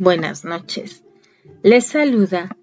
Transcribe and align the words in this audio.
Buenas 0.00 0.46
noches. 0.46 1.04
Les 1.62 1.84
saluda 1.84 2.56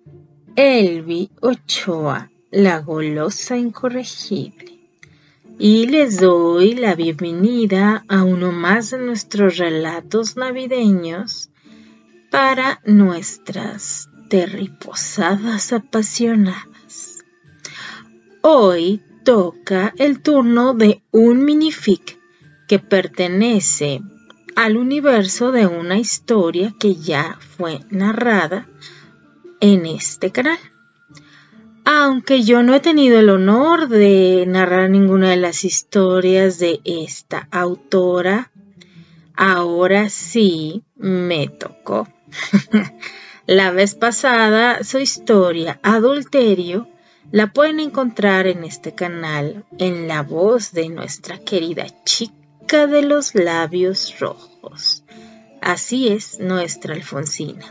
Elvi 0.55 1.29
Ochoa, 1.39 2.31
la 2.49 2.79
golosa 2.79 3.55
incorregible. 3.55 4.79
Y 5.59 5.86
les 5.86 6.19
doy 6.19 6.73
la 6.73 6.95
bienvenida 6.95 8.04
a 8.07 8.23
uno 8.23 8.51
más 8.51 8.89
de 8.89 8.97
nuestros 8.97 9.57
relatos 9.57 10.36
navideños 10.36 11.51
para 12.31 12.81
nuestras 12.86 14.09
terriposadas 14.31 15.73
apasionadas. 15.73 17.19
Hoy 18.42 19.04
toca 19.23 19.93
el 20.00 20.23
turno 20.23 20.73
de 20.73 21.04
un 21.11 21.45
minific 21.45 22.17
que 22.67 22.79
pertenece 22.79 24.01
al 24.57 24.75
universo 24.75 25.52
de 25.52 25.68
una 25.68 26.00
historia 26.00 26.74
que 26.79 26.96
ya 26.96 27.38
fue 27.39 27.82
narrada 27.92 28.68
en 29.60 29.86
este 29.86 30.32
canal. 30.32 30.57
Aunque 31.86 32.42
yo 32.42 32.64
no 32.64 32.73
he 32.73 32.80
tenido 32.80 33.20
el 33.20 33.30
honor 33.30 33.88
de 33.88 34.45
narrar 34.48 34.89
ninguna 34.89 35.30
de 35.30 35.38
las 35.38 35.64
historias 35.64 36.58
de 36.58 36.81
esta 36.86 37.48
autora, 37.52 38.52
ahora 39.36 40.09
sí 40.09 40.84
me 40.95 41.48
tocó. 41.50 42.08
la 43.46 43.70
vez 43.70 43.94
pasada 43.94 44.84
su 44.84 44.98
historia 44.98 45.80
Adulterio 45.84 46.90
la 47.31 47.53
pueden 47.53 47.80
encontrar 47.80 48.48
en 48.48 48.64
este 48.64 48.96
canal 48.96 49.66
en 49.78 50.08
la 50.08 50.24
voz 50.24 50.72
de 50.72 50.90
nuestra 50.90 51.38
querida 51.38 51.86
chica 52.03 52.47
de 52.68 53.02
los 53.02 53.34
labios 53.34 54.20
rojos. 54.20 55.04
Así 55.62 56.10
es 56.10 56.40
nuestra 56.40 56.94
Alfonsina. 56.94 57.66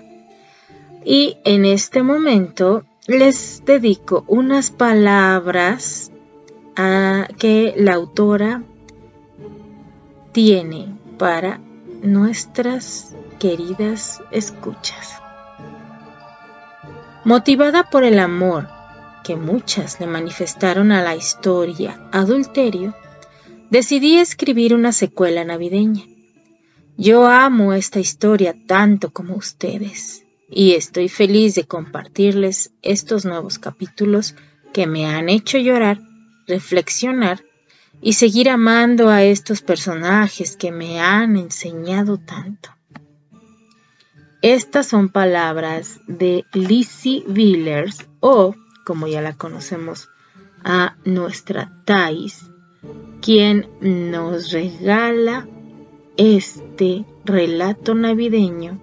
Y 1.05 1.37
en 1.45 1.67
este 1.67 2.03
momento 2.03 2.85
les 3.07 3.63
dedico 3.65 4.25
unas 4.27 4.71
palabras 4.71 6.11
a 6.77 7.29
que 7.39 7.75
la 7.77 7.95
autora 7.95 8.63
tiene 10.33 10.97
para 11.19 11.61
nuestras 12.03 13.15
queridas 13.39 14.23
escuchas. 14.31 15.21
Motivada 17.25 17.91
por 17.91 18.03
el 18.03 18.19
amor 18.19 18.69
que 19.25 19.37
muchas 19.37 20.01
le 20.01 20.07
manifestaron 20.07 20.91
a 20.91 21.03
la 21.03 21.17
historia 21.17 22.01
Adulterio, 22.13 22.95
decidí 23.71 24.19
escribir 24.19 24.75
una 24.75 24.93
secuela 24.93 25.45
navideña. 25.45 26.05
Yo 26.97 27.27
amo 27.27 27.73
esta 27.73 28.01
historia 28.01 28.55
tanto 28.67 29.11
como 29.11 29.37
ustedes 29.37 30.25
y 30.49 30.73
estoy 30.73 31.09
feliz 31.09 31.55
de 31.55 31.65
compartirles 31.65 32.73
estos 32.83 33.25
nuevos 33.25 33.59
capítulos 33.59 34.35
que 34.73 34.87
me 34.87 35.07
han 35.07 35.29
hecho 35.29 35.59
llorar, 35.59 36.01
reflexionar 36.47 37.45
y 38.01 38.15
seguir 38.15 38.49
amando 38.51 39.09
a 39.09 39.23
estos 39.23 39.63
personajes 39.63 40.57
que 40.57 40.71
me 40.71 41.01
han 41.01 41.37
enseñado 41.37 42.19
tanto. 42.19 42.71
Estas 44.43 44.87
son 44.87 45.09
palabras 45.09 45.99
de 46.07 46.45
Lizzie 46.53 47.25
Villers 47.27 48.07
o, 48.21 48.55
como 48.85 49.09
ya 49.09 49.21
la 49.21 49.37
conocemos, 49.37 50.09
a 50.63 50.97
nuestra 51.05 51.83
Thais, 51.85 52.45
quien 53.21 53.69
nos 53.81 54.53
regala 54.53 55.47
este 56.17 57.05
relato 57.25 57.95
navideño 57.95 58.81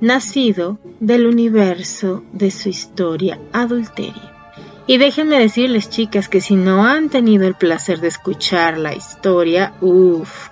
nacido 0.00 0.78
del 0.98 1.26
universo 1.26 2.24
de 2.32 2.50
su 2.50 2.68
historia 2.68 3.38
adulterio. 3.52 4.32
Y 4.88 4.98
déjenme 4.98 5.38
decirles, 5.38 5.90
chicas, 5.90 6.28
que 6.28 6.40
si 6.40 6.56
no 6.56 6.84
han 6.84 7.08
tenido 7.08 7.46
el 7.46 7.54
placer 7.54 8.00
de 8.00 8.08
escuchar 8.08 8.78
la 8.78 8.94
historia, 8.94 9.74
uff, 9.80 10.48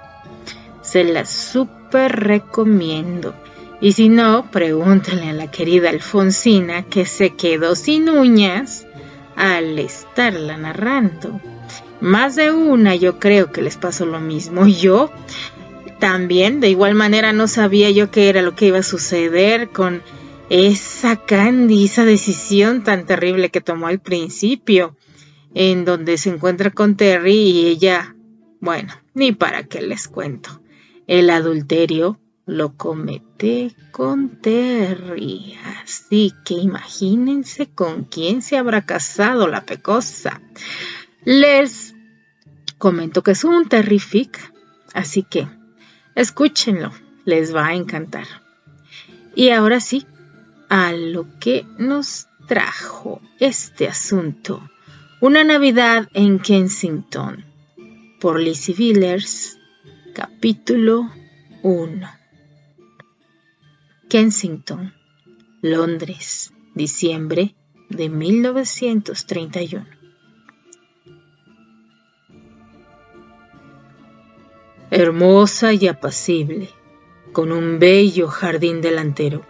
se 0.82 1.02
la 1.02 1.24
súper 1.24 2.12
recomiendo. 2.12 3.34
Y 3.80 3.92
si 3.92 4.08
no, 4.08 4.48
pregúntenle 4.52 5.30
a 5.30 5.32
la 5.32 5.50
querida 5.50 5.90
Alfonsina 5.90 6.84
que 6.84 7.04
se 7.04 7.30
quedó 7.30 7.74
sin 7.74 8.08
uñas 8.08 8.86
al 9.34 9.78
estarla 9.80 10.56
narrando. 10.56 11.40
Más 12.00 12.36
de 12.36 12.50
una 12.50 12.94
yo 12.94 13.18
creo 13.18 13.52
que 13.52 13.62
les 13.62 13.76
pasó 13.76 14.06
lo 14.06 14.20
mismo. 14.20 14.66
Yo 14.80 15.10
también, 15.98 16.60
de 16.60 16.70
igual 16.70 16.94
manera, 16.94 17.32
no 17.32 17.46
sabía 17.46 17.90
yo 17.90 18.10
qué 18.10 18.30
era 18.30 18.40
lo 18.40 18.54
que 18.56 18.66
iba 18.66 18.78
a 18.78 18.82
suceder 18.82 19.68
con 19.68 20.02
esa 20.48 21.16
Candy, 21.16 21.84
esa 21.84 22.04
decisión 22.04 22.82
tan 22.82 23.04
terrible 23.04 23.50
que 23.50 23.60
tomó 23.60 23.86
al 23.86 24.00
principio, 24.00 24.96
en 25.54 25.84
donde 25.84 26.16
se 26.16 26.30
encuentra 26.30 26.70
con 26.70 26.96
Terry 26.96 27.34
y 27.34 27.66
ella, 27.66 28.16
bueno, 28.60 28.94
ni 29.14 29.32
para 29.32 29.64
qué 29.64 29.82
les 29.82 30.08
cuento. 30.08 30.62
El 31.06 31.28
adulterio 31.28 32.18
lo 32.46 32.76
comete 32.76 33.72
con 33.92 34.40
Terry, 34.40 35.56
así 35.82 36.32
que 36.44 36.54
imagínense 36.54 37.66
con 37.66 38.04
quién 38.04 38.42
se 38.42 38.56
habrá 38.56 38.86
casado 38.86 39.46
la 39.46 39.66
pecosa. 39.66 40.40
Les 41.24 41.89
comento 42.80 43.22
que 43.22 43.32
es 43.32 43.44
un 43.44 43.68
terrific, 43.68 44.52
así 44.94 45.22
que 45.22 45.46
escúchenlo, 46.16 46.90
les 47.26 47.54
va 47.54 47.66
a 47.66 47.74
encantar. 47.74 48.26
Y 49.36 49.50
ahora 49.50 49.78
sí, 49.80 50.06
a 50.70 50.92
lo 50.92 51.26
que 51.38 51.66
nos 51.78 52.26
trajo 52.48 53.20
este 53.38 53.86
asunto. 53.86 54.68
Una 55.20 55.44
Navidad 55.44 56.08
en 56.14 56.38
Kensington, 56.38 57.44
por 58.18 58.40
Lizzie 58.40 58.74
Villers, 58.74 59.58
capítulo 60.14 61.12
1. 61.62 62.10
Kensington, 64.08 64.94
Londres, 65.60 66.54
diciembre 66.74 67.54
de 67.90 68.08
1931. 68.08 69.99
Hermosa 74.90 75.72
y 75.72 75.88
apacible, 75.88 76.70
con 77.32 77.52
un 77.52 77.78
bello 77.78 78.28
jardín 78.28 78.80
delantero, 78.80 79.42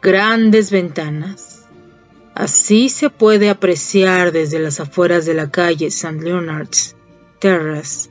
grandes 0.00 0.70
ventanas. 0.70 1.66
Así 2.34 2.88
se 2.88 3.10
puede 3.10 3.50
apreciar 3.50 4.30
desde 4.32 4.60
las 4.60 4.78
afueras 4.80 5.26
de 5.26 5.34
la 5.34 5.50
calle 5.50 5.86
St. 5.86 6.22
Leonard's 6.22 6.94
Terrace 7.40 8.10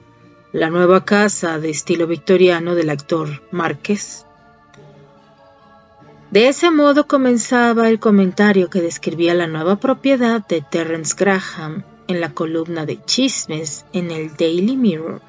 la 0.53 0.69
nueva 0.69 1.03
casa 1.03 1.59
de 1.59 1.69
estilo 1.69 2.07
victoriano 2.07 2.73
del 2.73 2.89
actor 2.89 3.43
Márquez. 3.51 4.25
De 6.31 6.47
ese 6.47 6.71
modo 6.71 7.07
comenzaba 7.07 7.89
el 7.89 7.99
comentario 7.99 8.69
que 8.69 8.81
describía 8.81 9.33
la 9.33 9.47
nueva 9.47 9.75
propiedad 9.77 10.45
de 10.47 10.61
Terence 10.61 11.15
Graham 11.17 11.83
en 12.07 12.21
la 12.21 12.33
columna 12.33 12.85
de 12.85 13.03
chismes 13.03 13.85
en 13.93 14.09
el 14.09 14.35
Daily 14.35 14.77
Mirror. 14.77 15.21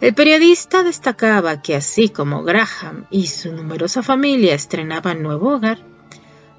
El 0.00 0.14
periodista 0.14 0.82
destacaba 0.82 1.62
que 1.62 1.74
así 1.74 2.10
como 2.10 2.42
Graham 2.42 3.06
y 3.10 3.28
su 3.28 3.52
numerosa 3.52 4.02
familia 4.02 4.54
estrenaban 4.54 5.22
nuevo 5.22 5.54
hogar, 5.54 5.78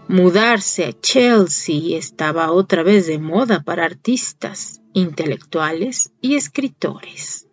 mudarse 0.08 0.86
a 0.86 0.94
Chelsea 0.94 1.98
estaba 1.98 2.52
otra 2.52 2.82
vez 2.82 3.06
de 3.06 3.20
moda 3.20 3.62
para 3.64 3.86
artistas, 3.86 4.82
intelectuales 4.94 6.12
y 6.20 6.36
escritores. 6.36 7.48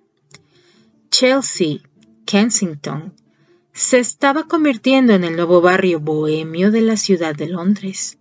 Chelsea, 1.11 1.81
Kensington, 2.25 3.13
se 3.73 3.99
estaba 3.99 4.45
convirtiendo 4.45 5.13
en 5.13 5.25
el 5.25 5.37
nuevo 5.37 5.61
barrio 5.61 6.01
bohemio 6.01 6.71
de 6.71 6.81
la 6.81 6.97
ciudad 6.97 7.35
de 7.35 7.49
Londres, 7.49 8.19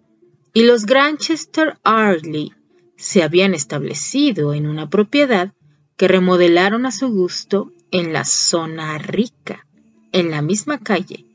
y 0.54 0.64
los 0.64 0.86
Granchester 0.86 1.78
Ardley 1.84 2.52
se 2.98 3.24
habían 3.24 3.54
establecido 3.54 4.54
en 4.54 4.68
una 4.68 4.90
propiedad 4.90 5.54
que 5.98 6.08
remodelaron 6.08 6.86
a 6.86 6.92
su 6.92 7.10
gusto 7.10 7.72
en 7.92 8.14
la 8.14 8.26
zona 8.26 8.98
rica, 8.98 9.66
en 10.12 10.32
la 10.32 10.42
misma 10.42 10.80
calle 10.80 11.26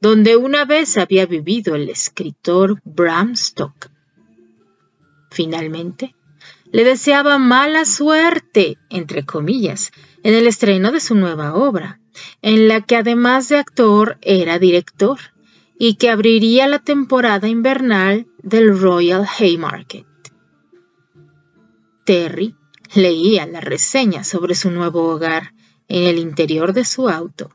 donde 0.00 0.36
una 0.36 0.64
vez 0.64 0.98
había 0.98 1.26
vivido 1.26 1.74
el 1.74 1.88
escritor 1.88 2.80
Bram 2.84 3.34
Stoker. 3.34 3.90
Finalmente, 5.30 6.14
le 6.70 6.84
deseaba 6.84 7.38
mala 7.38 7.84
suerte, 7.84 8.78
entre 8.90 9.24
comillas, 9.24 9.92
en 10.22 10.34
el 10.34 10.46
estreno 10.46 10.92
de 10.92 11.00
su 11.00 11.14
nueva 11.14 11.54
obra, 11.54 12.00
en 12.42 12.68
la 12.68 12.80
que 12.82 12.96
además 12.96 13.48
de 13.48 13.58
actor 13.58 14.18
era 14.20 14.58
director, 14.58 15.18
y 15.78 15.94
que 15.94 16.10
abriría 16.10 16.66
la 16.66 16.78
temporada 16.78 17.48
invernal 17.48 18.26
del 18.42 18.78
Royal 18.78 19.26
Haymarket. 19.38 20.06
Terry 22.04 22.54
leía 22.94 23.46
la 23.46 23.60
reseña 23.60 24.24
sobre 24.24 24.54
su 24.54 24.70
nuevo 24.70 25.08
hogar 25.08 25.52
en 25.88 26.04
el 26.04 26.18
interior 26.18 26.72
de 26.72 26.84
su 26.84 27.08
auto 27.08 27.50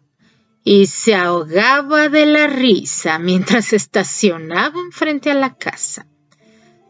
y 0.64 0.86
se 0.86 1.16
ahogaba 1.16 2.10
de 2.10 2.26
la 2.26 2.48
risa 2.48 3.18
mientras 3.20 3.74
estacionaban 3.74 4.92
frente 4.92 5.32
a 5.32 5.36
la 5.36 5.56
casa. 5.56 6.06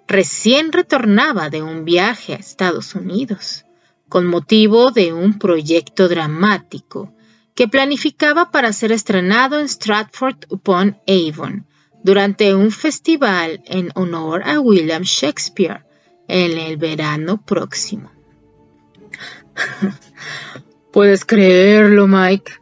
Recién 0.08 0.72
retornaba 0.72 1.50
de 1.50 1.62
un 1.62 1.86
viaje 1.86 2.34
a 2.34 2.38
Estados 2.38 2.96
Unidos, 2.96 3.64
con 4.10 4.28
motivo 4.28 4.92
de 4.92 5.14
un 5.14 5.40
proyecto 5.40 6.10
dramático 6.10 7.14
que 7.56 7.70
planificaba 7.70 8.52
para 8.52 8.74
ser 8.74 8.92
estrenado 8.92 9.60
en 9.60 9.70
Stratford 9.70 10.46
upon 10.50 10.98
Avon 11.08 11.66
durante 12.04 12.54
un 12.56 12.72
festival 12.72 13.62
en 13.66 13.92
honor 13.96 14.42
a 14.44 14.60
William 14.60 15.04
Shakespeare 15.04 15.86
en 16.28 16.58
el 16.58 16.78
verano 16.78 17.42
próximo. 17.46 18.12
¿Puedes 20.92 21.26
creerlo, 21.26 22.08
Mike? 22.08 22.54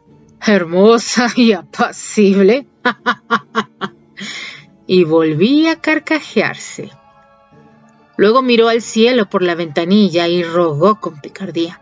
Hermosa 0.46 1.28
y 1.36 1.52
apacible. 1.52 2.66
y 4.86 5.04
volví 5.04 5.66
a 5.66 5.76
carcajearse. 5.76 6.90
Luego 8.16 8.42
miró 8.42 8.68
al 8.68 8.82
cielo 8.82 9.28
por 9.28 9.42
la 9.42 9.54
ventanilla 9.54 10.28
y 10.28 10.42
rogó 10.42 11.00
con 11.00 11.20
picardía. 11.20 11.80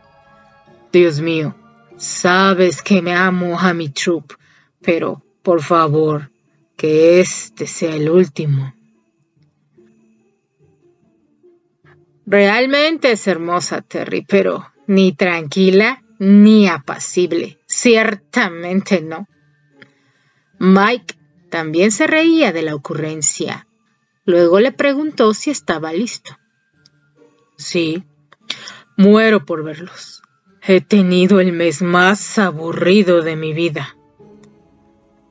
Dios 0.92 1.20
mío, 1.20 1.54
sabes 1.96 2.82
que 2.82 3.02
me 3.02 3.14
amo 3.14 3.58
a 3.58 3.74
mi 3.74 3.88
troop, 3.88 4.32
pero 4.80 5.22
por 5.42 5.62
favor, 5.62 6.30
que 6.76 7.20
este 7.20 7.66
sea 7.66 7.94
el 7.94 8.08
último. 8.08 8.72
Realmente 12.24 13.12
es 13.12 13.26
hermosa, 13.26 13.82
Terry, 13.82 14.22
pero 14.22 14.66
ni 14.88 15.12
tranquila 15.12 16.02
ni 16.18 16.66
apacible. 16.66 17.58
Ciertamente 17.66 19.00
no. 19.00 19.28
Mike 20.58 21.14
también 21.50 21.92
se 21.92 22.08
reía 22.08 22.52
de 22.52 22.62
la 22.62 22.74
ocurrencia. 22.74 23.68
Luego 24.24 24.58
le 24.58 24.72
preguntó 24.72 25.32
si 25.34 25.50
estaba 25.50 25.92
listo. 25.92 26.36
Sí, 27.56 28.02
muero 28.96 29.44
por 29.44 29.62
verlos. 29.62 30.22
He 30.62 30.80
tenido 30.80 31.40
el 31.40 31.52
mes 31.52 31.82
más 31.82 32.38
aburrido 32.38 33.22
de 33.22 33.36
mi 33.36 33.52
vida. 33.52 33.96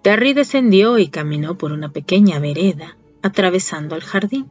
Terry 0.01 0.33
descendió 0.33 0.97
y 0.99 1.09
caminó 1.09 1.57
por 1.57 1.71
una 1.71 1.89
pequeña 1.89 2.39
vereda, 2.39 2.97
atravesando 3.21 3.95
el 3.95 4.03
jardín. 4.03 4.49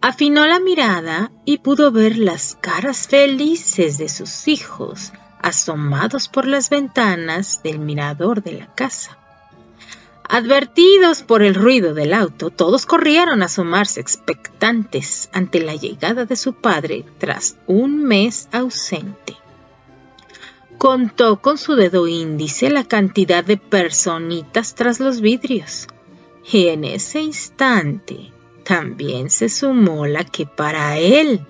Afinó 0.00 0.46
la 0.46 0.60
mirada 0.60 1.32
y 1.44 1.58
pudo 1.58 1.90
ver 1.90 2.18
las 2.18 2.56
caras 2.60 3.08
felices 3.08 3.98
de 3.98 4.08
sus 4.08 4.46
hijos 4.46 5.12
asomados 5.40 6.28
por 6.28 6.46
las 6.46 6.70
ventanas 6.70 7.64
del 7.64 7.80
mirador 7.80 8.44
de 8.44 8.52
la 8.52 8.72
casa. 8.74 9.18
Advertidos 10.28 11.22
por 11.22 11.42
el 11.42 11.56
ruido 11.56 11.94
del 11.94 12.12
auto, 12.12 12.50
todos 12.50 12.86
corrieron 12.86 13.42
a 13.42 13.46
asomarse 13.46 14.00
expectantes 14.00 15.30
ante 15.32 15.60
la 15.60 15.74
llegada 15.74 16.26
de 16.26 16.36
su 16.36 16.52
padre 16.52 17.04
tras 17.18 17.56
un 17.66 18.04
mes 18.04 18.48
ausente. 18.52 19.36
Contó 20.76 21.40
con 21.40 21.58
su 21.58 21.74
dedo 21.74 22.06
índice 22.06 22.70
la 22.70 22.84
cantidad 22.84 23.42
de 23.42 23.56
personitas 23.56 24.76
tras 24.76 25.00
los 25.00 25.20
vidrios, 25.20 25.88
y 26.52 26.68
en 26.68 26.84
ese 26.84 27.20
instante 27.20 28.32
también 28.68 29.30
se 29.30 29.48
sumó 29.48 30.06
la 30.06 30.24
que 30.24 30.44
para 30.44 30.98
él 30.98 31.40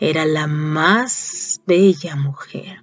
era 0.00 0.24
la 0.24 0.46
más 0.46 1.60
bella 1.66 2.16
mujer, 2.16 2.82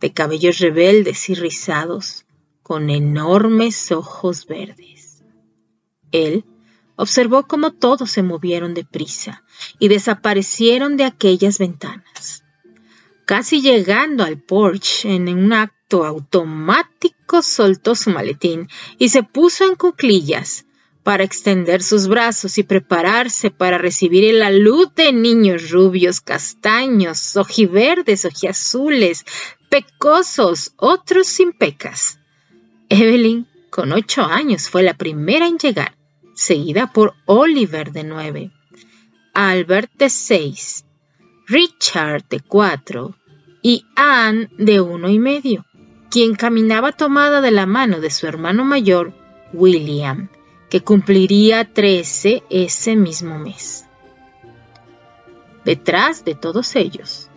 de 0.00 0.12
cabellos 0.12 0.58
rebeldes 0.58 1.28
y 1.30 1.36
rizados, 1.36 2.26
con 2.64 2.90
enormes 2.90 3.92
ojos 3.92 4.44
verdes. 4.44 5.22
Él 6.10 6.44
observó 6.96 7.46
cómo 7.46 7.70
todos 7.70 8.10
se 8.10 8.24
movieron 8.24 8.74
deprisa 8.74 9.44
y 9.78 9.86
desaparecieron 9.86 10.96
de 10.96 11.04
aquellas 11.04 11.60
ventanas. 11.60 12.42
Casi 13.24 13.62
llegando 13.62 14.24
al 14.24 14.42
porche 14.42 15.14
en 15.14 15.28
un 15.28 15.52
acto 15.52 16.04
automático 16.04 17.40
soltó 17.42 17.94
su 17.94 18.10
maletín 18.10 18.68
y 18.98 19.10
se 19.10 19.22
puso 19.22 19.64
en 19.64 19.76
cuclillas, 19.76 20.66
para 21.02 21.24
extender 21.24 21.82
sus 21.82 22.08
brazos 22.08 22.58
y 22.58 22.62
prepararse 22.62 23.50
para 23.50 23.78
recibir 23.78 24.34
la 24.34 24.50
luz 24.50 24.94
de 24.94 25.12
niños 25.12 25.70
rubios, 25.70 26.20
castaños, 26.20 27.36
ojiverdes, 27.36 28.24
ojiazules, 28.24 29.24
pecosos, 29.68 30.72
otros 30.76 31.26
sin 31.26 31.52
pecas. 31.52 32.18
Evelyn, 32.88 33.46
con 33.70 33.92
ocho 33.92 34.22
años, 34.22 34.68
fue 34.68 34.82
la 34.82 34.94
primera 34.94 35.46
en 35.46 35.58
llegar, 35.58 35.96
seguida 36.34 36.92
por 36.92 37.14
Oliver 37.24 37.92
de 37.92 38.04
nueve, 38.04 38.50
Albert 39.32 39.92
de 39.94 40.10
seis, 40.10 40.84
Richard 41.46 42.28
de 42.28 42.40
cuatro. 42.40 43.14
Y 43.62 43.84
Anne 43.94 44.48
de 44.56 44.80
uno 44.80 45.10
y 45.10 45.18
medio, 45.18 45.66
quien 46.10 46.34
caminaba 46.34 46.92
tomada 46.92 47.42
de 47.42 47.50
la 47.50 47.66
mano 47.66 48.00
de 48.00 48.08
su 48.08 48.26
hermano 48.26 48.64
mayor, 48.64 49.12
William, 49.52 50.30
que 50.70 50.82
cumpliría 50.82 51.64
13 51.64 52.44
ese 52.48 52.96
mismo 52.96 53.38
mes. 53.38 53.84
Detrás 55.64 56.24
de 56.24 56.34
todos 56.34 56.76
ellos, 56.76 57.28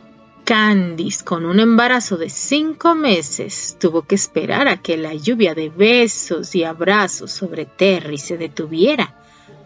Candice, 0.45 1.23
con 1.23 1.45
un 1.45 1.59
embarazo 1.59 2.17
de 2.17 2.29
cinco 2.29 2.95
meses, 2.95 3.77
tuvo 3.79 4.03
que 4.03 4.15
esperar 4.15 4.67
a 4.67 4.77
que 4.77 4.97
la 4.97 5.13
lluvia 5.13 5.55
de 5.55 5.69
besos 5.69 6.53
y 6.53 6.63
abrazos 6.63 7.31
sobre 7.31 7.65
Terry 7.65 8.17
se 8.17 8.37
detuviera 8.37 9.15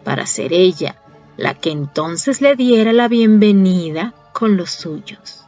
para 0.04 0.24
ser 0.24 0.52
ella 0.52 1.02
la 1.36 1.54
que 1.54 1.70
entonces 1.70 2.40
le 2.40 2.56
diera 2.56 2.92
la 2.92 3.08
bienvenida 3.08 4.14
con 4.32 4.56
los 4.56 4.70
suyos. 4.70 5.47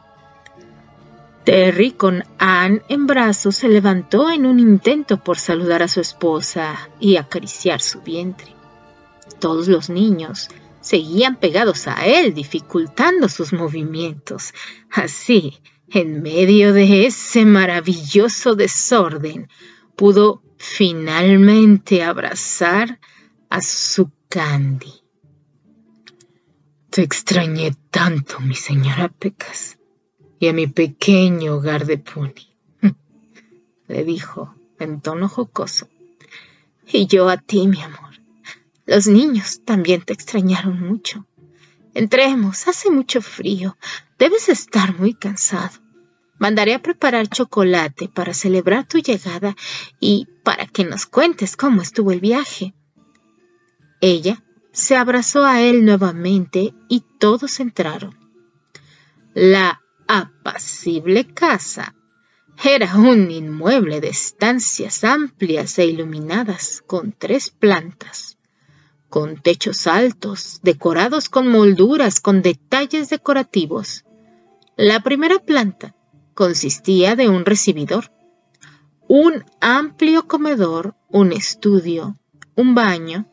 Terry, 1.43 1.91
con 1.91 2.23
Anne 2.37 2.83
en 2.87 3.07
brazos, 3.07 3.55
se 3.55 3.67
levantó 3.67 4.29
en 4.29 4.45
un 4.45 4.59
intento 4.59 5.17
por 5.23 5.39
saludar 5.39 5.81
a 5.81 5.87
su 5.87 5.99
esposa 5.99 6.89
y 6.99 7.15
acariciar 7.15 7.81
su 7.81 8.01
vientre. 8.01 8.55
Todos 9.39 9.67
los 9.67 9.89
niños 9.89 10.49
seguían 10.81 11.37
pegados 11.37 11.87
a 11.87 12.05
él, 12.05 12.35
dificultando 12.35 13.27
sus 13.27 13.53
movimientos. 13.53 14.53
Así, 14.91 15.59
en 15.89 16.21
medio 16.21 16.73
de 16.73 17.07
ese 17.07 17.45
maravilloso 17.45 18.55
desorden, 18.55 19.49
pudo 19.95 20.43
finalmente 20.57 22.03
abrazar 22.03 22.99
a 23.49 23.61
su 23.61 24.11
Candy. 24.29 24.93
Te 26.91 27.01
extrañé 27.01 27.73
tanto, 27.89 28.39
mi 28.41 28.55
señora 28.55 29.07
Pecas 29.07 29.77
y 30.41 30.47
a 30.47 30.53
mi 30.53 30.65
pequeño 30.65 31.53
hogar 31.53 31.85
de 31.85 31.99
Puni, 31.99 32.47
le 33.87 34.03
dijo 34.03 34.55
en 34.79 34.99
tono 34.99 35.29
jocoso. 35.29 35.87
Y 36.91 37.05
yo 37.05 37.29
a 37.29 37.37
ti, 37.37 37.67
mi 37.67 37.79
amor. 37.83 38.15
Los 38.87 39.05
niños 39.05 39.61
también 39.63 40.01
te 40.01 40.13
extrañaron 40.13 40.81
mucho. 40.81 41.27
Entremos, 41.93 42.67
hace 42.67 42.89
mucho 42.89 43.21
frío. 43.21 43.77
Debes 44.17 44.49
estar 44.49 44.97
muy 44.97 45.13
cansado. 45.13 45.77
Mandaré 46.39 46.73
a 46.73 46.81
preparar 46.81 47.27
chocolate 47.27 48.09
para 48.09 48.33
celebrar 48.33 48.87
tu 48.87 48.97
llegada 48.97 49.55
y 49.99 50.27
para 50.43 50.65
que 50.65 50.83
nos 50.83 51.05
cuentes 51.05 51.55
cómo 51.55 51.83
estuvo 51.83 52.11
el 52.11 52.19
viaje. 52.19 52.73
Ella 54.01 54.43
se 54.71 54.95
abrazó 54.95 55.45
a 55.45 55.61
él 55.61 55.85
nuevamente 55.85 56.73
y 56.89 57.03
todos 57.19 57.59
entraron. 57.59 58.17
La 59.35 59.81
apacible 60.13 61.25
casa 61.25 61.95
era 62.61 62.97
un 62.97 63.31
inmueble 63.31 64.01
de 64.01 64.09
estancias 64.09 65.05
amplias 65.05 65.79
e 65.79 65.85
iluminadas 65.85 66.83
con 66.85 67.13
tres 67.13 67.49
plantas, 67.49 68.37
con 69.07 69.37
techos 69.37 69.87
altos, 69.87 70.59
decorados 70.63 71.29
con 71.29 71.47
molduras 71.47 72.19
con 72.19 72.41
detalles 72.41 73.09
decorativos. 73.09 74.03
La 74.75 74.99
primera 74.99 75.39
planta 75.39 75.95
consistía 76.33 77.15
de 77.15 77.29
un 77.29 77.45
recibidor, 77.45 78.11
un 79.07 79.45
amplio 79.61 80.27
comedor, 80.27 80.93
un 81.07 81.31
estudio, 81.31 82.17
un 82.55 82.75
baño, 82.75 83.30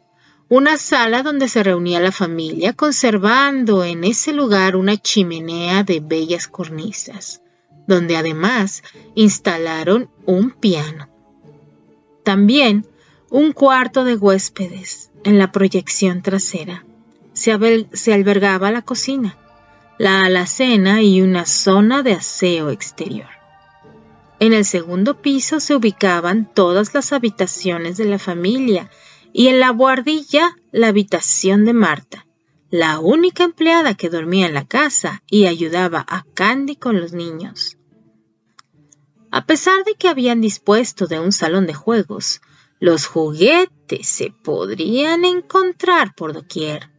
una 0.48 0.78
sala 0.78 1.22
donde 1.22 1.48
se 1.48 1.62
reunía 1.62 2.00
la 2.00 2.12
familia, 2.12 2.72
conservando 2.72 3.84
en 3.84 4.04
ese 4.04 4.32
lugar 4.32 4.76
una 4.76 4.96
chimenea 4.96 5.82
de 5.82 6.00
bellas 6.00 6.48
cornisas, 6.48 7.42
donde 7.86 8.16
además 8.16 8.82
instalaron 9.14 10.10
un 10.24 10.50
piano. 10.50 11.08
También 12.24 12.86
un 13.30 13.52
cuarto 13.52 14.04
de 14.04 14.16
huéspedes 14.16 15.10
en 15.24 15.38
la 15.38 15.52
proyección 15.52 16.22
trasera. 16.22 16.84
Se, 17.34 17.52
albergaba 18.12 18.72
la 18.72 18.82
cocina, 18.82 19.36
la 19.98 20.22
alacena 20.24 21.02
y 21.02 21.20
una 21.20 21.44
zona 21.44 22.02
de 22.02 22.14
aseo 22.14 22.70
exterior. 22.70 23.28
En 24.40 24.52
el 24.52 24.64
segundo 24.64 25.20
piso 25.20 25.60
se 25.60 25.74
ubicaban 25.74 26.48
todas 26.52 26.94
las 26.94 27.12
habitaciones 27.12 27.96
de 27.96 28.06
la 28.06 28.18
familia 28.18 28.88
y 29.38 29.46
en 29.46 29.60
la 29.60 29.70
guardilla 29.70 30.56
la 30.72 30.88
habitación 30.88 31.64
de 31.64 31.72
Marta, 31.72 32.26
la 32.70 32.98
única 32.98 33.44
empleada 33.44 33.94
que 33.94 34.10
dormía 34.10 34.48
en 34.48 34.52
la 34.52 34.66
casa 34.66 35.22
y 35.30 35.46
ayudaba 35.46 36.04
a 36.08 36.24
Candy 36.34 36.74
con 36.74 37.00
los 37.00 37.12
niños. 37.12 37.78
A 39.30 39.46
pesar 39.46 39.84
de 39.84 39.94
que 39.94 40.08
habían 40.08 40.40
dispuesto 40.40 41.06
de 41.06 41.20
un 41.20 41.30
salón 41.30 41.68
de 41.68 41.74
juegos, 41.74 42.40
los 42.80 43.06
juguetes 43.06 44.08
se 44.08 44.32
podrían 44.42 45.24
encontrar 45.24 46.16
por 46.16 46.32
doquier. 46.32 46.90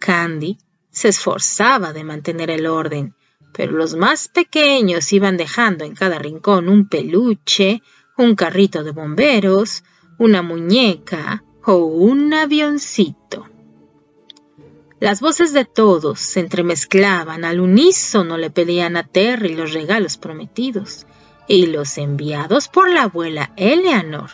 Candy 0.00 0.58
se 0.90 1.08
esforzaba 1.08 1.94
de 1.94 2.04
mantener 2.04 2.50
el 2.50 2.66
orden, 2.66 3.14
pero 3.54 3.72
los 3.72 3.94
más 3.94 4.28
pequeños 4.28 5.10
iban 5.14 5.38
dejando 5.38 5.86
en 5.86 5.94
cada 5.94 6.18
rincón 6.18 6.68
un 6.68 6.90
peluche, 6.90 7.80
un 8.18 8.34
carrito 8.34 8.84
de 8.84 8.90
bomberos, 8.90 9.82
una 10.18 10.42
muñeca 10.42 11.42
o 11.66 11.76
un 11.76 12.32
avioncito. 12.34 13.46
Las 15.00 15.20
voces 15.20 15.52
de 15.52 15.64
todos 15.64 16.20
se 16.20 16.40
entremezclaban, 16.40 17.44
al 17.44 17.60
unísono 17.60 18.38
le 18.38 18.50
pedían 18.50 18.96
a 18.96 19.02
Terry 19.06 19.54
los 19.54 19.72
regalos 19.72 20.16
prometidos 20.16 21.06
y 21.46 21.66
los 21.66 21.98
enviados 21.98 22.68
por 22.68 22.88
la 22.88 23.04
abuela 23.04 23.52
Eleanor. 23.56 24.30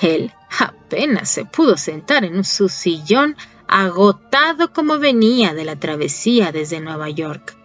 Él 0.00 0.32
apenas 0.58 1.30
se 1.30 1.44
pudo 1.44 1.76
sentar 1.76 2.24
en 2.24 2.44
su 2.44 2.68
sillón 2.68 3.36
agotado 3.68 4.72
como 4.72 4.98
venía 4.98 5.54
de 5.54 5.64
la 5.64 5.76
travesía 5.76 6.52
desde 6.52 6.80
Nueva 6.80 7.08
York. 7.10 7.56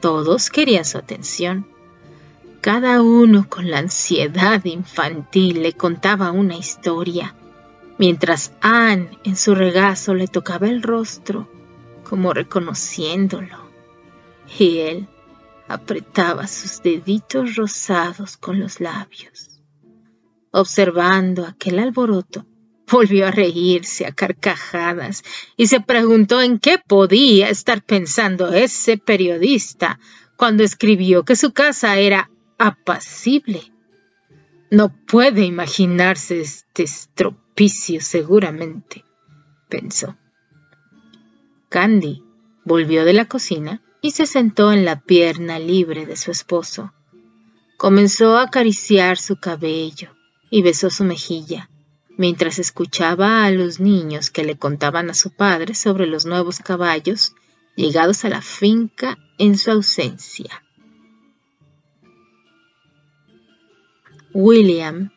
Todos 0.00 0.50
querían 0.50 0.84
su 0.84 0.98
atención. 0.98 1.66
Cada 2.60 3.02
uno 3.02 3.48
con 3.48 3.70
la 3.70 3.78
ansiedad 3.78 4.64
infantil 4.64 5.62
le 5.62 5.72
contaba 5.72 6.32
una 6.32 6.56
historia, 6.56 7.34
mientras 7.98 8.52
Anne 8.60 9.18
en 9.24 9.36
su 9.36 9.54
regazo 9.54 10.14
le 10.14 10.28
tocaba 10.28 10.68
el 10.68 10.82
rostro, 10.82 11.48
como 12.04 12.32
reconociéndolo. 12.32 13.68
Y 14.58 14.78
él 14.78 15.08
apretaba 15.68 16.46
sus 16.46 16.82
deditos 16.82 17.56
rosados 17.56 18.36
con 18.36 18.58
los 18.58 18.80
labios. 18.80 19.60
Observando 20.50 21.44
aquel 21.44 21.78
alboroto, 21.78 22.46
volvió 22.90 23.26
a 23.26 23.30
reírse 23.30 24.06
a 24.06 24.12
carcajadas 24.12 25.22
y 25.56 25.66
se 25.66 25.80
preguntó 25.80 26.40
en 26.40 26.58
qué 26.58 26.78
podía 26.78 27.50
estar 27.50 27.82
pensando 27.82 28.52
ese 28.52 28.96
periodista 28.96 30.00
cuando 30.36 30.64
escribió 30.64 31.24
que 31.24 31.36
su 31.36 31.52
casa 31.52 31.98
era 31.98 32.30
apacible. 32.58 33.72
No 34.70 34.94
puede 35.06 35.44
imaginarse 35.44 36.40
este 36.40 36.86
seguramente, 37.66 39.04
pensó. 39.68 40.16
Candy 41.68 42.22
volvió 42.64 43.04
de 43.04 43.12
la 43.12 43.24
cocina 43.24 43.82
y 44.00 44.12
se 44.12 44.26
sentó 44.26 44.72
en 44.72 44.84
la 44.84 45.00
pierna 45.00 45.58
libre 45.58 46.06
de 46.06 46.16
su 46.16 46.30
esposo. 46.30 46.92
Comenzó 47.76 48.36
a 48.36 48.42
acariciar 48.42 49.18
su 49.18 49.36
cabello 49.36 50.10
y 50.50 50.62
besó 50.62 50.88
su 50.88 51.04
mejilla, 51.04 51.68
mientras 52.16 52.58
escuchaba 52.58 53.44
a 53.44 53.50
los 53.50 53.80
niños 53.80 54.30
que 54.30 54.44
le 54.44 54.56
contaban 54.56 55.10
a 55.10 55.14
su 55.14 55.30
padre 55.30 55.74
sobre 55.74 56.06
los 56.06 56.26
nuevos 56.26 56.60
caballos 56.60 57.34
llegados 57.76 58.24
a 58.24 58.28
la 58.28 58.40
finca 58.40 59.18
en 59.36 59.58
su 59.58 59.70
ausencia. 59.70 60.62
William, 64.32 65.10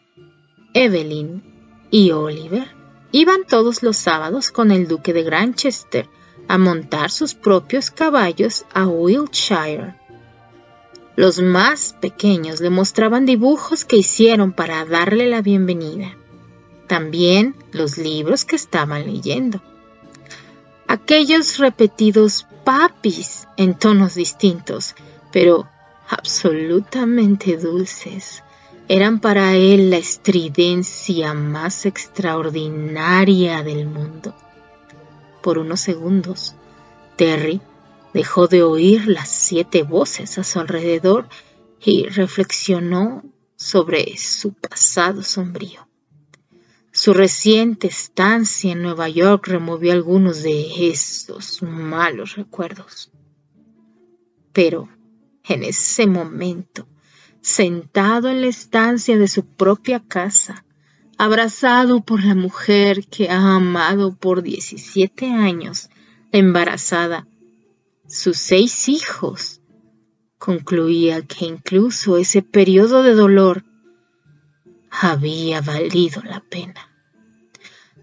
Evelyn 0.73 1.50
y 1.91 2.11
Oliver 2.11 2.73
iban 3.11 3.45
todos 3.47 3.83
los 3.83 3.97
sábados 3.97 4.49
con 4.49 4.71
el 4.71 4.87
duque 4.87 5.13
de 5.13 5.23
Granchester 5.23 6.07
a 6.47 6.57
montar 6.57 7.11
sus 7.11 7.35
propios 7.35 7.91
caballos 7.91 8.65
a 8.73 8.87
Wiltshire. 8.87 9.95
Los 11.17 11.41
más 11.41 11.93
pequeños 11.99 12.61
le 12.61 12.69
mostraban 12.69 13.25
dibujos 13.25 13.83
que 13.85 13.97
hicieron 13.97 14.53
para 14.53 14.85
darle 14.85 15.29
la 15.29 15.41
bienvenida. 15.41 16.15
También 16.87 17.55
los 17.71 17.97
libros 17.97 18.45
que 18.45 18.55
estaban 18.55 19.05
leyendo. 19.05 19.61
Aquellos 20.87 21.57
repetidos 21.57 22.47
papis 22.63 23.47
en 23.57 23.77
tonos 23.77 24.15
distintos, 24.15 24.95
pero 25.31 25.67
absolutamente 26.09 27.57
dulces, 27.57 28.43
eran 28.93 29.21
para 29.21 29.55
él 29.55 29.89
la 29.89 29.95
estridencia 29.95 31.33
más 31.33 31.85
extraordinaria 31.85 33.63
del 33.63 33.85
mundo. 33.85 34.35
Por 35.41 35.59
unos 35.59 35.79
segundos, 35.79 36.55
Terry 37.15 37.61
dejó 38.13 38.49
de 38.49 38.63
oír 38.63 39.07
las 39.07 39.29
siete 39.29 39.83
voces 39.83 40.37
a 40.37 40.43
su 40.43 40.59
alrededor 40.59 41.29
y 41.79 42.09
reflexionó 42.09 43.23
sobre 43.55 44.17
su 44.17 44.51
pasado 44.51 45.23
sombrío. 45.23 45.87
Su 46.91 47.13
reciente 47.13 47.87
estancia 47.87 48.73
en 48.73 48.81
Nueva 48.81 49.07
York 49.07 49.47
removió 49.47 49.93
algunos 49.93 50.43
de 50.43 50.89
esos 50.89 51.63
malos 51.63 52.35
recuerdos. 52.35 53.09
Pero 54.51 54.89
en 55.45 55.63
ese 55.63 56.07
momento, 56.07 56.85
sentado 57.41 58.29
en 58.29 58.41
la 58.41 58.47
estancia 58.47 59.17
de 59.17 59.27
su 59.27 59.45
propia 59.45 59.99
casa, 59.99 60.63
abrazado 61.17 62.01
por 62.01 62.23
la 62.23 62.35
mujer 62.35 63.05
que 63.07 63.29
ha 63.29 63.55
amado 63.55 64.15
por 64.15 64.43
17 64.43 65.27
años, 65.27 65.89
embarazada, 66.31 67.27
sus 68.07 68.37
seis 68.37 68.89
hijos, 68.89 69.61
concluía 70.37 71.21
que 71.21 71.45
incluso 71.45 72.17
ese 72.17 72.41
periodo 72.41 73.03
de 73.03 73.13
dolor 73.13 73.63
había 74.89 75.61
valido 75.61 76.21
la 76.23 76.41
pena. 76.41 76.89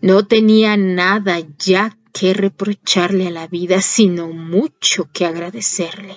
No 0.00 0.26
tenía 0.26 0.76
nada 0.76 1.38
ya 1.59 1.97
que 2.12 2.33
reprocharle 2.33 3.28
a 3.28 3.30
la 3.30 3.47
vida, 3.47 3.80
sino 3.80 4.28
mucho 4.28 5.11
que 5.12 5.26
agradecerle. 5.26 6.16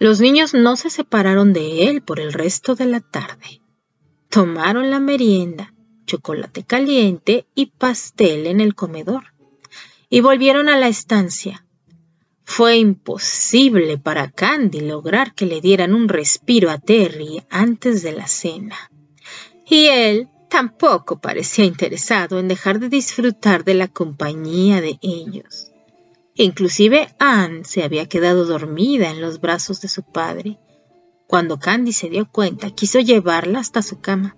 Los 0.00 0.18
niños 0.18 0.54
no 0.54 0.76
se 0.76 0.88
separaron 0.88 1.52
de 1.52 1.90
él 1.90 2.00
por 2.00 2.20
el 2.20 2.32
resto 2.32 2.74
de 2.74 2.86
la 2.86 3.00
tarde. 3.00 3.60
Tomaron 4.30 4.88
la 4.88 4.98
merienda, 4.98 5.74
chocolate 6.06 6.64
caliente 6.64 7.46
y 7.54 7.66
pastel 7.66 8.46
en 8.46 8.62
el 8.62 8.74
comedor, 8.74 9.34
y 10.08 10.22
volvieron 10.22 10.70
a 10.70 10.78
la 10.78 10.88
estancia. 10.88 11.66
Fue 12.44 12.78
imposible 12.78 13.98
para 13.98 14.30
Candy 14.30 14.80
lograr 14.80 15.34
que 15.34 15.44
le 15.44 15.60
dieran 15.60 15.92
un 15.92 16.08
respiro 16.08 16.70
a 16.70 16.78
Terry 16.78 17.44
antes 17.50 18.02
de 18.02 18.12
la 18.12 18.26
cena. 18.26 18.90
Y 19.66 19.88
él 19.88 20.28
tampoco 20.48 21.20
parecía 21.20 21.66
interesado 21.66 22.38
en 22.38 22.48
dejar 22.48 22.80
de 22.80 22.88
disfrutar 22.88 23.64
de 23.64 23.74
la 23.74 23.88
compañía 23.88 24.80
de 24.80 24.98
ellos. 25.02 25.69
Inclusive 26.42 27.14
Anne 27.18 27.64
se 27.66 27.84
había 27.84 28.08
quedado 28.08 28.46
dormida 28.46 29.10
en 29.10 29.20
los 29.20 29.42
brazos 29.42 29.82
de 29.82 29.88
su 29.88 30.02
padre. 30.02 30.58
Cuando 31.26 31.58
Candy 31.58 31.92
se 31.92 32.08
dio 32.08 32.26
cuenta, 32.30 32.70
quiso 32.70 32.98
llevarla 32.98 33.58
hasta 33.58 33.82
su 33.82 34.00
cama. 34.00 34.36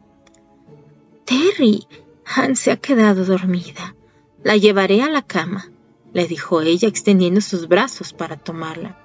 Terry, 1.24 1.86
Anne 2.24 2.56
se 2.56 2.72
ha 2.72 2.76
quedado 2.78 3.24
dormida. 3.24 3.94
La 4.42 4.56
llevaré 4.56 5.00
a 5.02 5.10
la 5.10 5.22
cama, 5.22 5.70
le 6.12 6.26
dijo 6.26 6.60
ella 6.60 6.88
extendiendo 6.88 7.40
sus 7.40 7.68
brazos 7.68 8.12
para 8.12 8.36
tomarla. 8.36 8.98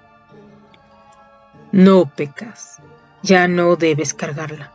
No 1.72 2.12
pecas, 2.16 2.82
ya 3.22 3.48
no 3.48 3.76
debes 3.76 4.16
cargarla. 4.16 4.74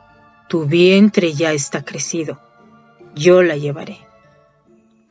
Tu 0.48 0.64
vientre 0.66 1.32
ya 1.32 1.52
está 1.52 1.84
crecido. 1.84 2.40
Yo 3.16 3.42
la 3.42 3.56
llevaré. 3.56 3.98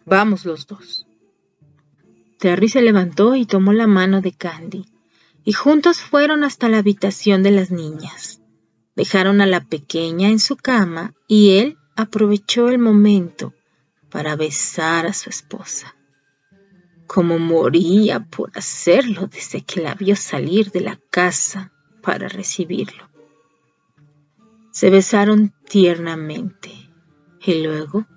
Vamos 0.05 0.45
los 0.45 0.65
dos. 0.65 1.07
Terry 2.41 2.69
se 2.69 2.81
levantó 2.81 3.35
y 3.35 3.45
tomó 3.45 3.71
la 3.71 3.85
mano 3.85 4.19
de 4.19 4.31
Candy, 4.31 4.87
y 5.43 5.53
juntos 5.53 6.01
fueron 6.01 6.43
hasta 6.43 6.69
la 6.69 6.79
habitación 6.79 7.43
de 7.43 7.51
las 7.51 7.69
niñas. 7.69 8.41
Dejaron 8.95 9.41
a 9.41 9.45
la 9.45 9.63
pequeña 9.63 10.27
en 10.27 10.39
su 10.39 10.55
cama 10.55 11.13
y 11.27 11.59
él 11.59 11.77
aprovechó 11.95 12.69
el 12.69 12.79
momento 12.79 13.53
para 14.09 14.35
besar 14.35 15.05
a 15.05 15.13
su 15.13 15.29
esposa. 15.29 15.95
Como 17.05 17.37
moría 17.37 18.21
por 18.21 18.49
hacerlo 18.55 19.27
desde 19.27 19.61
que 19.61 19.81
la 19.81 19.93
vio 19.93 20.15
salir 20.15 20.71
de 20.71 20.81
la 20.81 20.99
casa 21.11 21.71
para 22.01 22.27
recibirlo. 22.27 23.07
Se 24.71 24.89
besaron 24.89 25.53
tiernamente 25.69 26.71
y 27.45 27.61
luego 27.61 28.07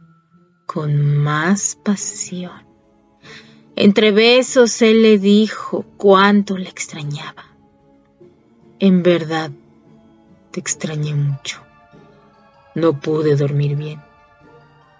con 0.65 1.19
más 1.19 1.77
pasión. 1.85 2.64
Entre 3.77 4.13
besos 4.13 4.83
él 4.83 5.03
le 5.03 5.19
dijo 5.19 5.85
cuánto 5.97 6.57
le 6.57 6.69
extrañaba. 6.69 7.45
En 8.79 9.03
verdad, 9.03 9.51
te 10.53 10.61
extrañé 10.61 11.15
mucho. 11.15 11.61
No 12.77 13.01
pude 13.01 13.35
dormir 13.35 13.77
bien. 13.77 14.01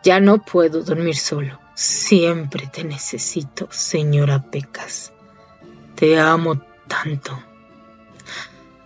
Ya 0.03 0.19
no 0.19 0.39
puedo 0.45 0.83
dormir 0.83 1.17
solo. 1.17 1.61
Siempre 1.75 2.67
te 2.67 2.85
necesito, 2.85 3.69
señora 3.71 4.43
Pecas. 4.43 5.13
Te 5.95 6.19
amo 6.19 6.61
tanto. 6.89 7.39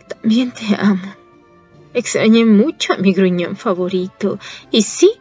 También 0.08 0.52
te 0.52 0.74
amo. 0.74 1.14
Extrañé 1.94 2.44
mucho 2.44 2.92
a 2.92 2.98
mi 2.98 3.12
gruñón 3.12 3.56
favorito. 3.56 4.38
Y 4.70 4.82
sí, 4.82 5.12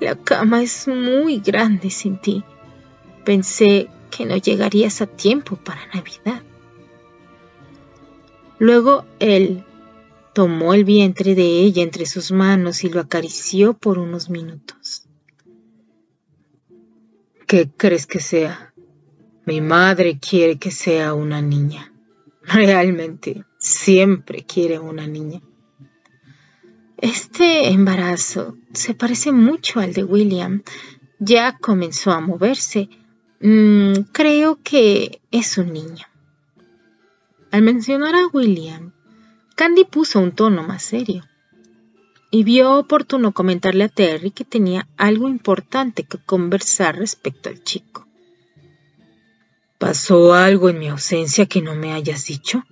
la 0.00 0.14
cama 0.16 0.62
es 0.62 0.86
muy 0.88 1.40
grande 1.40 1.90
sin 1.90 2.18
ti. 2.18 2.44
Pensé 3.24 3.88
que 4.10 4.26
no 4.26 4.36
llegarías 4.36 5.00
a 5.00 5.06
tiempo 5.06 5.56
para 5.56 5.86
Navidad. 5.94 6.42
Luego 8.58 9.04
él 9.18 9.64
tomó 10.34 10.74
el 10.74 10.84
vientre 10.84 11.34
de 11.34 11.60
ella 11.60 11.82
entre 11.82 12.06
sus 12.06 12.32
manos 12.32 12.84
y 12.84 12.88
lo 12.88 13.00
acarició 13.00 13.74
por 13.74 13.98
unos 13.98 14.30
minutos. 14.30 15.06
¿Qué 17.46 17.70
crees 17.70 18.06
que 18.06 18.20
sea? 18.20 18.74
Mi 19.46 19.60
madre 19.60 20.18
quiere 20.18 20.58
que 20.58 20.70
sea 20.70 21.14
una 21.14 21.40
niña. 21.40 21.92
Realmente, 22.42 23.44
siempre 23.58 24.44
quiere 24.44 24.78
una 24.78 25.06
niña. 25.06 25.40
Este 26.96 27.68
embarazo 27.68 28.56
se 28.72 28.94
parece 28.94 29.32
mucho 29.32 29.80
al 29.80 29.92
de 29.92 30.04
William. 30.04 30.62
Ya 31.18 31.58
comenzó 31.58 32.10
a 32.12 32.20
moverse. 32.20 32.88
Mm, 33.46 34.04
creo 34.10 34.58
que 34.62 35.20
es 35.30 35.58
un 35.58 35.74
niño. 35.74 36.06
Al 37.50 37.60
mencionar 37.60 38.14
a 38.14 38.26
William, 38.28 38.94
Candy 39.54 39.84
puso 39.84 40.18
un 40.20 40.32
tono 40.32 40.62
más 40.62 40.82
serio 40.82 41.28
y 42.30 42.42
vio 42.42 42.78
oportuno 42.78 43.32
comentarle 43.32 43.84
a 43.84 43.90
Terry 43.90 44.30
que 44.30 44.46
tenía 44.46 44.88
algo 44.96 45.28
importante 45.28 46.04
que 46.04 46.16
conversar 46.16 46.96
respecto 46.96 47.50
al 47.50 47.62
chico. 47.62 48.08
¿Pasó 49.76 50.32
algo 50.32 50.70
en 50.70 50.78
mi 50.78 50.88
ausencia 50.88 51.44
que 51.44 51.60
no 51.60 51.74
me 51.74 51.92
hayas 51.92 52.24
dicho? 52.24 52.64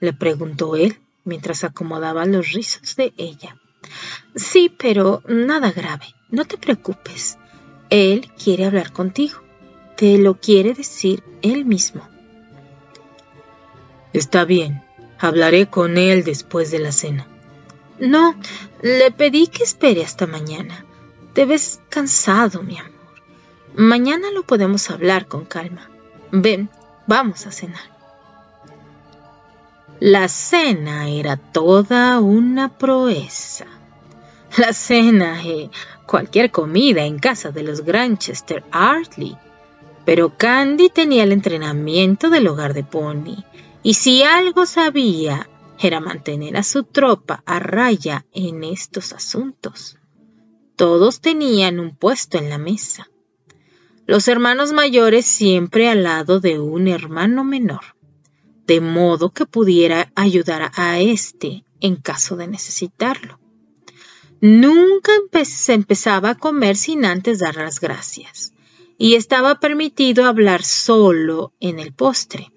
le 0.00 0.14
preguntó 0.14 0.76
él 0.76 0.98
mientras 1.24 1.62
acomodaba 1.62 2.24
los 2.24 2.52
rizos 2.52 2.96
de 2.96 3.12
ella. 3.18 3.54
Sí, 4.34 4.74
pero 4.78 5.22
nada 5.28 5.70
grave, 5.72 6.06
no 6.30 6.46
te 6.46 6.56
preocupes. 6.56 7.36
Él 7.90 8.32
quiere 8.42 8.64
hablar 8.64 8.94
contigo. 8.94 9.49
Te 10.00 10.16
lo 10.16 10.40
quiere 10.40 10.72
decir 10.72 11.22
él 11.42 11.66
mismo. 11.66 12.00
Está 14.14 14.46
bien, 14.46 14.82
hablaré 15.18 15.66
con 15.66 15.98
él 15.98 16.24
después 16.24 16.70
de 16.70 16.78
la 16.78 16.90
cena. 16.90 17.26
No, 17.98 18.34
le 18.80 19.10
pedí 19.10 19.48
que 19.48 19.62
espere 19.62 20.02
hasta 20.02 20.26
mañana. 20.26 20.86
Te 21.34 21.44
ves 21.44 21.82
cansado, 21.90 22.62
mi 22.62 22.78
amor. 22.78 22.94
Mañana 23.74 24.30
lo 24.30 24.42
podemos 24.44 24.90
hablar 24.90 25.26
con 25.26 25.44
calma. 25.44 25.90
Ven, 26.32 26.70
vamos 27.06 27.46
a 27.46 27.52
cenar. 27.52 27.90
La 29.98 30.28
cena 30.28 31.10
era 31.10 31.36
toda 31.36 32.20
una 32.20 32.78
proeza. 32.78 33.66
La 34.56 34.72
cena 34.72 35.42
y 35.42 35.70
cualquier 36.06 36.50
comida 36.50 37.04
en 37.04 37.18
casa 37.18 37.50
de 37.50 37.64
los 37.64 37.82
Granchester 37.82 38.64
Artley. 38.70 39.36
Pero 40.10 40.36
Candy 40.36 40.88
tenía 40.88 41.22
el 41.22 41.30
entrenamiento 41.30 42.30
del 42.30 42.48
hogar 42.48 42.74
de 42.74 42.82
Pony 42.82 43.44
y 43.84 43.94
si 43.94 44.24
algo 44.24 44.66
sabía 44.66 45.48
era 45.78 46.00
mantener 46.00 46.56
a 46.56 46.64
su 46.64 46.82
tropa 46.82 47.44
a 47.46 47.60
raya 47.60 48.26
en 48.32 48.64
estos 48.64 49.12
asuntos. 49.12 49.98
Todos 50.74 51.20
tenían 51.20 51.78
un 51.78 51.94
puesto 51.94 52.38
en 52.38 52.50
la 52.50 52.58
mesa. 52.58 53.08
Los 54.04 54.26
hermanos 54.26 54.72
mayores 54.72 55.26
siempre 55.26 55.88
al 55.88 56.02
lado 56.02 56.40
de 56.40 56.58
un 56.58 56.88
hermano 56.88 57.44
menor, 57.44 57.94
de 58.66 58.80
modo 58.80 59.30
que 59.30 59.46
pudiera 59.46 60.10
ayudar 60.16 60.72
a 60.74 60.98
éste 60.98 61.62
en 61.78 61.94
caso 61.94 62.34
de 62.34 62.48
necesitarlo. 62.48 63.38
Nunca 64.40 65.12
se 65.44 65.72
empezaba 65.72 66.30
a 66.30 66.34
comer 66.34 66.74
sin 66.76 67.04
antes 67.04 67.38
dar 67.38 67.54
las 67.54 67.78
gracias, 67.78 68.54
y 69.02 69.14
estaba 69.14 69.60
permitido 69.60 70.26
hablar 70.26 70.62
solo 70.62 71.54
en 71.58 71.78
el 71.78 71.94
postre. 71.94 72.52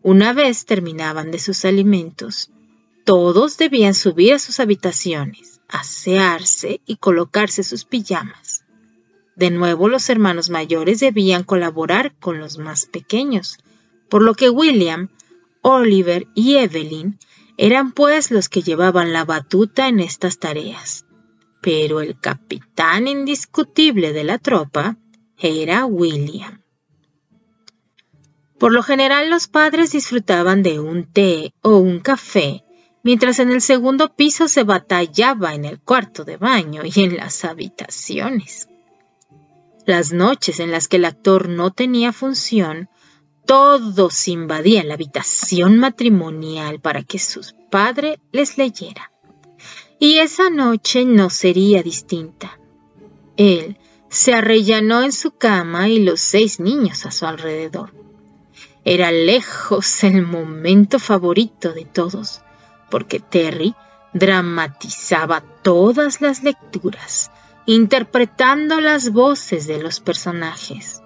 Una 0.00 0.32
vez 0.32 0.64
terminaban 0.64 1.32
de 1.32 1.40
sus 1.40 1.64
alimentos, 1.64 2.52
todos 3.04 3.58
debían 3.58 3.92
subir 3.92 4.34
a 4.34 4.38
sus 4.38 4.60
habitaciones, 4.60 5.60
asearse 5.66 6.80
y 6.86 6.98
colocarse 6.98 7.64
sus 7.64 7.84
pijamas. 7.84 8.64
De 9.34 9.50
nuevo 9.50 9.88
los 9.88 10.08
hermanos 10.08 10.50
mayores 10.50 11.00
debían 11.00 11.42
colaborar 11.42 12.14
con 12.20 12.38
los 12.38 12.58
más 12.58 12.86
pequeños, 12.86 13.58
por 14.08 14.22
lo 14.22 14.34
que 14.34 14.50
William, 14.50 15.08
Oliver 15.62 16.28
y 16.36 16.58
Evelyn 16.58 17.18
eran 17.56 17.90
pues 17.90 18.30
los 18.30 18.48
que 18.48 18.62
llevaban 18.62 19.12
la 19.12 19.24
batuta 19.24 19.88
en 19.88 19.98
estas 19.98 20.38
tareas. 20.38 21.06
Pero 21.60 22.00
el 22.00 22.20
capitán 22.20 23.08
indiscutible 23.08 24.12
de 24.12 24.22
la 24.22 24.38
tropa 24.38 24.96
era 25.38 25.86
William. 25.86 26.62
Por 28.58 28.72
lo 28.72 28.82
general 28.82 29.28
los 29.28 29.48
padres 29.48 29.92
disfrutaban 29.92 30.62
de 30.62 30.80
un 30.80 31.04
té 31.04 31.52
o 31.60 31.76
un 31.76 32.00
café, 32.00 32.64
mientras 33.02 33.38
en 33.38 33.50
el 33.50 33.60
segundo 33.60 34.14
piso 34.14 34.48
se 34.48 34.64
batallaba 34.64 35.54
en 35.54 35.66
el 35.66 35.80
cuarto 35.80 36.24
de 36.24 36.38
baño 36.38 36.82
y 36.84 37.04
en 37.04 37.16
las 37.16 37.44
habitaciones. 37.44 38.68
Las 39.84 40.12
noches 40.12 40.58
en 40.58 40.72
las 40.72 40.88
que 40.88 40.96
el 40.96 41.04
actor 41.04 41.48
no 41.48 41.70
tenía 41.70 42.12
función, 42.12 42.88
todos 43.44 44.26
invadían 44.26 44.88
la 44.88 44.94
habitación 44.94 45.78
matrimonial 45.78 46.80
para 46.80 47.02
que 47.02 47.18
su 47.18 47.42
padre 47.70 48.18
les 48.32 48.58
leyera. 48.58 49.12
Y 50.00 50.18
esa 50.18 50.50
noche 50.50 51.04
no 51.04 51.30
sería 51.30 51.82
distinta. 51.82 52.58
Él 53.36 53.78
se 54.16 54.32
arrellanó 54.32 55.02
en 55.02 55.12
su 55.12 55.32
cama 55.32 55.90
y 55.90 56.02
los 56.02 56.22
seis 56.22 56.58
niños 56.58 57.04
a 57.04 57.10
su 57.10 57.26
alrededor. 57.26 57.92
Era 58.82 59.12
lejos 59.12 60.02
el 60.04 60.22
momento 60.22 60.98
favorito 60.98 61.74
de 61.74 61.84
todos, 61.84 62.40
porque 62.90 63.20
Terry 63.20 63.74
dramatizaba 64.14 65.42
todas 65.62 66.22
las 66.22 66.42
lecturas, 66.42 67.30
interpretando 67.66 68.80
las 68.80 69.10
voces 69.10 69.66
de 69.66 69.82
los 69.82 70.00
personajes. 70.00 71.02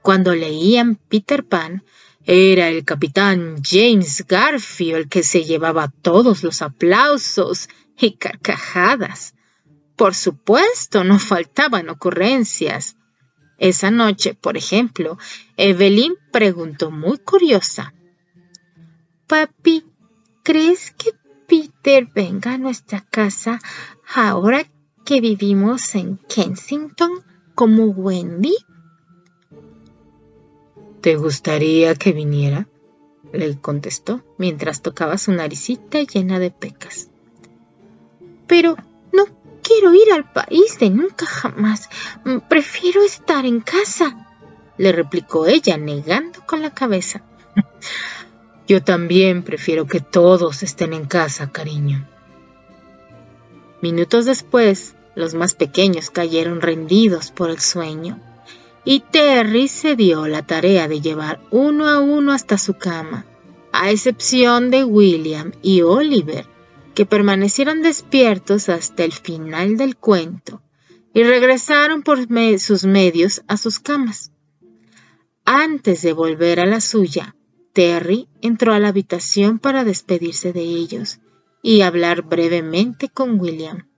Cuando 0.00 0.32
leían 0.32 0.94
Peter 0.94 1.44
Pan, 1.44 1.82
era 2.24 2.68
el 2.68 2.84
capitán 2.84 3.56
James 3.68 4.24
Garfield 4.28 4.96
el 4.96 5.08
que 5.08 5.24
se 5.24 5.42
llevaba 5.42 5.92
todos 6.00 6.44
los 6.44 6.62
aplausos 6.62 7.68
y 7.98 8.12
carcajadas. 8.12 9.34
Por 10.00 10.14
supuesto, 10.14 11.04
no 11.04 11.18
faltaban 11.18 11.90
ocurrencias, 11.90 12.96
esa 13.58 13.90
noche, 13.90 14.32
por 14.32 14.56
ejemplo, 14.56 15.18
Evelyn 15.58 16.14
preguntó 16.32 16.90
muy 16.90 17.18
curiosa. 17.18 17.92
Papi, 19.26 19.84
¿crees 20.42 20.92
que 20.92 21.10
Peter 21.46 22.08
venga 22.14 22.54
a 22.54 22.56
nuestra 22.56 23.02
casa 23.02 23.60
ahora 24.14 24.64
que 25.04 25.20
vivimos 25.20 25.94
en 25.94 26.16
Kensington 26.16 27.22
como 27.54 27.84
Wendy? 27.84 28.56
¿Te 31.02 31.16
gustaría 31.16 31.94
que 31.94 32.14
viniera? 32.14 32.66
le 33.34 33.60
contestó 33.60 34.24
mientras 34.38 34.80
tocaba 34.80 35.18
su 35.18 35.30
naricita 35.32 36.00
llena 36.00 36.38
de 36.38 36.50
pecas. 36.50 37.10
Pero 38.46 38.76
quiero 39.70 39.94
ir 39.94 40.12
al 40.12 40.24
país 40.24 40.78
de 40.80 40.90
nunca 40.90 41.26
jamás. 41.26 41.88
Mm, 42.24 42.38
prefiero 42.48 43.04
estar 43.04 43.46
en 43.46 43.60
casa, 43.60 44.26
le 44.76 44.90
replicó 44.90 45.46
ella, 45.46 45.76
negando 45.76 46.44
con 46.44 46.60
la 46.60 46.74
cabeza. 46.74 47.22
Yo 48.68 48.82
también 48.82 49.44
prefiero 49.44 49.86
que 49.86 50.00
todos 50.00 50.64
estén 50.64 50.92
en 50.92 51.06
casa, 51.06 51.52
cariño. 51.52 52.04
Minutos 53.80 54.24
después, 54.24 54.94
los 55.14 55.34
más 55.34 55.54
pequeños 55.54 56.10
cayeron 56.10 56.60
rendidos 56.60 57.30
por 57.30 57.50
el 57.50 57.60
sueño, 57.60 58.18
y 58.84 59.00
Terry 59.00 59.68
se 59.68 59.94
dio 59.94 60.26
la 60.26 60.42
tarea 60.42 60.88
de 60.88 61.00
llevar 61.00 61.40
uno 61.50 61.88
a 61.88 62.00
uno 62.00 62.32
hasta 62.32 62.58
su 62.58 62.74
cama, 62.74 63.24
a 63.72 63.90
excepción 63.90 64.70
de 64.70 64.84
William 64.84 65.52
y 65.62 65.82
Oliver, 65.82 66.46
que 67.00 67.06
permanecieron 67.06 67.80
despiertos 67.80 68.68
hasta 68.68 69.04
el 69.04 69.12
final 69.12 69.78
del 69.78 69.96
cuento 69.96 70.60
y 71.14 71.22
regresaron 71.22 72.02
por 72.02 72.18
sus 72.58 72.84
medios 72.84 73.40
a 73.48 73.56
sus 73.56 73.78
camas. 73.78 74.32
Antes 75.46 76.02
de 76.02 76.12
volver 76.12 76.60
a 76.60 76.66
la 76.66 76.82
suya, 76.82 77.34
Terry 77.72 78.28
entró 78.42 78.74
a 78.74 78.78
la 78.78 78.88
habitación 78.88 79.58
para 79.58 79.82
despedirse 79.82 80.52
de 80.52 80.60
ellos 80.60 81.20
y 81.62 81.80
hablar 81.80 82.20
brevemente 82.20 83.08
con 83.08 83.40
William. 83.40 83.88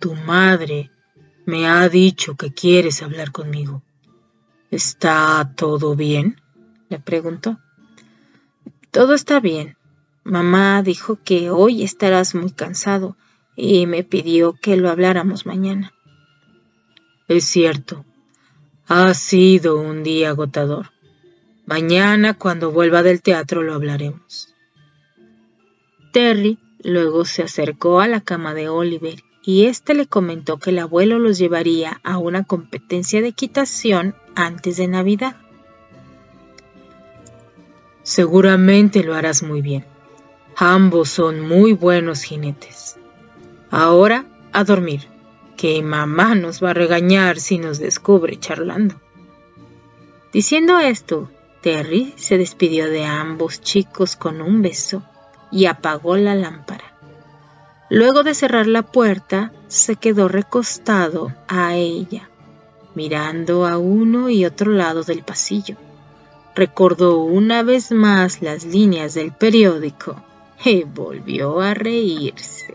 Tu 0.00 0.12
madre 0.12 0.90
me 1.46 1.68
ha 1.68 1.88
dicho 1.88 2.34
que 2.34 2.52
quieres 2.52 3.00
hablar 3.00 3.30
conmigo. 3.30 3.84
¿Está 4.72 5.52
todo 5.54 5.94
bien? 5.94 6.42
le 6.88 6.98
preguntó. 6.98 7.60
Todo 8.90 9.14
está 9.14 9.38
bien. 9.38 9.76
Mamá 10.24 10.82
dijo 10.82 11.18
que 11.22 11.50
hoy 11.50 11.82
estarás 11.82 12.34
muy 12.34 12.50
cansado 12.50 13.16
y 13.56 13.86
me 13.86 14.04
pidió 14.04 14.54
que 14.54 14.78
lo 14.78 14.88
habláramos 14.88 15.44
mañana. 15.44 15.92
Es 17.28 17.44
cierto, 17.44 18.06
ha 18.88 19.12
sido 19.12 19.78
un 19.78 20.02
día 20.02 20.30
agotador. 20.30 20.92
Mañana, 21.66 22.34
cuando 22.34 22.72
vuelva 22.72 23.02
del 23.02 23.20
teatro, 23.20 23.62
lo 23.62 23.74
hablaremos. 23.74 24.54
Terry 26.12 26.58
luego 26.82 27.26
se 27.26 27.42
acercó 27.42 28.00
a 28.00 28.08
la 28.08 28.20
cama 28.20 28.54
de 28.54 28.68
Oliver 28.68 29.22
y 29.42 29.66
éste 29.66 29.92
le 29.92 30.06
comentó 30.06 30.58
que 30.58 30.70
el 30.70 30.78
abuelo 30.78 31.18
los 31.18 31.36
llevaría 31.36 32.00
a 32.02 32.16
una 32.16 32.44
competencia 32.44 33.20
de 33.20 33.28
equitación 33.28 34.14
antes 34.34 34.78
de 34.78 34.88
Navidad. 34.88 35.36
Seguramente 38.02 39.02
lo 39.02 39.14
harás 39.14 39.42
muy 39.42 39.60
bien. 39.60 39.93
Ambos 40.56 41.08
son 41.08 41.40
muy 41.40 41.72
buenos 41.72 42.22
jinetes. 42.22 42.96
Ahora 43.72 44.24
a 44.52 44.62
dormir, 44.62 45.08
que 45.56 45.82
mamá 45.82 46.36
nos 46.36 46.62
va 46.62 46.70
a 46.70 46.74
regañar 46.74 47.40
si 47.40 47.58
nos 47.58 47.80
descubre 47.80 48.38
charlando. 48.38 48.94
Diciendo 50.32 50.78
esto, 50.78 51.28
Terry 51.60 52.14
se 52.16 52.38
despidió 52.38 52.88
de 52.88 53.04
ambos 53.04 53.62
chicos 53.62 54.14
con 54.14 54.40
un 54.40 54.62
beso 54.62 55.02
y 55.50 55.66
apagó 55.66 56.16
la 56.16 56.36
lámpara. 56.36 56.84
Luego 57.90 58.22
de 58.22 58.34
cerrar 58.34 58.68
la 58.68 58.82
puerta, 58.82 59.52
se 59.66 59.96
quedó 59.96 60.28
recostado 60.28 61.34
a 61.48 61.74
ella, 61.74 62.30
mirando 62.94 63.66
a 63.66 63.78
uno 63.78 64.30
y 64.30 64.44
otro 64.44 64.70
lado 64.70 65.02
del 65.02 65.24
pasillo. 65.24 65.76
Recordó 66.54 67.18
una 67.18 67.64
vez 67.64 67.90
más 67.90 68.40
las 68.40 68.64
líneas 68.64 69.14
del 69.14 69.32
periódico 69.32 70.22
y 70.64 70.84
volvió 70.84 71.60
a 71.60 71.74
reírse. 71.74 72.74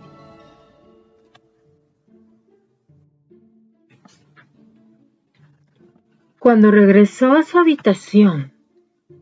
Cuando 6.39 6.71
regresó 6.71 7.33
a 7.33 7.43
su 7.43 7.59
habitación, 7.59 8.53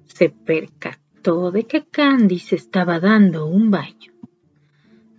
se 0.05 0.29
percató 0.29 1.51
de 1.51 1.63
que 1.65 1.85
Candy 1.85 2.39
se 2.39 2.55
estaba 2.55 2.99
dando 2.99 3.47
un 3.47 3.71
baño. 3.71 4.13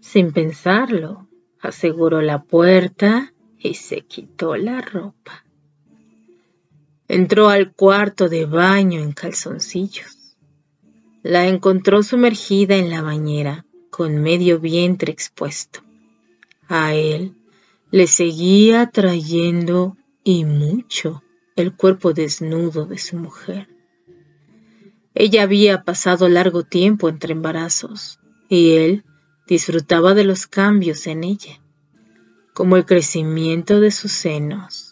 Sin 0.01 0.33
pensarlo, 0.33 1.29
aseguró 1.61 2.23
la 2.23 2.43
puerta 2.43 3.35
y 3.59 3.75
se 3.75 4.03
quitó 4.03 4.57
la 4.57 4.81
ropa. 4.81 5.45
Entró 7.09 7.49
al 7.49 7.73
cuarto 7.73 8.29
de 8.29 8.47
baño 8.47 9.01
en 9.01 9.13
calzoncillos. 9.13 10.18
La 11.29 11.47
encontró 11.47 12.03
sumergida 12.03 12.77
en 12.77 12.89
la 12.89 13.03
bañera, 13.03 13.67
con 13.91 14.17
medio 14.17 14.61
vientre 14.61 15.13
expuesto. 15.13 15.81
A 16.69 16.95
él 16.95 17.35
le 17.91 18.07
seguía 18.07 18.87
trayendo 18.87 19.99
y 20.25 20.47
mucho 20.47 21.23
el 21.55 21.77
cuerpo 21.77 22.15
desnudo 22.15 22.87
de 22.87 22.97
su 22.97 23.19
mujer. 23.19 23.69
Ella 25.15 25.43
había 25.43 25.85
pasado 25.85 26.31
largo 26.31 26.63
tiempo 26.63 27.11
entre 27.11 27.35
embarazos 27.35 28.21
y 28.49 28.77
él 28.77 29.05
disfrutaba 29.47 30.15
de 30.15 30.25
los 30.25 30.47
cambios 30.47 31.07
en 31.07 31.25
ella, 31.25 31.61
como 32.55 32.79
el 32.79 32.87
crecimiento 32.87 33.81
de 33.81 33.91
sus 33.91 34.13
senos 34.13 34.88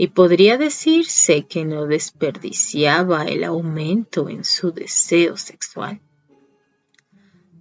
y 0.00 0.06
podría 0.06 0.56
decirse 0.56 1.44
que 1.44 1.66
no 1.66 1.84
desperdiciaba 1.84 3.24
el 3.24 3.44
aumento 3.44 4.30
en 4.30 4.44
su 4.44 4.72
deseo 4.72 5.36
sexual. 5.36 6.00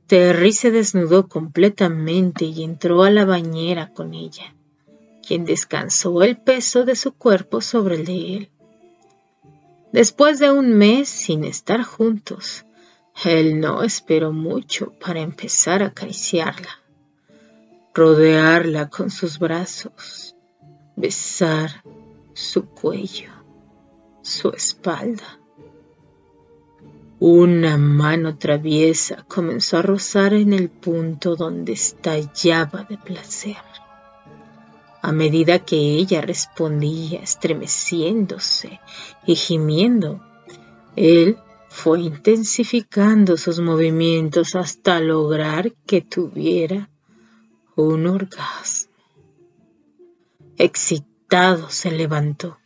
Terry 0.08 0.54
se 0.54 0.72
desnudó 0.72 1.28
completamente 1.28 2.46
y 2.46 2.64
entró 2.64 3.04
a 3.04 3.10
la 3.10 3.26
bañera 3.26 3.92
con 3.92 4.14
ella, 4.14 4.56
quien 5.28 5.44
descansó 5.44 6.24
el 6.24 6.38
peso 6.38 6.86
de 6.86 6.96
su 6.96 7.12
cuerpo 7.12 7.60
sobre 7.60 7.96
el 7.96 8.06
de 8.06 8.38
él. 8.38 8.50
Después 9.92 10.40
de 10.40 10.50
un 10.50 10.78
mes 10.78 11.10
sin 11.10 11.44
estar 11.44 11.84
juntos, 11.84 12.64
él 13.26 13.60
no 13.60 13.84
esperó 13.84 14.32
mucho 14.32 14.94
para 14.94 15.20
empezar 15.20 15.84
a 15.84 15.88
acariciarla, 15.88 16.70
rodearla 17.94 18.90
con 18.90 19.12
sus 19.12 19.40
brazos, 19.40 20.38
besar 20.96 21.84
su 22.40 22.70
cuello, 22.70 23.32
su 24.22 24.50
espalda. 24.50 25.40
Una 27.20 27.78
mano 27.78 28.38
traviesa 28.38 29.26
comenzó 29.28 29.78
a 29.78 29.82
rozar 29.82 30.34
en 30.34 30.54
el 30.54 30.70
punto 30.70 31.36
donde 31.36 31.74
estallaba 31.74 32.86
de 32.90 32.98
placer. 32.98 33.58
A 35.02 35.12
medida 35.12 35.60
que 35.60 35.76
ella 35.76 36.22
respondía 36.22 37.20
estremeciéndose 37.20 38.80
y 39.26 39.36
gimiendo, 39.36 40.22
él 40.96 41.38
fue 41.68 42.00
intensificando 42.00 43.36
sus 43.36 43.60
movimientos 43.60 44.56
hasta 44.56 45.02
lograr 45.02 45.74
que 45.86 46.02
tuviera 46.02 46.90
un 47.76 48.08
orgasmo 48.08 48.90
se 51.70 51.92
levantó. 51.92 52.58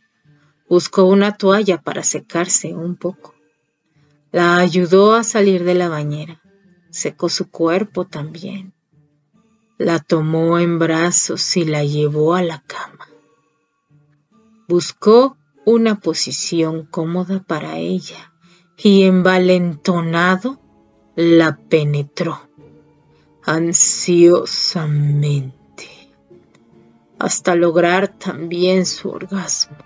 Buscó 0.68 1.04
una 1.04 1.36
toalla 1.36 1.80
para 1.82 2.02
secarse 2.02 2.74
un 2.74 2.96
poco. 2.96 3.34
La 4.32 4.56
ayudó 4.56 5.14
a 5.14 5.22
salir 5.22 5.64
de 5.64 5.74
la 5.74 5.90
bañera. 5.90 6.40
Secó 6.90 7.28
su 7.28 7.50
cuerpo 7.50 8.06
también. 8.06 8.72
La 9.76 9.98
tomó 9.98 10.58
en 10.58 10.78
brazos 10.78 11.58
y 11.58 11.66
la 11.66 11.84
llevó 11.84 12.34
a 12.34 12.42
la 12.42 12.62
cama. 12.62 13.06
Buscó 14.66 15.36
una 15.66 16.00
posición 16.00 16.86
cómoda 16.86 17.42
para 17.42 17.76
ella 17.76 18.32
y 18.78 19.02
envalentonado 19.02 20.58
la 21.16 21.58
penetró 21.68 22.48
ansiosamente 23.44 25.63
hasta 27.24 27.54
lograr 27.54 28.08
también 28.08 28.84
su 28.84 29.08
orgasmo. 29.08 29.78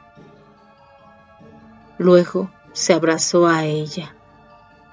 Luego 1.96 2.50
se 2.72 2.94
abrazó 2.94 3.46
a 3.46 3.64
ella 3.64 4.12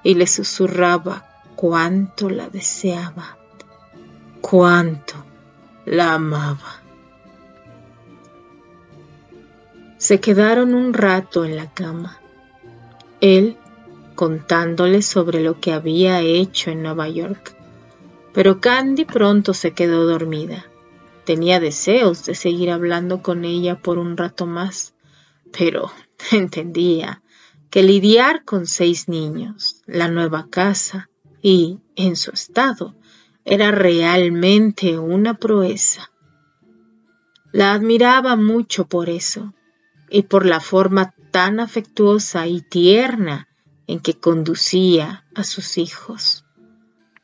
y 0.04 0.14
le 0.14 0.28
susurraba 0.28 1.26
cuánto 1.56 2.30
la 2.30 2.48
deseaba, 2.48 3.36
cuánto 4.40 5.16
la 5.86 6.14
amaba. 6.14 6.82
Se 9.98 10.20
quedaron 10.20 10.72
un 10.72 10.94
rato 10.94 11.44
en 11.44 11.56
la 11.56 11.68
cama, 11.74 12.20
él 13.20 13.56
contándole 14.14 15.02
sobre 15.02 15.40
lo 15.40 15.58
que 15.58 15.72
había 15.72 16.20
hecho 16.20 16.70
en 16.70 16.84
Nueva 16.84 17.08
York, 17.08 17.56
pero 18.32 18.60
Candy 18.60 19.04
pronto 19.04 19.52
se 19.52 19.72
quedó 19.72 20.06
dormida 20.06 20.66
Tenía 21.26 21.58
deseos 21.58 22.24
de 22.24 22.36
seguir 22.36 22.70
hablando 22.70 23.20
con 23.20 23.44
ella 23.44 23.82
por 23.82 23.98
un 23.98 24.16
rato 24.16 24.46
más, 24.46 24.94
pero 25.52 25.90
entendía 26.30 27.20
que 27.68 27.82
lidiar 27.82 28.44
con 28.44 28.66
seis 28.66 29.08
niños, 29.08 29.82
la 29.86 30.06
nueva 30.06 30.46
casa 30.48 31.10
y, 31.42 31.80
en 31.96 32.14
su 32.14 32.30
estado, 32.30 32.94
era 33.44 33.72
realmente 33.72 35.00
una 35.00 35.34
proeza. 35.34 36.12
La 37.50 37.72
admiraba 37.72 38.36
mucho 38.36 38.86
por 38.86 39.10
eso 39.10 39.52
y 40.08 40.22
por 40.22 40.46
la 40.46 40.60
forma 40.60 41.12
tan 41.32 41.58
afectuosa 41.58 42.46
y 42.46 42.60
tierna 42.60 43.48
en 43.88 43.98
que 43.98 44.14
conducía 44.14 45.26
a 45.34 45.42
sus 45.42 45.76
hijos. 45.76 46.45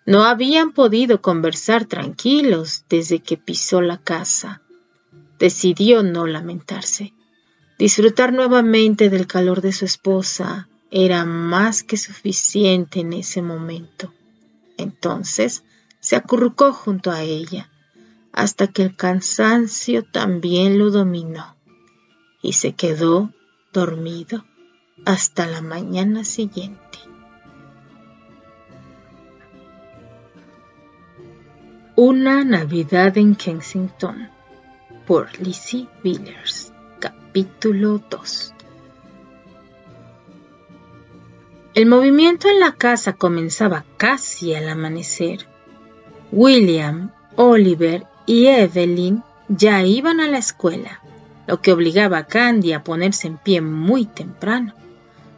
No 0.04 0.24
habían 0.24 0.72
podido 0.72 1.22
conversar 1.22 1.84
tranquilos 1.84 2.84
desde 2.88 3.20
que 3.20 3.36
pisó 3.36 3.80
la 3.80 3.98
casa. 3.98 4.62
Decidió 5.38 6.02
no 6.02 6.26
lamentarse. 6.26 7.14
Disfrutar 7.78 8.32
nuevamente 8.32 9.10
del 9.10 9.26
calor 9.26 9.60
de 9.60 9.72
su 9.72 9.84
esposa 9.84 10.68
era 10.90 11.24
más 11.24 11.82
que 11.84 11.96
suficiente 11.96 13.00
en 13.00 13.12
ese 13.12 13.42
momento. 13.42 14.12
Entonces 14.76 15.64
se 16.00 16.16
acurrucó 16.16 16.72
junto 16.72 17.10
a 17.10 17.22
ella, 17.22 17.70
hasta 18.32 18.66
que 18.66 18.82
el 18.82 18.96
cansancio 18.96 20.04
también 20.04 20.78
lo 20.78 20.90
dominó, 20.90 21.56
y 22.42 22.54
se 22.54 22.72
quedó 22.72 23.32
dormido 23.72 24.44
hasta 25.04 25.46
la 25.46 25.60
mañana 25.60 26.24
siguiente. 26.24 26.98
Una 31.94 32.42
Navidad 32.42 33.18
en 33.18 33.34
Kensington 33.34 34.30
por 35.06 35.38
Lizzie 35.38 35.88
Villers, 36.02 36.72
capítulo 36.98 38.00
2. 38.08 38.54
El 41.74 41.84
movimiento 41.84 42.48
en 42.48 42.60
la 42.60 42.72
casa 42.72 43.12
comenzaba 43.12 43.84
casi 43.98 44.54
al 44.54 44.70
amanecer. 44.70 45.46
William, 46.30 47.12
Oliver 47.36 48.06
y 48.24 48.46
Evelyn 48.46 49.22
ya 49.48 49.84
iban 49.84 50.20
a 50.20 50.28
la 50.28 50.38
escuela, 50.38 51.02
lo 51.46 51.60
que 51.60 51.74
obligaba 51.74 52.16
a 52.16 52.26
Candy 52.26 52.72
a 52.72 52.82
ponerse 52.82 53.26
en 53.26 53.36
pie 53.36 53.60
muy 53.60 54.06
temprano 54.06 54.72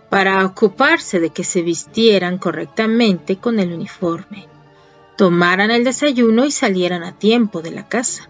para 0.09 0.47
ocuparse 0.47 1.19
de 1.19 1.31
que 1.31 1.43
se 1.43 1.63
vistieran 1.63 2.39
correctamente 2.39 3.39
con 3.39 3.59
el 3.59 3.73
uniforme 3.73 4.54
tomaran 5.17 5.71
el 5.71 5.85
desayuno 5.85 6.45
y 6.45 6.51
salieran 6.51 7.05
a 7.05 7.19
tiempo 7.19 7.63
de 7.63 7.71
la 7.71 7.89
casa. 7.89 8.29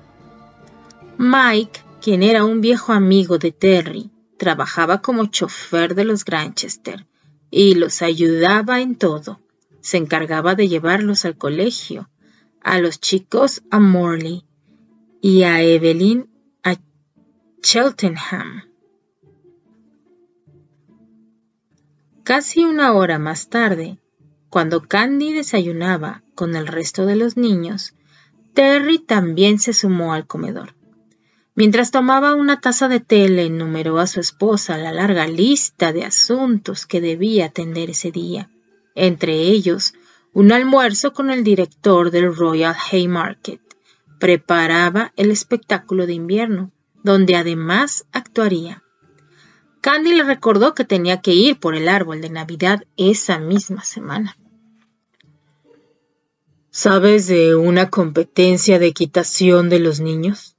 Mike, 1.19 1.81
quien 2.01 2.23
era 2.23 2.45
un 2.45 2.61
viejo 2.61 2.93
amigo 2.93 3.39
de 3.39 3.53
Terry, 3.53 4.11
trabajaba 4.37 5.01
como 5.01 5.27
chofer 5.27 5.95
de 5.95 6.05
los 6.05 6.25
Granchester 6.25 7.07
y 7.51 7.77
los 7.77 8.03
ayudaba 8.03 8.81
en 8.81 8.97
todo. 8.97 9.41
Se 9.81 9.97
encargaba 9.97 10.55
de 10.55 10.69
llevarlos 10.69 11.25
al 11.25 11.37
colegio, 11.37 12.11
a 12.63 12.79
los 12.79 13.01
chicos 13.01 13.63
a 13.71 13.79
Morley 13.79 14.45
y 15.21 15.45
a 15.45 15.63
Evelyn 15.63 16.29
a 16.63 16.77
Cheltenham. 17.61 18.65
Casi 22.25 22.65
una 22.65 22.95
hora 22.95 23.19
más 23.19 23.49
tarde, 23.49 23.99
cuando 24.49 24.83
Candy 24.83 25.33
desayunaba 25.33 26.24
con 26.35 26.57
el 26.57 26.67
resto 26.67 27.07
de 27.07 27.17
los 27.17 27.37
niños, 27.37 27.95
Terry 28.55 28.99
también 28.99 29.59
se 29.59 29.73
sumó 29.73 30.13
al 30.13 30.27
comedor. 30.27 30.75
Mientras 31.57 31.91
tomaba 31.91 32.35
una 32.35 32.61
taza 32.61 32.89
de 32.89 33.01
té, 33.01 33.29
le 33.29 33.47
enumeró 33.47 33.99
a 33.99 34.07
su 34.07 34.21
esposa 34.21 34.77
la 34.77 34.93
larga 34.93 35.27
lista 35.27 35.93
de 35.93 36.05
asuntos 36.05 36.85
que 36.87 37.01
debía 37.01 37.47
atender 37.47 37.91
ese 37.91 38.11
día, 38.11 38.51
entre 38.95 39.35
ellos 39.35 39.95
un 40.33 40.51
almuerzo 40.51 41.13
con 41.13 41.31
el 41.31 41.45
director 41.45 42.11
del 42.11 42.35
Royal 42.35 42.75
Haymarket. 42.91 43.61
Preparaba 44.19 45.13
el 45.17 45.31
espectáculo 45.31 46.07
de 46.07 46.15
invierno, 46.15 46.73
donde 47.05 47.37
además 47.37 48.07
actuaría. 48.13 48.83
Candy 49.81 50.15
le 50.15 50.25
recordó 50.25 50.75
que 50.75 50.85
tenía 50.85 51.21
que 51.21 51.33
ir 51.33 51.61
por 51.61 51.77
el 51.77 51.89
árbol 51.89 52.21
de 52.21 52.31
Navidad 52.31 52.85
esa 52.97 53.39
misma 53.39 53.85
semana. 53.85 54.37
¿Sabes 56.77 57.29
de 57.29 57.55
una 57.55 57.89
competencia 57.89 58.81
de 58.81 58.89
equitación 58.89 59.69
de 59.69 59.79
los 59.79 60.01
niños? 60.01 60.57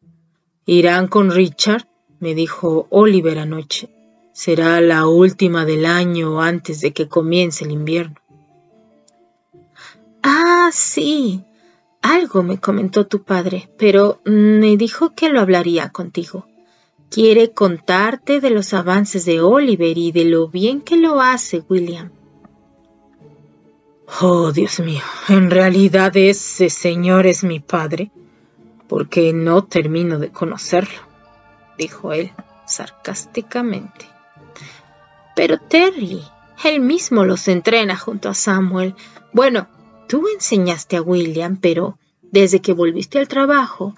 Irán 0.66 1.10
con 1.10 1.30
Richard, 1.30 1.90
me 2.22 2.34
dijo 2.34 2.88
Oliver 2.90 3.38
anoche. 3.38 3.90
Será 4.32 4.80
la 4.80 5.08
última 5.08 5.66
del 5.66 5.86
año 5.86 6.42
antes 6.42 6.80
de 6.80 6.94
que 6.94 7.10
comience 7.10 7.66
el 7.66 7.72
invierno. 7.72 8.16
Ah, 10.24 10.70
sí. 10.72 11.44
Algo 12.02 12.44
me 12.44 12.62
comentó 12.62 13.08
tu 13.08 13.24
padre, 13.24 13.70
pero 13.78 14.22
me 14.24 14.78
dijo 14.78 15.14
que 15.16 15.28
lo 15.28 15.42
hablaría 15.42 15.90
contigo. 15.90 16.48
Quiere 17.10 17.52
contarte 17.52 18.40
de 18.40 18.52
los 18.52 18.74
avances 18.74 19.26
de 19.26 19.42
Oliver 19.42 19.98
y 19.98 20.14
de 20.14 20.24
lo 20.24 20.48
bien 20.48 20.80
que 20.80 20.96
lo 20.96 21.20
hace 21.20 21.62
William. 21.68 22.10
Oh, 24.22 24.52
Dios 24.52 24.80
mío, 24.80 25.02
en 25.30 25.50
realidad 25.50 26.16
ese 26.16 26.70
señor 26.70 27.26
es 27.26 27.44
mi 27.44 27.60
padre, 27.60 28.12
porque 28.88 29.34
no 29.34 29.64
termino 29.64 30.20
de 30.20 30.30
conocerlo, 30.30 31.00
dijo 31.78 32.14
él 32.14 32.32
sarcásticamente. 32.68 34.06
Pero 35.36 35.58
Terry, 35.58 36.22
él 36.64 36.80
mismo 36.82 37.26
los 37.26 37.48
entrena 37.48 37.98
junto 37.98 38.30
a 38.30 38.34
Samuel. 38.34 38.96
Bueno, 39.34 39.68
tú 40.08 40.28
enseñaste 40.34 40.98
a 40.98 41.02
William, 41.02 41.58
pero 41.58 41.98
desde 42.22 42.62
que 42.62 42.74
volviste 42.74 43.20
al 43.20 43.28
trabajo, 43.28 43.96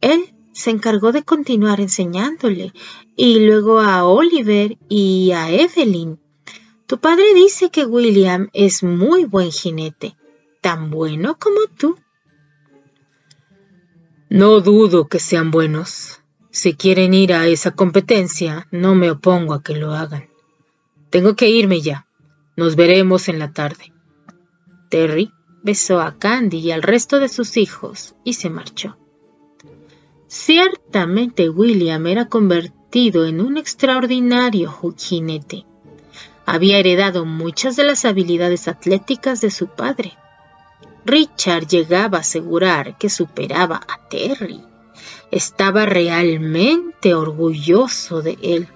él 0.00 0.34
se 0.52 0.70
encargó 0.70 1.12
de 1.12 1.22
continuar 1.22 1.80
enseñándole, 1.80 2.72
y 3.14 3.40
luego 3.40 3.80
a 3.80 4.04
Oliver 4.04 4.78
y 4.88 5.32
a 5.32 5.50
Evelyn. 5.50 6.18
Tu 6.90 6.98
padre 6.98 7.34
dice 7.34 7.70
que 7.70 7.86
William 7.86 8.50
es 8.52 8.82
muy 8.82 9.24
buen 9.24 9.52
jinete, 9.52 10.16
tan 10.60 10.90
bueno 10.90 11.38
como 11.38 11.60
tú. 11.78 11.96
No 14.28 14.58
dudo 14.58 15.06
que 15.06 15.20
sean 15.20 15.52
buenos. 15.52 16.20
Si 16.50 16.74
quieren 16.74 17.14
ir 17.14 17.32
a 17.32 17.46
esa 17.46 17.70
competencia, 17.76 18.66
no 18.72 18.96
me 18.96 19.08
opongo 19.12 19.54
a 19.54 19.62
que 19.62 19.76
lo 19.76 19.92
hagan. 19.92 20.30
Tengo 21.10 21.36
que 21.36 21.48
irme 21.48 21.80
ya. 21.80 22.08
Nos 22.56 22.74
veremos 22.74 23.28
en 23.28 23.38
la 23.38 23.52
tarde. 23.52 23.92
Terry 24.88 25.30
besó 25.62 26.00
a 26.00 26.18
Candy 26.18 26.58
y 26.58 26.72
al 26.72 26.82
resto 26.82 27.20
de 27.20 27.28
sus 27.28 27.56
hijos 27.56 28.16
y 28.24 28.32
se 28.32 28.50
marchó. 28.50 28.98
Ciertamente 30.26 31.50
William 31.50 32.04
era 32.08 32.28
convertido 32.28 33.26
en 33.26 33.40
un 33.40 33.58
extraordinario 33.58 34.76
jinete 34.96 35.66
había 36.50 36.78
heredado 36.78 37.24
muchas 37.24 37.76
de 37.76 37.84
las 37.84 38.04
habilidades 38.04 38.66
atléticas 38.66 39.40
de 39.40 39.52
su 39.52 39.68
padre. 39.68 40.18
Richard 41.04 41.68
llegaba 41.68 42.18
a 42.18 42.22
asegurar 42.22 42.98
que 42.98 43.08
superaba 43.08 43.76
a 43.76 44.08
Terry. 44.08 44.60
Estaba 45.30 45.86
realmente 45.86 47.14
orgulloso 47.14 48.20
de 48.20 48.36
él. 48.42 48.66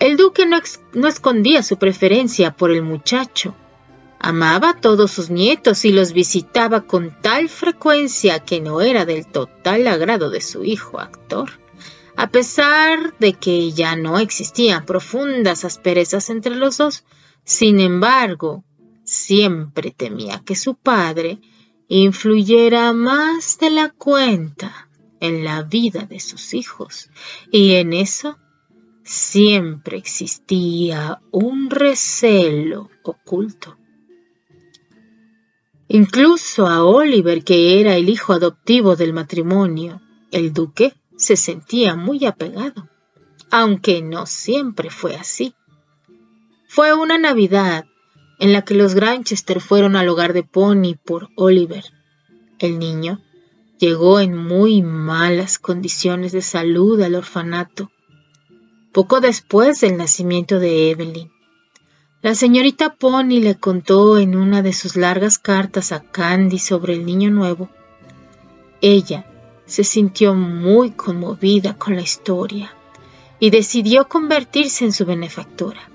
El 0.00 0.16
duque 0.16 0.46
no, 0.46 0.58
no, 0.94 1.06
escondía 1.06 1.62
su 1.62 1.76
preferencia 1.78 2.50
por 2.50 2.72
el 2.72 2.82
muchacho. 2.82 3.54
Amaba 4.18 4.70
a 4.70 4.80
todos 4.80 5.12
sus 5.12 5.30
nietos 5.30 5.84
y 5.84 5.92
los 5.92 6.12
visitaba 6.12 6.80
con 6.80 7.16
tal 7.22 7.48
frecuencia 7.48 8.40
que 8.40 8.60
no 8.60 8.80
era 8.80 9.04
del 9.04 9.28
total 9.28 9.86
agrado 9.86 10.28
de 10.28 10.40
su 10.40 10.64
hijo 10.64 10.98
actor. 10.98 11.63
A 12.16 12.30
pesar 12.30 13.16
de 13.18 13.32
que 13.34 13.72
ya 13.72 13.96
no 13.96 14.18
existían 14.18 14.86
profundas 14.86 15.64
asperezas 15.64 16.30
entre 16.30 16.54
los 16.54 16.78
dos, 16.78 17.04
sin 17.44 17.80
embargo, 17.80 18.64
siempre 19.04 19.90
temía 19.90 20.40
que 20.44 20.54
su 20.54 20.76
padre 20.76 21.40
influyera 21.88 22.92
más 22.92 23.58
de 23.58 23.70
la 23.70 23.90
cuenta 23.90 24.88
en 25.20 25.44
la 25.44 25.62
vida 25.62 26.06
de 26.06 26.20
sus 26.20 26.54
hijos, 26.54 27.10
y 27.50 27.74
en 27.74 27.92
eso 27.92 28.38
siempre 29.02 29.98
existía 29.98 31.20
un 31.30 31.68
recelo 31.68 32.90
oculto. 33.02 33.76
Incluso 35.88 36.66
a 36.66 36.84
Oliver, 36.84 37.44
que 37.44 37.80
era 37.80 37.96
el 37.96 38.08
hijo 38.08 38.32
adoptivo 38.32 38.96
del 38.96 39.12
matrimonio, 39.12 40.00
el 40.30 40.52
duque 40.52 40.94
se 41.16 41.36
sentía 41.36 41.94
muy 41.96 42.24
apegado, 42.24 42.88
aunque 43.50 44.02
no 44.02 44.26
siempre 44.26 44.90
fue 44.90 45.14
así. 45.16 45.54
Fue 46.68 46.92
una 46.94 47.18
Navidad 47.18 47.84
en 48.38 48.52
la 48.52 48.62
que 48.62 48.74
los 48.74 48.94
Granchester 48.94 49.60
fueron 49.60 49.96
al 49.96 50.08
hogar 50.08 50.32
de 50.32 50.42
Pony 50.42 50.96
por 51.04 51.28
Oliver. 51.36 51.84
El 52.58 52.78
niño 52.78 53.20
llegó 53.78 54.20
en 54.20 54.36
muy 54.36 54.82
malas 54.82 55.58
condiciones 55.58 56.32
de 56.32 56.42
salud 56.42 57.00
al 57.00 57.14
orfanato, 57.14 57.90
poco 58.92 59.20
después 59.20 59.80
del 59.80 59.96
nacimiento 59.96 60.58
de 60.58 60.90
Evelyn. 60.90 61.30
La 62.22 62.34
señorita 62.34 62.94
Pony 62.94 63.40
le 63.40 63.56
contó 63.56 64.18
en 64.18 64.34
una 64.34 64.62
de 64.62 64.72
sus 64.72 64.96
largas 64.96 65.38
cartas 65.38 65.92
a 65.92 66.00
Candy 66.00 66.58
sobre 66.58 66.94
el 66.94 67.04
niño 67.04 67.30
nuevo. 67.30 67.68
Ella 68.80 69.26
se 69.66 69.84
sintió 69.84 70.34
muy 70.34 70.90
conmovida 70.90 71.74
con 71.74 71.96
la 71.96 72.02
historia 72.02 72.74
y 73.38 73.50
decidió 73.50 74.08
convertirse 74.08 74.84
en 74.84 74.92
su 74.92 75.04
benefactora, 75.04 75.88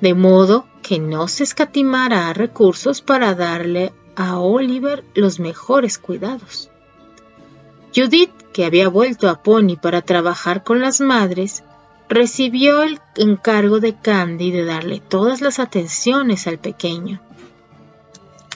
de 0.00 0.14
modo 0.14 0.66
que 0.82 0.98
no 0.98 1.28
se 1.28 1.44
escatimara 1.44 2.32
recursos 2.32 3.02
para 3.02 3.34
darle 3.34 3.92
a 4.14 4.38
Oliver 4.38 5.04
los 5.14 5.40
mejores 5.40 5.98
cuidados. 5.98 6.70
Judith, 7.94 8.32
que 8.52 8.64
había 8.64 8.88
vuelto 8.88 9.28
a 9.28 9.42
Pony 9.42 9.76
para 9.80 10.02
trabajar 10.02 10.64
con 10.64 10.80
las 10.80 11.00
madres, 11.00 11.64
recibió 12.08 12.82
el 12.82 13.00
encargo 13.16 13.80
de 13.80 13.94
Candy 13.94 14.50
de 14.50 14.64
darle 14.64 15.00
todas 15.00 15.40
las 15.40 15.58
atenciones 15.58 16.46
al 16.46 16.58
pequeño. 16.58 17.20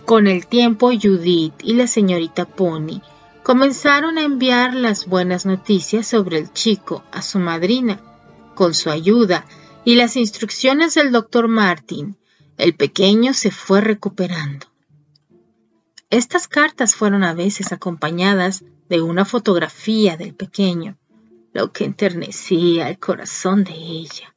Con 0.04 0.26
el 0.26 0.46
tiempo, 0.46 0.90
Judith 0.90 1.54
y 1.62 1.74
la 1.74 1.86
señorita 1.86 2.44
Pony 2.44 3.00
comenzaron 3.50 4.16
a 4.16 4.22
enviar 4.22 4.76
las 4.76 5.06
buenas 5.06 5.44
noticias 5.44 6.06
sobre 6.06 6.38
el 6.38 6.52
chico 6.52 7.02
a 7.10 7.20
su 7.20 7.40
madrina. 7.40 8.00
Con 8.54 8.74
su 8.74 8.90
ayuda 8.90 9.44
y 9.84 9.96
las 9.96 10.14
instrucciones 10.14 10.94
del 10.94 11.10
doctor 11.10 11.48
Martin, 11.48 12.16
el 12.58 12.76
pequeño 12.76 13.34
se 13.34 13.50
fue 13.50 13.80
recuperando. 13.80 14.68
estas 16.10 16.46
cartas 16.46 16.94
fueron 16.94 17.24
a 17.24 17.34
veces 17.34 17.72
acompañadas 17.72 18.62
de 18.88 19.02
una 19.02 19.24
fotografía 19.24 20.16
del 20.16 20.32
pequeño, 20.32 20.96
lo 21.52 21.72
que 21.72 21.84
enternecía 21.84 22.88
el 22.88 23.00
corazón 23.00 23.64
de 23.64 23.74
ella. 23.74 24.32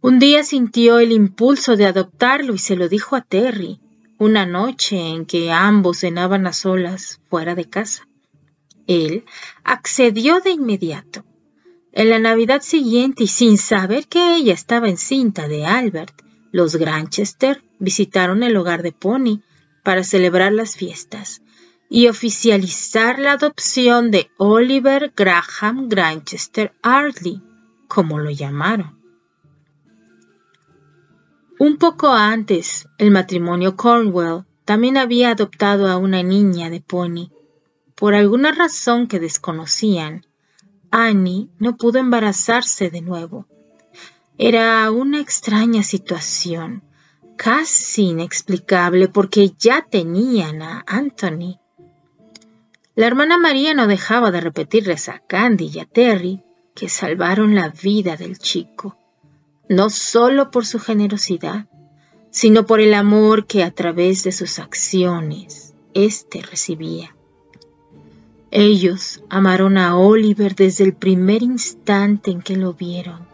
Un 0.00 0.20
día 0.20 0.44
sintió 0.44 1.00
el 1.00 1.10
impulso 1.10 1.74
de 1.74 1.86
adoptarlo 1.86 2.54
y 2.54 2.58
se 2.58 2.76
lo 2.76 2.88
dijo 2.88 3.16
a 3.16 3.22
Terry, 3.22 3.80
una 4.20 4.44
noche 4.44 4.98
en 4.98 5.24
que 5.24 5.50
ambos 5.50 6.00
cenaban 6.00 6.46
a 6.46 6.52
solas 6.52 7.20
fuera 7.30 7.54
de 7.54 7.64
casa. 7.64 8.06
Él 8.86 9.24
accedió 9.64 10.40
de 10.40 10.50
inmediato. 10.50 11.24
En 11.92 12.10
la 12.10 12.18
Navidad 12.18 12.60
siguiente 12.60 13.24
y 13.24 13.28
sin 13.28 13.56
saber 13.56 14.08
que 14.08 14.36
ella 14.36 14.52
estaba 14.52 14.90
encinta 14.90 15.48
de 15.48 15.64
Albert, 15.64 16.20
los 16.52 16.76
Granchester 16.76 17.64
visitaron 17.78 18.42
el 18.42 18.54
hogar 18.58 18.82
de 18.82 18.92
Pony 18.92 19.40
para 19.82 20.04
celebrar 20.04 20.52
las 20.52 20.76
fiestas 20.76 21.40
y 21.88 22.08
oficializar 22.08 23.18
la 23.18 23.32
adopción 23.32 24.10
de 24.10 24.30
Oliver 24.36 25.14
Graham 25.16 25.88
Granchester 25.88 26.74
Ardley, 26.82 27.40
como 27.88 28.18
lo 28.18 28.30
llamaron. 28.30 28.99
Un 31.60 31.76
poco 31.76 32.08
antes, 32.08 32.88
el 32.96 33.10
matrimonio 33.10 33.76
Cornwell 33.76 34.44
también 34.64 34.96
había 34.96 35.32
adoptado 35.32 35.88
a 35.88 35.98
una 35.98 36.22
niña 36.22 36.70
de 36.70 36.80
Pony. 36.80 37.32
Por 37.94 38.14
alguna 38.14 38.50
razón 38.50 39.06
que 39.06 39.20
desconocían, 39.20 40.24
Annie 40.90 41.50
no 41.58 41.76
pudo 41.76 41.98
embarazarse 41.98 42.88
de 42.88 43.02
nuevo. 43.02 43.44
Era 44.38 44.90
una 44.90 45.20
extraña 45.20 45.82
situación, 45.82 46.82
casi 47.36 48.04
inexplicable 48.04 49.08
porque 49.08 49.52
ya 49.58 49.82
tenían 49.82 50.62
a 50.62 50.82
Anthony. 50.86 51.60
La 52.94 53.06
hermana 53.06 53.36
María 53.36 53.74
no 53.74 53.86
dejaba 53.86 54.30
de 54.30 54.40
repetirles 54.40 55.10
a 55.10 55.18
Candy 55.18 55.70
y 55.74 55.80
a 55.80 55.84
Terry 55.84 56.42
que 56.74 56.88
salvaron 56.88 57.54
la 57.54 57.68
vida 57.68 58.16
del 58.16 58.38
chico 58.38 58.96
no 59.70 59.88
solo 59.88 60.50
por 60.50 60.66
su 60.66 60.80
generosidad, 60.80 61.66
sino 62.32 62.66
por 62.66 62.80
el 62.80 62.92
amor 62.92 63.46
que 63.46 63.62
a 63.62 63.70
través 63.70 64.24
de 64.24 64.32
sus 64.32 64.58
acciones 64.58 65.74
éste 65.94 66.42
recibía. 66.42 67.14
Ellos 68.50 69.22
amaron 69.28 69.78
a 69.78 69.96
Oliver 69.96 70.56
desde 70.56 70.82
el 70.82 70.92
primer 70.92 71.44
instante 71.44 72.32
en 72.32 72.42
que 72.42 72.56
lo 72.56 72.74
vieron, 72.74 73.28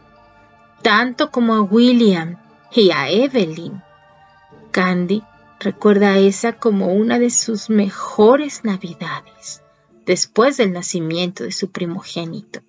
tanto 0.82 1.30
como 1.30 1.54
a 1.54 1.62
William 1.62 2.36
y 2.70 2.90
a 2.90 3.08
Evelyn. 3.08 3.82
Candy 4.72 5.22
recuerda 5.58 6.18
esa 6.18 6.52
como 6.52 6.92
una 6.92 7.18
de 7.18 7.30
sus 7.30 7.70
mejores 7.70 8.62
navidades, 8.62 9.62
después 10.04 10.58
del 10.58 10.74
nacimiento 10.74 11.44
de 11.44 11.52
su 11.52 11.70
primogénito 11.70 12.60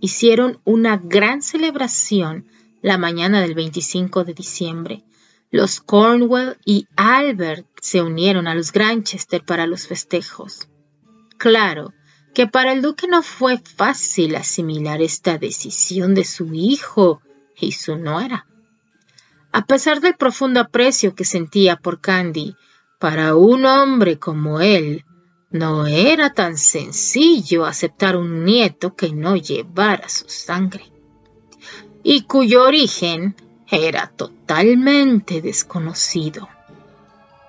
hicieron 0.00 0.60
una 0.64 0.96
gran 0.96 1.42
celebración 1.42 2.46
la 2.82 2.98
mañana 2.98 3.40
del 3.40 3.54
25 3.54 4.24
de 4.24 4.34
diciembre. 4.34 5.04
Los 5.50 5.80
Cornwell 5.80 6.56
y 6.64 6.86
Albert 6.96 7.66
se 7.80 8.02
unieron 8.02 8.46
a 8.46 8.54
los 8.54 8.72
Granchester 8.72 9.44
para 9.44 9.66
los 9.66 9.86
festejos. 9.86 10.68
Claro 11.36 11.92
que 12.34 12.46
para 12.46 12.72
el 12.72 12.82
duque 12.82 13.08
no 13.08 13.22
fue 13.22 13.58
fácil 13.58 14.36
asimilar 14.36 15.02
esta 15.02 15.38
decisión 15.38 16.14
de 16.14 16.24
su 16.24 16.54
hijo 16.54 17.20
y 17.58 17.72
su 17.72 17.96
nuera. 17.96 18.46
A 19.52 19.64
pesar 19.66 20.00
del 20.00 20.14
profundo 20.14 20.60
aprecio 20.60 21.14
que 21.14 21.24
sentía 21.24 21.76
por 21.76 22.00
Candy, 22.00 22.54
para 23.00 23.34
un 23.34 23.64
hombre 23.64 24.18
como 24.18 24.60
él, 24.60 25.04
no 25.50 25.86
era 25.86 26.32
tan 26.32 26.56
sencillo 26.56 27.66
aceptar 27.66 28.16
un 28.16 28.44
nieto 28.44 28.94
que 28.94 29.10
no 29.10 29.36
llevara 29.36 30.08
su 30.08 30.28
sangre 30.28 30.84
y 32.02 32.22
cuyo 32.22 32.62
origen 32.64 33.34
era 33.68 34.12
totalmente 34.14 35.42
desconocido. 35.42 36.48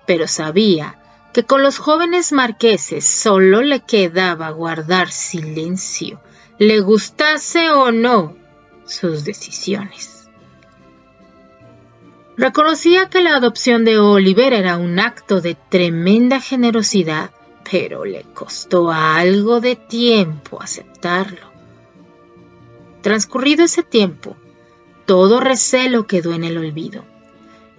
Pero 0.06 0.28
sabía 0.28 1.00
que 1.34 1.44
con 1.44 1.64
los 1.64 1.78
jóvenes 1.78 2.32
marqueses 2.32 3.06
solo 3.06 3.62
le 3.62 3.82
quedaba 3.82 4.50
guardar 4.50 5.12
silencio, 5.12 6.22
le 6.58 6.80
gustase 6.82 7.70
o 7.70 7.92
no 7.92 8.36
sus 8.86 9.24
decisiones. 9.24 10.28
Reconocía 12.36 13.10
que 13.10 13.22
la 13.22 13.36
adopción 13.36 13.86
de 13.86 14.00
Oliver 14.00 14.54
era 14.54 14.78
un 14.78 15.00
acto 15.00 15.42
de 15.42 15.56
tremenda 15.56 16.42
generosidad 16.42 17.32
pero 17.70 18.06
le 18.06 18.24
costó 18.34 18.92
algo 18.92 19.60
de 19.62 19.76
tiempo 19.76 20.62
aceptarlo. 20.62 21.52
Transcurrido 23.02 23.64
ese 23.66 23.84
tiempo, 23.84 24.36
todo 25.06 25.40
recelo 25.40 26.08
quedó 26.08 26.34
en 26.34 26.44
el 26.44 26.58
olvido, 26.58 27.06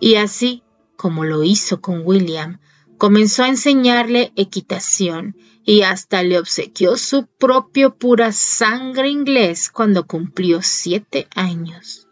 y 0.01 0.17
así 0.17 0.63
como 0.97 1.25
lo 1.25 1.43
hizo 1.43 1.81
con 1.81 2.03
William, 2.05 2.61
comenzó 2.97 3.43
a 3.43 3.49
enseñarle 3.49 4.33
equitación 4.37 5.37
y 5.65 5.83
hasta 5.83 6.23
le 6.23 6.39
obsequió 6.39 6.97
su 6.97 7.27
propio 7.27 7.97
pura 7.97 8.33
sangre 8.33 9.09
inglés 9.09 9.71
cuando 9.71 10.07
cumplió 10.07 10.61
siete 10.63 11.27
años. 11.35 12.07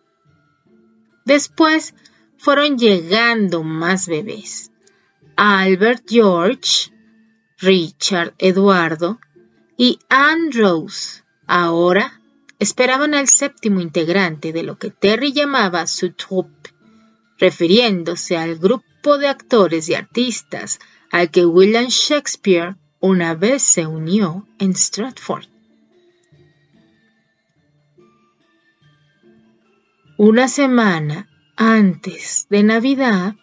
Después 1.25 1.95
fueron 2.37 2.79
llegando 2.79 3.63
más 3.63 4.09
bebés. 4.09 4.73
Albert 5.37 6.05
George, 6.09 6.91
Richard, 7.61 8.35
Eduardo 8.39 9.21
y 9.77 9.99
Rose 10.53 11.23
ahora 11.47 12.21
esperaban 12.59 13.15
al 13.15 13.29
séptimo 13.29 13.81
integrante 13.81 14.53
de 14.53 14.63
lo 14.63 14.79
que 14.79 14.91
Terry 14.91 15.33
llamaba 15.33 15.87
su 15.87 16.13
troupe, 16.13 16.71
refiriéndose 17.39 18.37
al 18.37 18.57
grupo 18.57 19.19
de 19.19 19.29
actores 19.29 19.89
y 19.89 19.95
artistas 19.95 20.79
al 21.11 21.31
que 21.31 21.45
William 21.45 21.87
Shakespeare 21.87 22.77
una 23.01 23.35
vez 23.35 23.63
se 23.63 23.87
unió 23.87 24.47
en 24.59 24.75
Stratford. 24.75 25.47
Una 30.17 30.49
semana 30.49 31.29
antes 31.57 32.47
de 32.51 32.63
Navidad, 32.63 33.35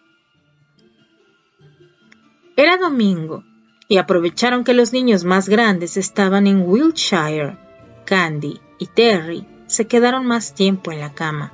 era 2.56 2.76
domingo 2.76 3.44
y 3.88 3.96
aprovecharon 3.96 4.64
que 4.64 4.74
los 4.74 4.92
niños 4.92 5.24
más 5.24 5.48
grandes 5.48 5.96
estaban 5.96 6.46
en 6.46 6.62
Wiltshire. 6.68 7.56
Candy 8.04 8.60
y 8.78 8.86
Terry 8.86 9.46
se 9.66 9.86
quedaron 9.86 10.26
más 10.26 10.54
tiempo 10.54 10.92
en 10.92 11.00
la 11.00 11.12
cama, 11.12 11.52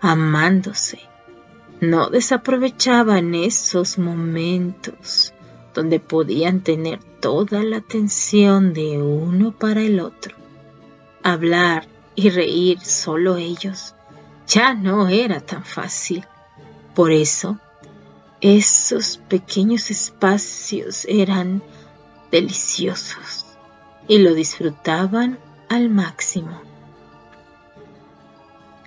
amándose. 0.00 1.00
No 1.80 2.08
desaprovechaban 2.08 3.34
esos 3.34 3.98
momentos 3.98 5.34
donde 5.74 6.00
podían 6.00 6.60
tener 6.60 7.02
toda 7.20 7.62
la 7.62 7.78
atención 7.78 8.72
de 8.72 8.98
uno 9.02 9.52
para 9.52 9.82
el 9.82 10.00
otro. 10.00 10.34
Hablar 11.22 11.86
y 12.14 12.30
reír 12.30 12.80
solo 12.80 13.36
ellos 13.36 13.94
ya 14.46 14.74
no 14.74 15.08
era 15.08 15.40
tan 15.40 15.64
fácil. 15.64 16.24
Por 16.94 17.12
eso 17.12 17.58
esos 18.40 19.18
pequeños 19.28 19.90
espacios 19.90 21.04
eran 21.06 21.62
deliciosos 22.30 23.46
y 24.08 24.18
lo 24.18 24.34
disfrutaban 24.34 25.38
al 25.68 25.88
máximo. 25.88 26.60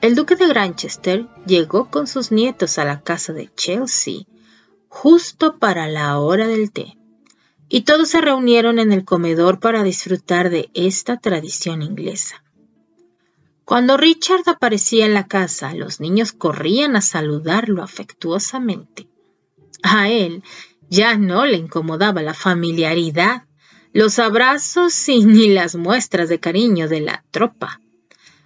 El 0.02 0.16
duque 0.16 0.36
de 0.36 0.48
Granchester 0.48 1.28
llegó 1.46 1.90
con 1.90 2.08
sus 2.08 2.32
nietos 2.32 2.78
a 2.78 2.86
la 2.86 3.02
casa 3.02 3.34
de 3.34 3.52
Chelsea 3.54 4.22
justo 4.88 5.58
para 5.58 5.88
la 5.88 6.18
hora 6.20 6.48
del 6.48 6.72
té, 6.72 6.98
y 7.68 7.82
todos 7.82 8.10
se 8.10 8.22
reunieron 8.22 8.80
en 8.80 8.92
el 8.92 9.06
comedor 9.06 9.60
para 9.60 9.84
disfrutar 9.84 10.50
de 10.50 10.70
esta 10.74 11.18
tradición 11.18 11.82
inglesa. 11.82 12.44
Cuando 13.66 13.98
Richard 13.98 14.42
aparecía 14.48 15.06
en 15.06 15.14
la 15.14 15.28
casa, 15.28 15.76
los 15.76 16.00
niños 16.00 16.32
corrían 16.32 16.96
a 16.96 17.02
saludarlo 17.02 17.84
afectuosamente. 17.84 19.08
A 19.84 20.10
él 20.10 20.44
ya 20.90 21.18
no 21.18 21.46
le 21.46 21.58
incomodaba 21.58 22.22
la 22.22 22.34
familiaridad, 22.34 23.44
los 23.94 24.20
abrazos 24.20 25.10
y 25.10 25.26
ni 25.26 25.50
las 25.50 25.76
muestras 25.76 26.30
de 26.30 26.40
cariño 26.40 26.88
de 26.88 27.02
la 27.02 27.24
tropa. 27.32 27.80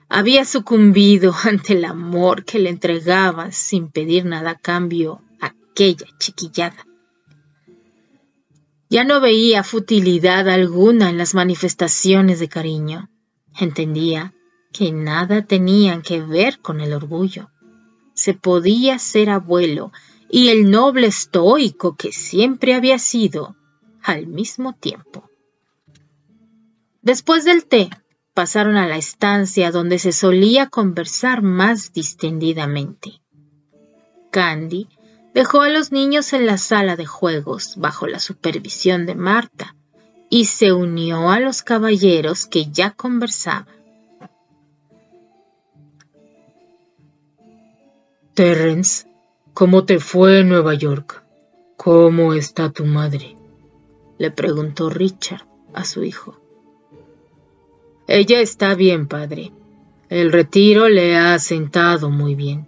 Había 0.09 0.45
sucumbido 0.45 1.33
ante 1.43 1.73
el 1.73 1.85
amor 1.85 2.45
que 2.45 2.59
le 2.59 2.69
entregaba 2.69 3.51
sin 3.51 3.89
pedir 3.89 4.25
nada 4.25 4.51
a 4.51 4.59
cambio 4.59 5.21
aquella 5.39 6.05
chiquillada. 6.19 6.85
Ya 8.89 9.03
no 9.03 9.21
veía 9.21 9.63
futilidad 9.63 10.47
alguna 10.47 11.09
en 11.09 11.17
las 11.17 11.33
manifestaciones 11.33 12.39
de 12.39 12.47
cariño. 12.47 13.09
Entendía 13.59 14.35
que 14.71 14.91
nada 14.91 15.45
tenían 15.45 16.03
que 16.03 16.21
ver 16.21 16.59
con 16.59 16.79
el 16.79 16.93
orgullo. 16.93 17.49
Se 18.13 18.35
podía 18.35 18.99
ser 18.99 19.31
abuelo 19.31 19.91
y 20.35 20.49
el 20.49 20.71
noble 20.71 21.05
estoico 21.05 21.95
que 21.95 22.11
siempre 22.11 22.73
había 22.73 22.97
sido 22.97 23.55
al 24.01 24.25
mismo 24.25 24.73
tiempo. 24.73 25.29
Después 27.03 27.45
del 27.45 27.67
té, 27.67 27.91
pasaron 28.33 28.75
a 28.77 28.87
la 28.87 28.97
estancia 28.97 29.69
donde 29.69 29.99
se 29.99 30.11
solía 30.11 30.69
conversar 30.69 31.43
más 31.43 31.93
distendidamente. 31.93 33.21
Candy 34.31 34.87
dejó 35.35 35.61
a 35.61 35.69
los 35.69 35.91
niños 35.91 36.33
en 36.33 36.47
la 36.47 36.57
sala 36.57 36.95
de 36.95 37.05
juegos 37.05 37.75
bajo 37.77 38.07
la 38.07 38.17
supervisión 38.17 39.05
de 39.05 39.13
Marta 39.13 39.75
y 40.31 40.45
se 40.45 40.73
unió 40.73 41.29
a 41.29 41.39
los 41.39 41.61
caballeros 41.61 42.47
que 42.47 42.71
ya 42.71 42.89
conversaban. 42.89 43.67
Terrence, 48.33 49.12
¿cómo 49.53 49.85
te 49.85 49.99
fue 49.99 50.39
en 50.39 50.49
Nueva 50.49 50.73
York? 50.73 51.23
¿Cómo 51.77 52.33
está 52.33 52.71
tu 52.71 52.85
madre? 52.85 53.37
le 54.17 54.31
preguntó 54.31 54.89
Richard 54.89 55.45
a 55.73 55.83
su 55.83 56.03
hijo. 56.03 56.39
Ella 58.07 58.41
está 58.41 58.75
bien, 58.75 59.07
padre. 59.07 59.51
El 60.09 60.31
retiro 60.31 60.87
le 60.87 61.17
ha 61.17 61.37
sentado 61.39 62.09
muy 62.09 62.35
bien. 62.35 62.67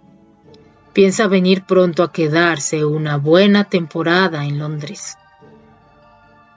Piensa 0.92 1.28
venir 1.28 1.64
pronto 1.66 2.02
a 2.02 2.12
quedarse 2.12 2.84
una 2.84 3.16
buena 3.16 3.64
temporada 3.64 4.44
en 4.44 4.58
Londres. 4.58 5.16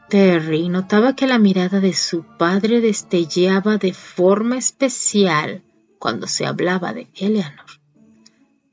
Terry 0.09 0.69
notaba 0.69 1.15
que 1.15 1.27
la 1.27 1.37
mirada 1.37 1.79
de 1.79 1.93
su 1.93 2.23
padre 2.23 2.81
destellaba 2.81 3.77
de 3.77 3.93
forma 3.93 4.57
especial 4.57 5.61
cuando 5.99 6.25
se 6.25 6.45
hablaba 6.45 6.93
de 6.93 7.09
Eleanor, 7.15 7.78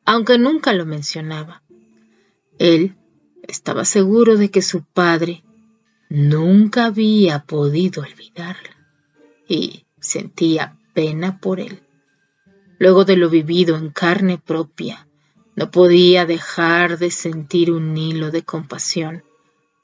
aunque 0.07 0.39
nunca 0.39 0.73
lo 0.73 0.87
mencionaba. 0.87 1.63
Él 2.59 2.97
estaba 3.43 3.85
seguro 3.85 4.37
de 4.37 4.51
que 4.51 4.63
su 4.63 4.85
padre 4.85 5.45
nunca 6.09 6.87
había 6.87 7.45
podido 7.45 8.03
olvidarla 8.03 8.77
y 9.49 9.85
sentía 10.01 10.79
pena 10.95 11.41
por 11.41 11.61
él. 11.61 11.83
Luego 12.79 13.05
de 13.05 13.17
lo 13.17 13.29
vivido 13.29 13.77
en 13.77 13.91
carne 13.91 14.39
propia, 14.39 15.09
no 15.55 15.71
podía 15.71 16.27
dejar 16.27 16.99
de 16.99 17.11
sentir 17.11 17.71
un 17.73 17.97
hilo 17.97 18.31
de 18.31 18.43
compasión 18.43 19.25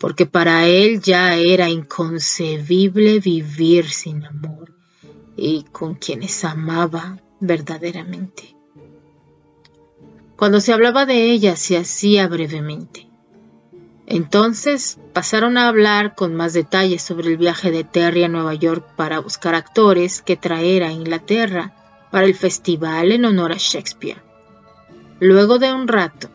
porque 0.02 0.26
para 0.26 0.66
él 0.66 1.00
ya 1.00 1.36
era 1.36 1.70
inconcebible 1.70 3.20
vivir 3.20 3.88
sin 3.88 4.24
amor 4.24 4.74
y 5.36 5.62
con 5.70 5.94
quienes 5.94 6.44
amaba 6.44 7.22
verdaderamente. 7.38 8.56
Cuando 10.42 10.58
se 10.58 10.72
hablaba 10.72 11.06
de 11.06 11.30
ella 11.30 11.54
se 11.54 11.76
hacía 11.76 12.26
brevemente. 12.26 13.06
Entonces 14.08 14.98
pasaron 15.12 15.56
a 15.56 15.68
hablar 15.68 16.16
con 16.16 16.34
más 16.34 16.52
detalles 16.52 17.00
sobre 17.00 17.28
el 17.28 17.36
viaje 17.36 17.70
de 17.70 17.84
Terry 17.84 18.24
a 18.24 18.28
Nueva 18.28 18.52
York 18.54 18.84
para 18.96 19.20
buscar 19.20 19.54
actores 19.54 20.20
que 20.20 20.36
traer 20.36 20.82
a 20.82 20.90
Inglaterra 20.90 21.76
para 22.10 22.26
el 22.26 22.34
festival 22.34 23.12
en 23.12 23.24
honor 23.24 23.52
a 23.52 23.56
Shakespeare. 23.56 24.20
Luego 25.20 25.60
de 25.60 25.72
un 25.72 25.86
rato, 25.86 26.28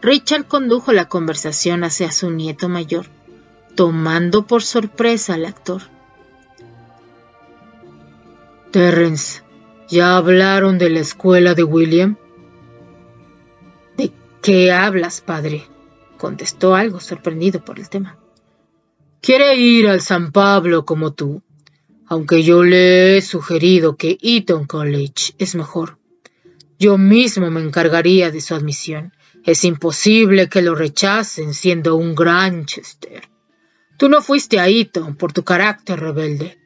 Richard 0.00 0.46
condujo 0.46 0.92
la 0.92 1.08
conversación 1.08 1.82
hacia 1.82 2.12
su 2.12 2.30
nieto 2.30 2.68
mayor, 2.68 3.06
tomando 3.74 4.46
por 4.46 4.62
sorpresa 4.62 5.34
al 5.34 5.46
actor. 5.46 5.82
Terrence, 8.70 9.42
¿ya 9.88 10.16
hablaron 10.16 10.78
de 10.78 10.90
la 10.90 11.00
escuela 11.00 11.54
de 11.54 11.64
William? 11.64 12.18
¿De 14.42 14.52
qué 14.52 14.72
hablas, 14.72 15.20
padre? 15.20 15.68
contestó 16.18 16.74
algo 16.74 16.98
sorprendido 16.98 17.64
por 17.64 17.78
el 17.78 17.88
tema. 17.88 18.18
Quiere 19.20 19.54
ir 19.54 19.88
al 19.88 20.00
San 20.00 20.32
Pablo 20.32 20.84
como 20.84 21.12
tú, 21.12 21.42
aunque 22.08 22.42
yo 22.42 22.64
le 22.64 23.16
he 23.16 23.22
sugerido 23.22 23.96
que 23.96 24.18
Eton 24.20 24.66
College 24.66 25.34
es 25.38 25.54
mejor. 25.54 25.98
Yo 26.76 26.98
mismo 26.98 27.50
me 27.50 27.60
encargaría 27.60 28.32
de 28.32 28.40
su 28.40 28.56
admisión 28.56 29.12
es 29.44 29.64
imposible 29.64 30.48
que 30.48 30.62
lo 30.62 30.74
rechacen 30.74 31.52
siendo 31.52 31.96
un 31.96 32.14
Granchester. 32.14 33.28
Tú 33.96 34.08
no 34.08 34.22
fuiste 34.22 34.60
a 34.60 34.68
Eton 34.68 35.16
por 35.16 35.32
tu 35.32 35.42
carácter 35.42 35.98
rebelde. 35.98 36.58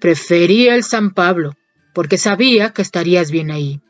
Prefería 0.00 0.74
el 0.74 0.82
San 0.82 1.12
Pablo, 1.12 1.54
porque 1.92 2.16
sabía 2.16 2.72
que 2.72 2.82
estarías 2.82 3.30
bien 3.30 3.50
ahí. 3.50 3.80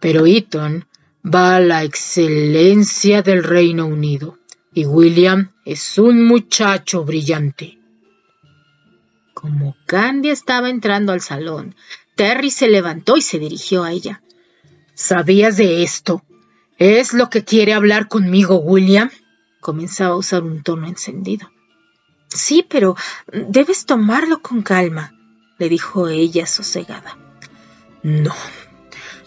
Pero 0.00 0.26
Eton 0.26 0.86
va 1.24 1.60
la 1.60 1.84
excelencia 1.84 3.22
del 3.22 3.44
Reino 3.44 3.86
Unido, 3.86 4.38
y 4.74 4.86
William 4.86 5.52
es 5.64 5.98
un 5.98 6.26
muchacho 6.26 7.04
brillante. 7.04 7.78
Como 9.34 9.76
Candy 9.86 10.30
estaba 10.30 10.70
entrando 10.70 11.12
al 11.12 11.20
salón, 11.20 11.74
Terry 12.14 12.50
se 12.50 12.68
levantó 12.68 13.16
y 13.16 13.22
se 13.22 13.38
dirigió 13.38 13.84
a 13.84 13.92
ella. 13.92 14.22
¿Sabías 14.94 15.56
de 15.56 15.82
esto? 15.82 16.22
¿Es 16.78 17.12
lo 17.12 17.30
que 17.30 17.44
quiere 17.44 17.74
hablar 17.74 18.08
conmigo, 18.08 18.56
William? 18.56 19.10
Comenzaba 19.60 20.14
a 20.14 20.18
usar 20.18 20.42
un 20.42 20.62
tono 20.62 20.86
encendido. 20.86 21.50
Sí, 22.28 22.66
pero 22.68 22.96
debes 23.32 23.86
tomarlo 23.86 24.42
con 24.42 24.62
calma, 24.62 25.12
le 25.58 25.68
dijo 25.68 26.08
ella 26.08 26.46
sosegada. 26.46 27.16
No, 28.02 28.34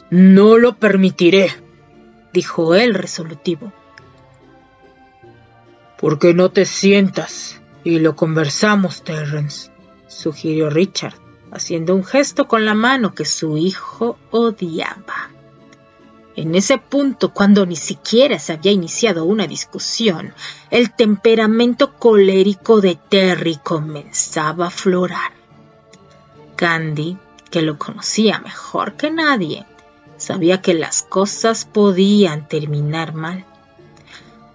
no 0.10 0.58
lo 0.58 0.78
permitiré, 0.78 1.52
dijo 2.36 2.76
él 2.76 2.94
resolutivo. 2.94 3.72
¿Por 5.98 6.20
qué 6.20 6.34
no 6.34 6.52
te 6.52 6.66
sientas 6.66 7.62
y 7.86 8.00
lo 8.00 8.16
conversamos, 8.18 9.04
Terrence? 9.04 9.72
sugirió 10.08 10.70
Richard, 10.70 11.16
haciendo 11.52 11.96
un 11.96 12.04
gesto 12.04 12.48
con 12.48 12.66
la 12.66 12.74
mano 12.74 13.16
que 13.16 13.24
su 13.24 13.58
hijo 13.58 14.18
odiaba. 14.32 15.30
En 16.36 16.54
ese 16.56 16.78
punto, 16.78 17.34
cuando 17.34 17.66
ni 17.66 17.78
siquiera 17.78 18.38
se 18.40 18.52
había 18.52 18.74
iniciado 18.74 19.24
una 19.24 19.48
discusión, 19.48 20.34
el 20.70 20.94
temperamento 20.94 21.94
colérico 21.94 22.82
de 22.82 23.00
Terry 23.10 23.58
comenzaba 23.64 24.66
a 24.66 24.68
aflorar. 24.68 25.32
Candy, 26.58 27.18
que 27.50 27.62
lo 27.62 27.78
conocía 27.78 28.40
mejor 28.40 28.98
que 28.98 29.12
nadie, 29.12 29.66
sabía 30.18 30.62
que 30.62 30.74
las 30.74 31.04
cosas 31.04 31.66
podían 31.66 32.48
terminar 32.48 33.14
mal. 33.14 33.46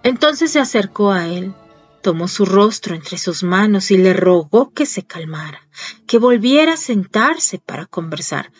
Entonces 0.02 0.52
se 0.52 0.60
acercó 0.60 1.12
a 1.12 1.26
él, 1.28 1.54
tomó 2.02 2.28
su 2.28 2.46
rostro 2.46 2.94
entre 2.94 3.18
sus 3.18 3.42
manos 3.42 3.90
y 3.90 3.98
le 3.98 4.12
rogó 4.14 4.72
que 4.72 4.86
se 4.86 5.04
calmara, 5.04 5.60
que 6.06 6.18
volviera 6.18 6.74
a 6.74 6.78
sentarse 6.78 7.58
para 7.58 7.86
conversar. 7.86 8.50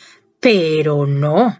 Pero 0.41 1.07
no, 1.07 1.59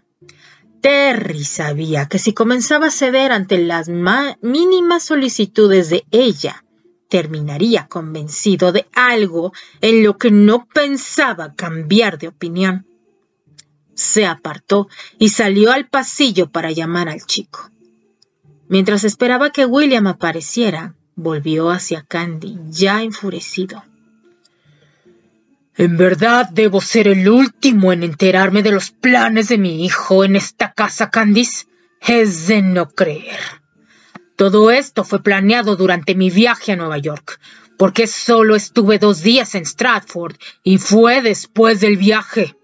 Terry 0.81 1.43
sabía 1.43 2.07
que 2.07 2.19
si 2.19 2.33
comenzaba 2.33 2.87
a 2.87 2.91
ceder 2.91 3.31
ante 3.31 3.59
las 3.59 3.87
mínimas 3.87 5.03
solicitudes 5.03 5.89
de 5.89 6.05
ella, 6.11 6.63
terminaría 7.07 7.87
convencido 7.87 8.71
de 8.71 8.87
algo 8.93 9.53
en 9.81 10.03
lo 10.03 10.17
que 10.17 10.31
no 10.31 10.65
pensaba 10.65 11.53
cambiar 11.53 12.17
de 12.17 12.29
opinión. 12.29 12.87
Se 14.01 14.25
apartó 14.25 14.89
y 15.19 15.29
salió 15.29 15.71
al 15.71 15.87
pasillo 15.87 16.49
para 16.49 16.71
llamar 16.71 17.07
al 17.07 17.21
chico. 17.25 17.69
Mientras 18.67 19.03
esperaba 19.03 19.51
que 19.51 19.65
William 19.65 20.07
apareciera, 20.07 20.95
volvió 21.15 21.69
hacia 21.69 22.03
Candy, 22.03 22.57
ya 22.69 23.03
enfurecido. 23.03 23.83
En 25.75 25.97
verdad 25.97 26.49
debo 26.49 26.81
ser 26.81 27.07
el 27.07 27.29
último 27.29 27.93
en 27.93 28.01
enterarme 28.03 28.63
de 28.63 28.71
los 28.71 28.89
planes 28.89 29.49
de 29.49 29.59
mi 29.59 29.85
hijo 29.85 30.23
en 30.23 30.35
esta 30.35 30.73
casa, 30.73 31.09
Candice. 31.11 31.67
Es 32.01 32.47
de 32.47 32.63
no 32.63 32.89
creer. 32.89 33.39
Todo 34.35 34.71
esto 34.71 35.03
fue 35.03 35.21
planeado 35.21 35.75
durante 35.75 36.15
mi 36.15 36.31
viaje 36.31 36.71
a 36.71 36.75
Nueva 36.75 36.97
York, 36.97 37.39
porque 37.77 38.07
solo 38.07 38.55
estuve 38.55 38.97
dos 38.97 39.21
días 39.21 39.53
en 39.53 39.65
Stratford 39.65 40.35
y 40.63 40.79
fue 40.79 41.21
después 41.21 41.79
del 41.79 41.97
viaje. 41.97 42.55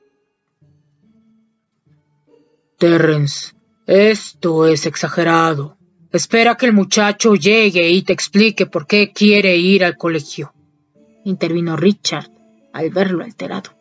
Terrence, 2.78 3.56
esto 3.88 4.68
es 4.68 4.86
exagerado. 4.86 5.78
Espera 6.12 6.56
que 6.56 6.68
el 6.68 6.74
muchacho 6.74 7.34
llegue 7.34 7.90
y 7.90 8.04
te 8.04 8.14
explique 8.14 8.68
por 8.68 8.86
qué 8.86 9.12
quiere 9.12 9.58
ir 9.58 9.84
al 9.84 9.98
colegio. 9.98 10.54
Intervino 11.24 11.76
Richard 11.76 12.30
al 12.74 12.92
verlo 12.92 13.24
alterado. 13.24 13.72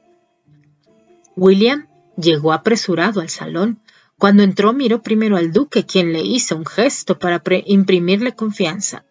William 1.37 1.89
llegó 2.17 2.55
apresurado 2.55 3.21
al 3.21 3.29
salón. 3.29 3.83
Cuando 4.17 4.43
entró 4.43 4.73
miró 4.73 5.03
primero 5.03 5.37
al 5.37 5.53
duque, 5.53 5.85
quien 5.85 6.15
le 6.15 6.23
hizo 6.23 6.57
un 6.57 6.65
gesto 6.65 7.19
para 7.19 7.43
imprimirle 7.67 8.35
confianza. 8.35 9.05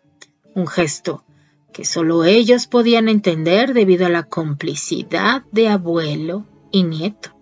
Un 0.56 0.66
gesto 0.66 1.24
que 1.72 1.86
solo 1.86 2.26
ellos 2.26 2.66
podían 2.66 3.08
entender 3.08 3.76
debido 3.76 4.08
a 4.08 4.10
la 4.10 4.24
complicidad 4.24 5.44
de 5.52 5.68
abuelo 5.68 6.48
y 6.72 6.84
nieto. 6.84 7.35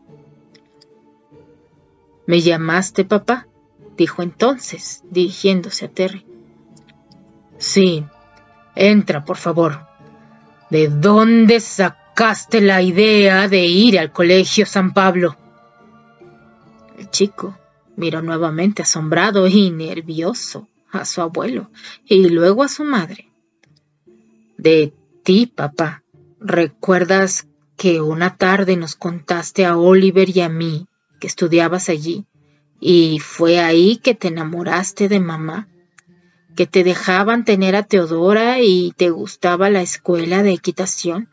¿Me 2.25 2.41
llamaste, 2.41 3.03
papá? 3.05 3.47
dijo 3.97 4.21
entonces, 4.21 5.03
dirigiéndose 5.09 5.85
a 5.85 5.89
Terry. 5.89 6.25
Sí, 7.57 8.05
entra, 8.75 9.23
por 9.23 9.37
favor. 9.37 9.87
¿De 10.69 10.87
dónde 10.87 11.59
sacaste 11.59 12.61
la 12.61 12.81
idea 12.81 13.47
de 13.47 13.65
ir 13.65 13.99
al 13.99 14.11
colegio 14.11 14.65
San 14.65 14.93
Pablo? 14.93 15.37
El 16.97 17.09
chico 17.09 17.57
miró 17.95 18.21
nuevamente 18.21 18.81
asombrado 18.81 19.47
y 19.47 19.69
nervioso 19.69 20.67
a 20.91 21.05
su 21.05 21.21
abuelo 21.21 21.69
y 22.05 22.29
luego 22.29 22.63
a 22.63 22.69
su 22.69 22.83
madre. 22.83 23.31
De 24.57 24.93
ti, 25.23 25.47
papá. 25.47 26.03
¿Recuerdas 26.39 27.47
que 27.77 28.01
una 28.01 28.37
tarde 28.37 28.77
nos 28.77 28.95
contaste 28.95 29.65
a 29.65 29.77
Oliver 29.77 30.29
y 30.35 30.41
a 30.41 30.49
mí 30.49 30.87
que 31.23 31.27
estudiabas 31.27 31.87
allí 31.87 32.25
y 32.81 33.19
fue 33.19 33.57
ahí 33.59 33.95
que 33.95 34.13
te 34.13 34.27
enamoraste 34.27 35.07
de 35.07 35.21
mamá? 35.21 35.69
¿Que 36.53 36.67
te 36.67 36.83
dejaban 36.83 37.45
tener 37.45 37.77
a 37.77 37.83
Teodora 37.83 38.59
y 38.59 38.91
te 38.97 39.09
gustaba 39.09 39.69
la 39.69 39.81
escuela 39.81 40.43
de 40.43 40.51
equitación? 40.51 41.29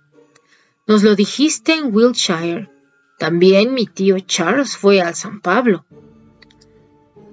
Nos 0.87 1.03
lo 1.03 1.17
dijiste 1.17 1.75
en 1.75 1.93
Wiltshire. 1.93 2.71
También 3.19 3.75
mi 3.75 3.87
tío 3.87 4.21
Charles 4.21 4.77
fue 4.77 5.01
al 5.01 5.17
San 5.17 5.41
Pablo. 5.41 5.85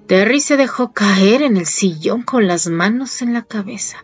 Terry 0.08 0.40
se 0.40 0.58
dejó 0.58 0.94
caer 0.94 1.44
en 1.44 1.58
el 1.58 1.68
sillón 1.68 2.24
con 2.24 2.48
las 2.48 2.66
manos 2.70 3.22
en 3.22 3.34
la 3.34 3.44
cabeza. 3.44 4.04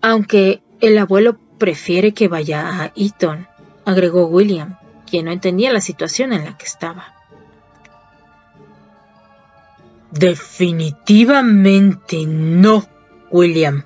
Aunque 0.00 0.62
el 0.80 0.96
abuelo 0.96 1.36
prefiere 1.58 2.14
que 2.14 2.28
vaya 2.28 2.82
a 2.82 2.92
Eton, 2.96 3.46
agregó 3.84 4.26
William, 4.26 4.79
quien 5.10 5.26
no 5.26 5.32
entendía 5.32 5.72
la 5.72 5.80
situación 5.80 6.32
en 6.32 6.44
la 6.44 6.56
que 6.56 6.66
estaba. 6.66 7.14
Definitivamente 10.10 12.24
no, 12.26 12.86
William. 13.30 13.84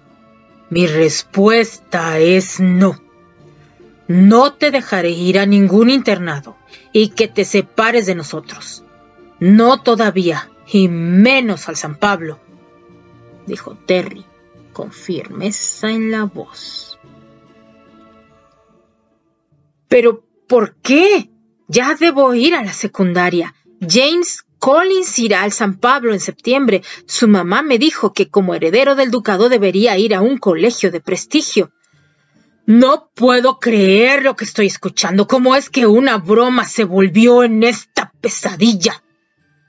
Mi 0.70 0.86
respuesta 0.86 2.18
es 2.18 2.60
no. 2.60 2.98
No 4.06 4.52
te 4.52 4.70
dejaré 4.70 5.10
ir 5.10 5.38
a 5.38 5.46
ningún 5.46 5.90
internado 5.90 6.56
y 6.92 7.08
que 7.08 7.28
te 7.28 7.44
separes 7.44 8.06
de 8.06 8.14
nosotros. 8.14 8.84
No 9.40 9.82
todavía, 9.82 10.50
y 10.66 10.88
menos 10.88 11.68
al 11.68 11.76
San 11.76 11.96
Pablo, 11.96 12.38
dijo 13.46 13.76
Terry 13.86 14.24
con 14.72 14.92
firmeza 14.92 15.90
en 15.90 16.10
la 16.10 16.24
voz. 16.24 16.98
Pero, 19.88 20.24
¿por 20.48 20.76
qué? 20.76 21.30
Ya 21.68 21.94
debo 21.94 22.34
ir 22.34 22.54
a 22.54 22.62
la 22.62 22.72
secundaria. 22.72 23.54
James 23.80 24.44
Collins 24.58 25.18
irá 25.18 25.42
al 25.42 25.52
San 25.52 25.78
Pablo 25.78 26.12
en 26.12 26.20
septiembre. 26.20 26.82
Su 27.06 27.28
mamá 27.28 27.62
me 27.62 27.78
dijo 27.78 28.12
que 28.12 28.28
como 28.28 28.54
heredero 28.54 28.94
del 28.94 29.10
ducado 29.10 29.48
debería 29.48 29.98
ir 29.98 30.14
a 30.14 30.20
un 30.20 30.38
colegio 30.38 30.90
de 30.90 31.00
prestigio. 31.00 31.72
No 32.66 33.10
puedo 33.14 33.58
creer 33.58 34.22
lo 34.22 34.36
que 34.36 34.44
estoy 34.44 34.66
escuchando. 34.66 35.26
¿Cómo 35.26 35.54
es 35.54 35.68
que 35.68 35.86
una 35.86 36.16
broma 36.16 36.64
se 36.64 36.84
volvió 36.84 37.42
en 37.42 37.62
esta 37.62 38.12
pesadilla? 38.20 39.02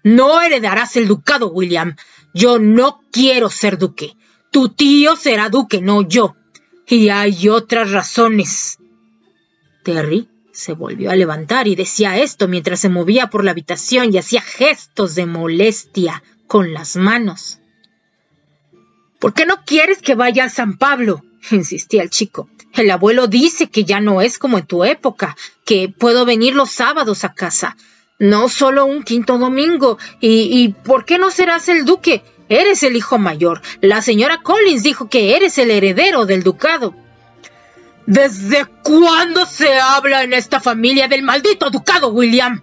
No 0.03 0.41
heredarás 0.41 0.95
el 0.95 1.07
ducado, 1.07 1.49
William. 1.49 1.95
Yo 2.33 2.59
no 2.59 3.01
quiero 3.11 3.49
ser 3.49 3.77
duque. 3.77 4.15
Tu 4.51 4.69
tío 4.69 5.15
será 5.15 5.49
duque, 5.49 5.81
no 5.81 6.07
yo. 6.07 6.35
Y 6.87 7.09
hay 7.09 7.49
otras 7.49 7.91
razones. 7.91 8.77
Terry 9.83 10.29
se 10.55 10.73
volvió 10.73 11.11
a 11.11 11.15
levantar 11.15 11.67
y 11.67 11.75
decía 11.75 12.17
esto 12.17 12.47
mientras 12.47 12.79
se 12.79 12.89
movía 12.89 13.27
por 13.27 13.43
la 13.43 13.51
habitación 13.51 14.13
y 14.13 14.17
hacía 14.17 14.41
gestos 14.41 15.13
de 15.15 15.25
molestia 15.25 16.23
con 16.47 16.73
las 16.73 16.95
manos. 16.95 17.59
¿Por 19.19 19.33
qué 19.33 19.45
no 19.45 19.63
quieres 19.65 20.01
que 20.01 20.15
vaya 20.15 20.45
a 20.45 20.49
San 20.49 20.77
Pablo? 20.77 21.23
insistía 21.51 22.01
el 22.01 22.09
chico. 22.09 22.49
El 22.73 22.89
abuelo 22.89 23.27
dice 23.27 23.67
que 23.69 23.83
ya 23.83 23.99
no 23.99 24.21
es 24.21 24.37
como 24.37 24.57
en 24.57 24.65
tu 24.65 24.83
época, 24.83 25.35
que 25.65 25.89
puedo 25.89 26.25
venir 26.25 26.55
los 26.55 26.71
sábados 26.71 27.23
a 27.23 27.33
casa. 27.33 27.77
No 28.17 28.49
solo 28.49 28.85
un 28.85 29.03
quinto 29.03 29.37
domingo. 29.37 29.97
¿Y, 30.21 30.61
¿Y 30.61 30.69
por 30.69 31.05
qué 31.05 31.17
no 31.17 31.31
serás 31.31 31.69
el 31.69 31.85
duque? 31.85 32.23
Eres 32.49 32.83
el 32.83 32.95
hijo 32.95 33.17
mayor. 33.17 33.61
La 33.81 34.01
señora 34.01 34.41
Collins 34.41 34.83
dijo 34.83 35.09
que 35.09 35.35
eres 35.35 35.57
el 35.57 35.71
heredero 35.71 36.25
del 36.25 36.43
ducado. 36.43 36.95
¿Desde 38.05 38.65
cuándo 38.83 39.45
se 39.45 39.79
habla 39.79 40.23
en 40.23 40.33
esta 40.33 40.59
familia 40.59 41.07
del 41.07 41.23
maldito 41.23 41.69
ducado, 41.71 42.09
William? 42.09 42.61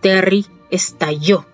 Terry 0.00 0.46
estalló. 0.70 1.44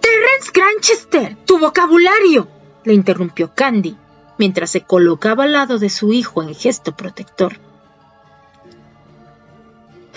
Terence 0.00 0.50
Granchester, 0.52 1.36
tu 1.46 1.58
vocabulario, 1.58 2.48
le 2.84 2.94
interrumpió 2.94 3.54
Candy, 3.54 3.96
mientras 4.38 4.70
se 4.70 4.80
colocaba 4.82 5.44
al 5.44 5.52
lado 5.52 5.78
de 5.78 5.88
su 5.88 6.12
hijo 6.12 6.42
en 6.42 6.54
gesto 6.54 6.96
protector. 6.96 7.58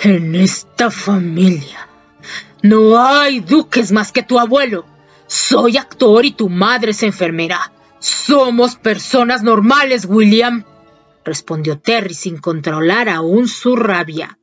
En 0.02 0.36
esta 0.36 0.92
familia 0.92 1.88
no 2.64 2.98
hay 2.98 3.40
duques 3.40 3.92
más 3.92 4.12
que 4.12 4.24
tu 4.24 4.40
abuelo. 4.40 4.86
Soy 5.28 5.78
actor 5.78 6.26
y 6.26 6.32
tu 6.32 6.50
madre 6.50 6.92
es 6.92 7.04
enfermera. 7.04 7.72
Somos 8.00 8.76
personas 8.76 9.44
normales, 9.44 10.06
William, 10.06 10.64
respondió 11.28 11.78
Terry 11.80 12.14
sin 12.14 12.38
controlar 12.38 13.10
aún 13.10 13.50
su 13.50 13.76
rabia. 13.76 14.40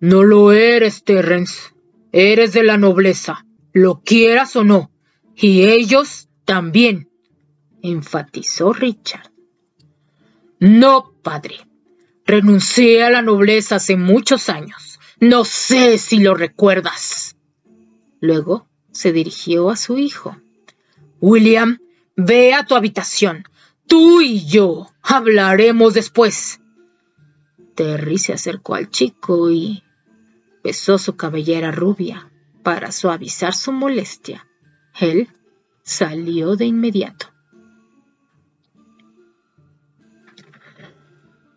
No 0.00 0.22
lo 0.22 0.52
eres, 0.52 1.02
Terrence. 1.02 1.74
Eres 2.12 2.52
de 2.52 2.62
la 2.62 2.76
nobleza, 2.76 3.46
lo 3.72 4.02
quieras 4.02 4.54
o 4.54 4.62
no. 4.62 4.92
Y 5.34 5.62
ellos 5.62 6.28
también, 6.44 7.08
enfatizó 7.82 8.74
Richard. 8.74 9.32
No, 10.60 11.14
padre. 11.22 11.56
Renuncié 12.26 13.02
a 13.02 13.10
la 13.10 13.22
nobleza 13.22 13.76
hace 13.76 13.96
muchos 13.96 14.50
años. 14.50 15.00
No 15.20 15.44
sé 15.44 15.96
si 15.96 16.18
lo 16.18 16.34
recuerdas. 16.34 17.36
Luego 18.20 18.68
se 18.92 19.12
dirigió 19.12 19.70
a 19.70 19.76
su 19.76 19.96
hijo. 19.96 20.36
William, 21.20 21.78
ve 22.14 22.52
a 22.52 22.64
tu 22.64 22.76
habitación. 22.76 23.44
Tú 23.86 24.20
y 24.20 24.46
yo 24.46 24.88
hablaremos 25.02 25.94
después. 25.94 26.60
Terry 27.74 28.18
se 28.18 28.32
acercó 28.32 28.74
al 28.74 28.90
chico 28.90 29.50
y 29.50 29.82
besó 30.62 30.98
su 30.98 31.16
cabellera 31.16 31.70
rubia 31.70 32.30
para 32.62 32.92
suavizar 32.92 33.54
su 33.54 33.72
molestia. 33.72 34.46
Él 34.98 35.28
salió 35.82 36.56
de 36.56 36.66
inmediato. 36.66 37.26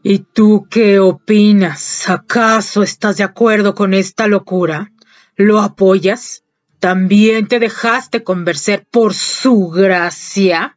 ¿Y 0.04 0.20
tú 0.20 0.68
qué 0.70 1.00
opinas? 1.00 2.10
¿Acaso 2.10 2.82
estás 2.82 3.18
de 3.18 3.24
acuerdo 3.24 3.76
con 3.76 3.94
esta 3.94 4.28
locura? 4.28 4.92
¿Lo 5.36 5.60
apoyas? 5.60 6.44
¿También 6.80 7.48
te 7.48 7.60
dejaste 7.60 8.24
convencer 8.24 8.88
por 8.90 9.14
su 9.14 9.68
gracia? 9.68 10.77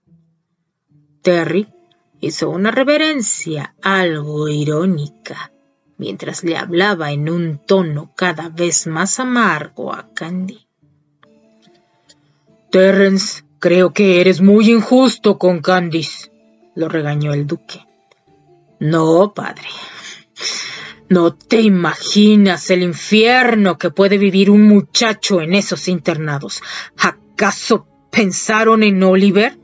Terry 1.23 1.69
hizo 2.21 2.51
una 2.51 2.71
reverencia 2.71 3.75
algo 3.83 4.49
irónica 4.49 5.53
mientras 6.01 6.45
le 6.45 6.57
hablaba 6.57 7.13
en 7.13 7.29
un 7.29 7.59
tono 7.59 8.13
cada 8.17 8.49
vez 8.49 8.87
más 8.87 9.21
amargo 9.21 9.93
a 9.93 10.09
Candy. 10.15 10.67
Terrence, 12.71 13.45
creo 13.59 13.93
que 13.93 14.21
eres 14.23 14.41
muy 14.41 14.71
injusto 14.71 15.37
con 15.37 15.61
Candice, 15.61 16.33
lo 16.75 16.89
regañó 16.89 17.35
el 17.35 17.47
duque. 17.47 17.85
No, 18.79 19.35
padre. 19.35 19.69
No 21.11 21.35
te 21.35 21.61
imaginas 21.61 22.71
el 22.71 22.83
infierno 22.83 23.77
que 23.77 23.91
puede 23.91 24.17
vivir 24.17 24.51
un 24.51 24.63
muchacho 24.63 25.43
en 25.43 25.55
esos 25.55 25.87
internados. 25.89 26.63
¿Acaso 26.97 27.87
pensaron 28.11 28.83
en 28.85 29.03
Oliver? 29.03 29.59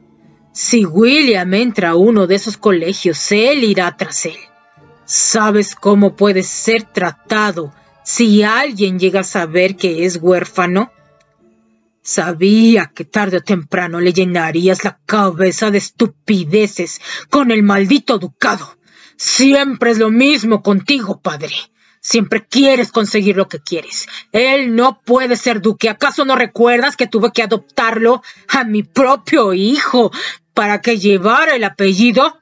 Si 0.56 0.86
William 0.86 1.52
entra 1.52 1.90
a 1.90 1.96
uno 1.96 2.26
de 2.26 2.36
esos 2.36 2.56
colegios, 2.56 3.30
él 3.30 3.62
irá 3.62 3.94
tras 3.94 4.24
él. 4.24 4.38
¿Sabes 5.04 5.74
cómo 5.74 6.16
puede 6.16 6.42
ser 6.42 6.84
tratado 6.84 7.74
si 8.02 8.42
alguien 8.42 8.98
llega 8.98 9.20
a 9.20 9.24
saber 9.24 9.76
que 9.76 10.06
es 10.06 10.16
huérfano? 10.16 10.90
Sabía 12.00 12.86
que 12.86 13.04
tarde 13.04 13.36
o 13.36 13.42
temprano 13.42 14.00
le 14.00 14.14
llenarías 14.14 14.82
la 14.82 14.98
cabeza 15.04 15.70
de 15.70 15.76
estupideces 15.76 17.02
con 17.28 17.50
el 17.50 17.62
maldito 17.62 18.16
ducado. 18.16 18.78
Siempre 19.18 19.90
es 19.90 19.98
lo 19.98 20.10
mismo 20.10 20.62
contigo, 20.62 21.20
padre. 21.20 21.54
Siempre 22.06 22.46
quieres 22.46 22.92
conseguir 22.92 23.36
lo 23.36 23.48
que 23.48 23.58
quieres. 23.58 24.06
Él 24.30 24.76
no 24.76 25.00
puede 25.00 25.34
ser 25.34 25.60
duque. 25.60 25.88
¿Acaso 25.88 26.24
no 26.24 26.36
recuerdas 26.36 26.96
que 26.96 27.08
tuve 27.08 27.32
que 27.32 27.42
adoptarlo 27.42 28.22
a 28.46 28.62
mi 28.62 28.84
propio 28.84 29.52
hijo 29.54 30.12
para 30.54 30.80
que 30.80 30.98
llevara 30.98 31.56
el 31.56 31.64
apellido? 31.64 32.38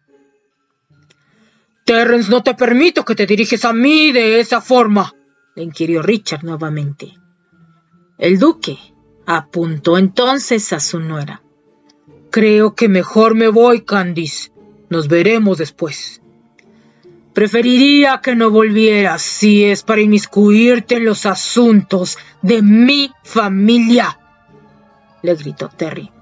Terrence, 1.86 2.30
no 2.30 2.42
te 2.42 2.52
permito 2.52 3.06
que 3.06 3.14
te 3.14 3.24
diriges 3.24 3.64
a 3.64 3.72
mí 3.72 4.12
de 4.12 4.38
esa 4.38 4.60
forma, 4.60 5.14
le 5.54 5.62
inquirió 5.62 6.02
Richard 6.02 6.44
nuevamente. 6.44 7.14
El 8.18 8.38
duque 8.38 8.76
apuntó 9.24 9.96
entonces 9.96 10.74
a 10.74 10.80
su 10.80 11.00
nuera. 11.00 11.42
Creo 12.30 12.74
que 12.74 12.90
mejor 12.90 13.34
me 13.34 13.48
voy, 13.48 13.80
Candice. 13.80 14.52
Nos 14.90 15.08
veremos 15.08 15.56
después. 15.56 16.20
Preferiría 17.34 18.20
que 18.22 18.36
no 18.36 18.50
volvieras 18.50 19.20
si 19.20 19.64
es 19.64 19.82
para 19.82 20.00
inmiscuirte 20.00 20.94
en 20.94 21.04
los 21.04 21.26
asuntos 21.26 22.16
de 22.42 22.62
mi 22.62 23.10
familia, 23.24 24.20
le 25.20 25.34
gritó 25.34 25.68
Terry. 25.68 26.12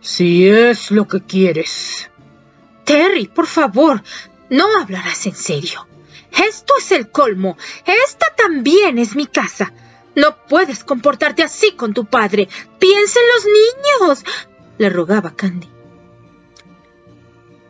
Si 0.00 0.46
es 0.46 0.92
lo 0.92 1.08
que 1.08 1.22
quieres. 1.22 2.08
Terry, 2.84 3.26
por 3.26 3.48
favor, 3.48 4.00
no 4.48 4.64
hablarás 4.80 5.26
en 5.26 5.34
serio. 5.34 5.88
Esto 6.30 6.74
es 6.78 6.92
el 6.92 7.10
colmo. 7.10 7.56
Esta 7.84 8.26
también 8.36 8.98
es 8.98 9.16
mi 9.16 9.26
casa. 9.26 9.72
No 10.14 10.36
puedes 10.48 10.84
comportarte 10.84 11.42
así 11.42 11.72
con 11.72 11.94
tu 11.94 12.04
padre. 12.04 12.48
Piensa 12.78 13.18
en 13.18 13.26
los 13.34 13.44
niños, 13.44 14.24
le 14.78 14.88
rogaba 14.88 15.34
Candy. 15.34 15.68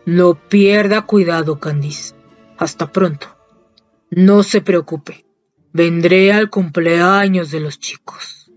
No 0.04 0.34
pierda 0.34 1.02
cuidado, 1.02 1.58
Candice. 1.58 2.15
Hasta 2.58 2.90
pronto. 2.90 3.36
No 4.10 4.42
se 4.42 4.60
preocupe. 4.60 5.26
Vendré 5.72 6.32
al 6.32 6.48
cumpleaños 6.48 7.50
de 7.50 7.60
los 7.60 7.78
chicos. 7.78 8.50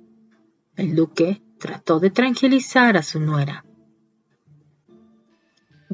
El 0.75 0.95
duque 0.95 1.41
trató 1.57 1.99
de 1.99 2.09
tranquilizar 2.09 2.95
a 2.95 3.03
su 3.03 3.19
nuera. 3.19 3.65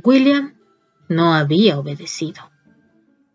William 0.04 0.56
no 1.10 1.34
había 1.34 1.80
obedecido. 1.80 2.52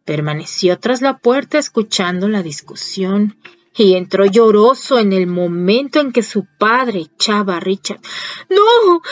Permaneció 0.05 0.79
tras 0.79 1.03
la 1.03 1.19
puerta 1.19 1.59
escuchando 1.59 2.29
la 2.29 2.43
discusión 2.43 3.37
y 3.77 3.95
entró 3.95 4.27
lloroso 4.27 4.99
en 4.99 5.13
el 5.13 5.27
momento 5.27 6.01
en 6.01 6.13
que 6.13 6.23
su 6.23 6.47
padre 6.59 7.01
echaba 7.01 7.57
a 7.57 7.61
Richard. 7.61 8.01
No, 8.49 9.03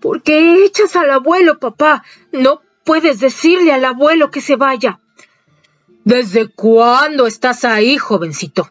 ¿por 0.00 0.22
qué 0.22 0.64
echas 0.64 0.96
al 0.96 1.10
abuelo, 1.10 1.58
papá? 1.58 2.04
No 2.32 2.62
puedes 2.84 3.20
decirle 3.20 3.72
al 3.72 3.84
abuelo 3.84 4.30
que 4.30 4.40
se 4.40 4.56
vaya. 4.56 5.00
¿Desde 6.04 6.48
cuándo 6.48 7.26
estás 7.26 7.64
ahí, 7.64 7.96
jovencito? 7.96 8.70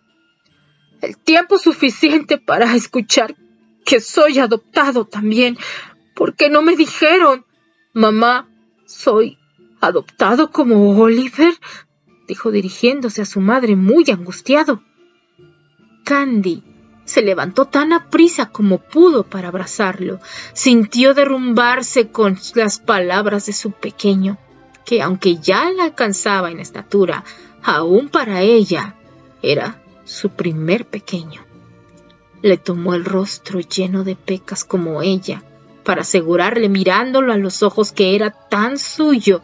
El 1.01 1.17
tiempo 1.17 1.57
suficiente 1.57 2.37
para 2.37 2.75
escuchar 2.75 3.35
que 3.83 3.99
soy 3.99 4.37
adoptado 4.37 5.05
también. 5.05 5.57
¿Por 6.13 6.35
qué 6.35 6.49
no 6.49 6.61
me 6.61 6.75
dijeron? 6.75 7.43
Mamá, 7.91 8.47
soy 8.85 9.39
adoptado 9.81 10.51
como 10.51 10.95
Oliver, 10.95 11.55
dijo 12.27 12.51
dirigiéndose 12.51 13.23
a 13.23 13.25
su 13.25 13.41
madre 13.41 13.75
muy 13.75 14.05
angustiado. 14.11 14.83
Candy 16.05 16.63
se 17.03 17.23
levantó 17.23 17.65
tan 17.65 17.93
aprisa 17.93 18.51
como 18.51 18.77
pudo 18.77 19.23
para 19.23 19.47
abrazarlo. 19.47 20.19
Sintió 20.53 21.15
derrumbarse 21.15 22.09
con 22.09 22.37
las 22.53 22.77
palabras 22.77 23.47
de 23.47 23.53
su 23.53 23.71
pequeño 23.71 24.37
que 24.85 25.01
aunque 25.01 25.37
ya 25.37 25.71
la 25.71 25.85
alcanzaba 25.85 26.51
en 26.51 26.59
estatura, 26.59 27.23
aún 27.63 28.09
para 28.09 28.41
ella 28.41 28.95
era 29.41 29.81
su 30.05 30.29
primer 30.29 30.85
pequeño. 30.85 31.41
Le 32.41 32.57
tomó 32.57 32.93
el 32.93 33.05
rostro 33.05 33.59
lleno 33.59 34.03
de 34.03 34.15
pecas 34.15 34.63
como 34.65 35.01
ella, 35.01 35.43
para 35.83 36.01
asegurarle 36.01 36.69
mirándolo 36.69 37.33
a 37.33 37.37
los 37.37 37.63
ojos 37.63 37.91
que 37.91 38.15
era 38.15 38.31
tan 38.31 38.77
suyo 38.77 39.41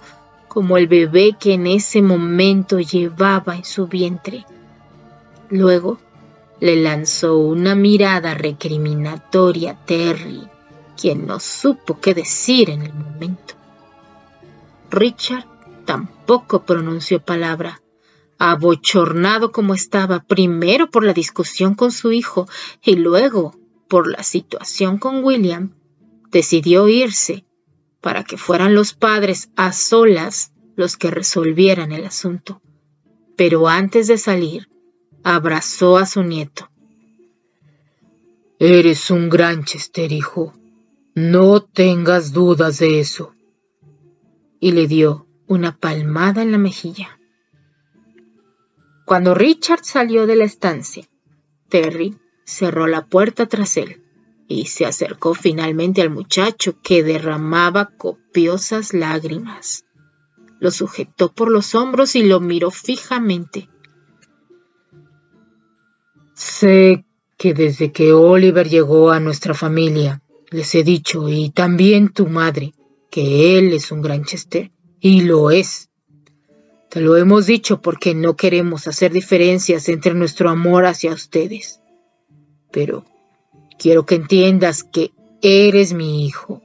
como 0.47 0.77
el 0.77 0.87
bebé 0.87 1.35
que 1.39 1.53
en 1.53 1.67
ese 1.67 2.01
momento 2.01 2.79
llevaba 2.79 3.55
en 3.55 3.65
su 3.65 3.87
vientre. 3.87 4.45
Luego 5.49 5.99
le 6.59 6.75
lanzó 6.75 7.37
una 7.37 7.75
mirada 7.75 8.33
recriminatoria 8.33 9.71
a 9.71 9.85
Terry, 9.85 10.47
quien 10.99 11.25
no 11.25 11.39
supo 11.39 11.99
qué 11.99 12.13
decir 12.13 12.69
en 12.69 12.81
el 12.81 12.93
momento. 12.93 13.58
Richard 14.91 15.45
tampoco 15.85 16.65
pronunció 16.65 17.23
palabra. 17.23 17.81
Abochornado 18.39 19.51
como 19.51 19.73
estaba, 19.73 20.23
primero 20.23 20.89
por 20.89 21.03
la 21.03 21.13
discusión 21.13 21.75
con 21.75 21.91
su 21.91 22.11
hijo 22.11 22.47
y 22.81 22.95
luego 22.95 23.55
por 23.87 24.09
la 24.09 24.23
situación 24.23 24.97
con 24.97 25.23
William, 25.23 25.73
decidió 26.31 26.87
irse 26.87 27.45
para 28.01 28.23
que 28.23 28.37
fueran 28.37 28.75
los 28.75 28.93
padres 28.93 29.49
a 29.55 29.73
solas 29.73 30.53
los 30.75 30.95
que 30.95 31.11
resolvieran 31.11 31.91
el 31.91 32.05
asunto. 32.05 32.61
Pero 33.35 33.67
antes 33.67 34.07
de 34.07 34.17
salir, 34.17 34.69
abrazó 35.23 35.97
a 35.97 36.05
su 36.05 36.23
nieto. 36.23 36.69
Eres 38.57 39.11
un 39.11 39.29
gran 39.29 39.65
Chester, 39.65 40.11
hijo. 40.11 40.53
No 41.13 41.61
tengas 41.61 42.31
dudas 42.31 42.79
de 42.79 42.99
eso 42.99 43.33
y 44.59 44.71
le 44.71 44.87
dio 44.87 45.27
una 45.47 45.77
palmada 45.77 46.41
en 46.41 46.51
la 46.51 46.57
mejilla. 46.57 47.19
Cuando 49.05 49.33
Richard 49.33 49.83
salió 49.83 50.27
de 50.27 50.35
la 50.35 50.43
estancia, 50.43 51.07
Terry 51.69 52.17
cerró 52.45 52.87
la 52.87 53.05
puerta 53.07 53.47
tras 53.47 53.77
él 53.77 54.03
y 54.47 54.65
se 54.65 54.85
acercó 54.85 55.33
finalmente 55.33 56.01
al 56.01 56.09
muchacho 56.09 56.79
que 56.81 57.03
derramaba 57.03 57.91
copiosas 57.97 58.93
lágrimas. 58.93 59.85
Lo 60.59 60.71
sujetó 60.71 61.31
por 61.31 61.49
los 61.49 61.75
hombros 61.75 62.15
y 62.15 62.23
lo 62.23 62.39
miró 62.39 62.71
fijamente. 62.71 63.69
Sé 66.33 67.05
que 67.37 67.53
desde 67.53 67.91
que 67.91 68.11
Oliver 68.11 68.67
llegó 68.67 69.11
a 69.11 69.19
nuestra 69.19 69.53
familia, 69.53 70.21
les 70.49 70.73
he 70.75 70.83
dicho, 70.83 71.29
y 71.29 71.51
también 71.51 72.09
tu 72.09 72.27
madre, 72.27 72.73
que 73.09 73.57
él 73.57 73.73
es 73.73 73.91
un 73.91 74.01
gran 74.01 74.23
Chester, 74.23 74.71
y 74.99 75.21
lo 75.21 75.51
es. 75.51 75.89
Te 76.89 77.01
lo 77.01 77.17
hemos 77.17 77.45
dicho 77.45 77.81
porque 77.81 78.15
no 78.15 78.35
queremos 78.35 78.87
hacer 78.87 79.11
diferencias 79.11 79.89
entre 79.89 80.13
nuestro 80.13 80.49
amor 80.49 80.85
hacia 80.85 81.13
ustedes. 81.13 81.81
Pero 82.71 83.05
quiero 83.77 84.05
que 84.05 84.15
entiendas 84.15 84.83
que 84.83 85.11
eres 85.41 85.93
mi 85.93 86.25
hijo, 86.25 86.61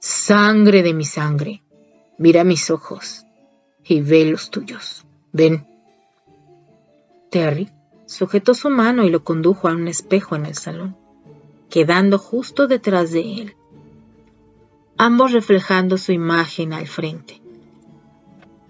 sangre 0.00 0.82
de 0.82 0.94
mi 0.94 1.04
sangre. 1.04 1.62
Mira 2.18 2.44
mis 2.44 2.70
ojos 2.70 3.24
y 3.84 4.00
ve 4.00 4.24
los 4.24 4.50
tuyos. 4.50 5.04
Ven. 5.32 5.66
Terry 7.30 7.70
sujetó 8.06 8.54
su 8.54 8.70
mano 8.70 9.04
y 9.04 9.10
lo 9.10 9.22
condujo 9.22 9.68
a 9.68 9.72
un 9.72 9.86
espejo 9.86 10.34
en 10.34 10.46
el 10.46 10.56
salón, 10.56 10.96
quedando 11.68 12.18
justo 12.18 12.66
detrás 12.66 13.12
de 13.12 13.20
él 13.20 13.56
ambos 15.00 15.32
reflejando 15.32 15.96
su 15.96 16.12
imagen 16.12 16.74
al 16.74 16.86
frente. 16.86 17.40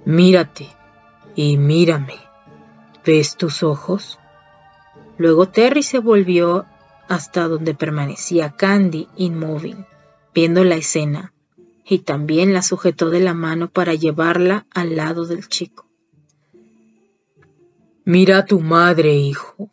Mírate 0.05 0.69
y 1.35 1.57
mírame. 1.57 2.15
¿Ves 3.05 3.37
tus 3.37 3.65
ojos? 3.65 4.21
Luego 5.19 5.49
Terry 5.49 5.83
se 5.83 5.99
volvió 5.99 6.67
hasta 7.09 7.49
donde 7.49 7.75
permanecía 7.75 8.51
Candy 8.51 9.09
inmóvil, 9.17 9.85
viendo 10.33 10.63
la 10.63 10.77
escena, 10.77 11.33
y 11.85 11.99
también 11.99 12.55
la 12.55 12.63
sujetó 12.63 13.11
de 13.11 13.19
la 13.19 13.35
mano 13.35 13.69
para 13.69 13.95
llevarla 13.95 14.69
al 14.73 14.95
lado 14.95 15.27
del 15.27 15.49
chico. 15.49 15.89
Mira 18.05 18.39
a 18.39 18.45
tu 18.45 18.61
madre, 18.61 19.17
hijo. 19.17 19.73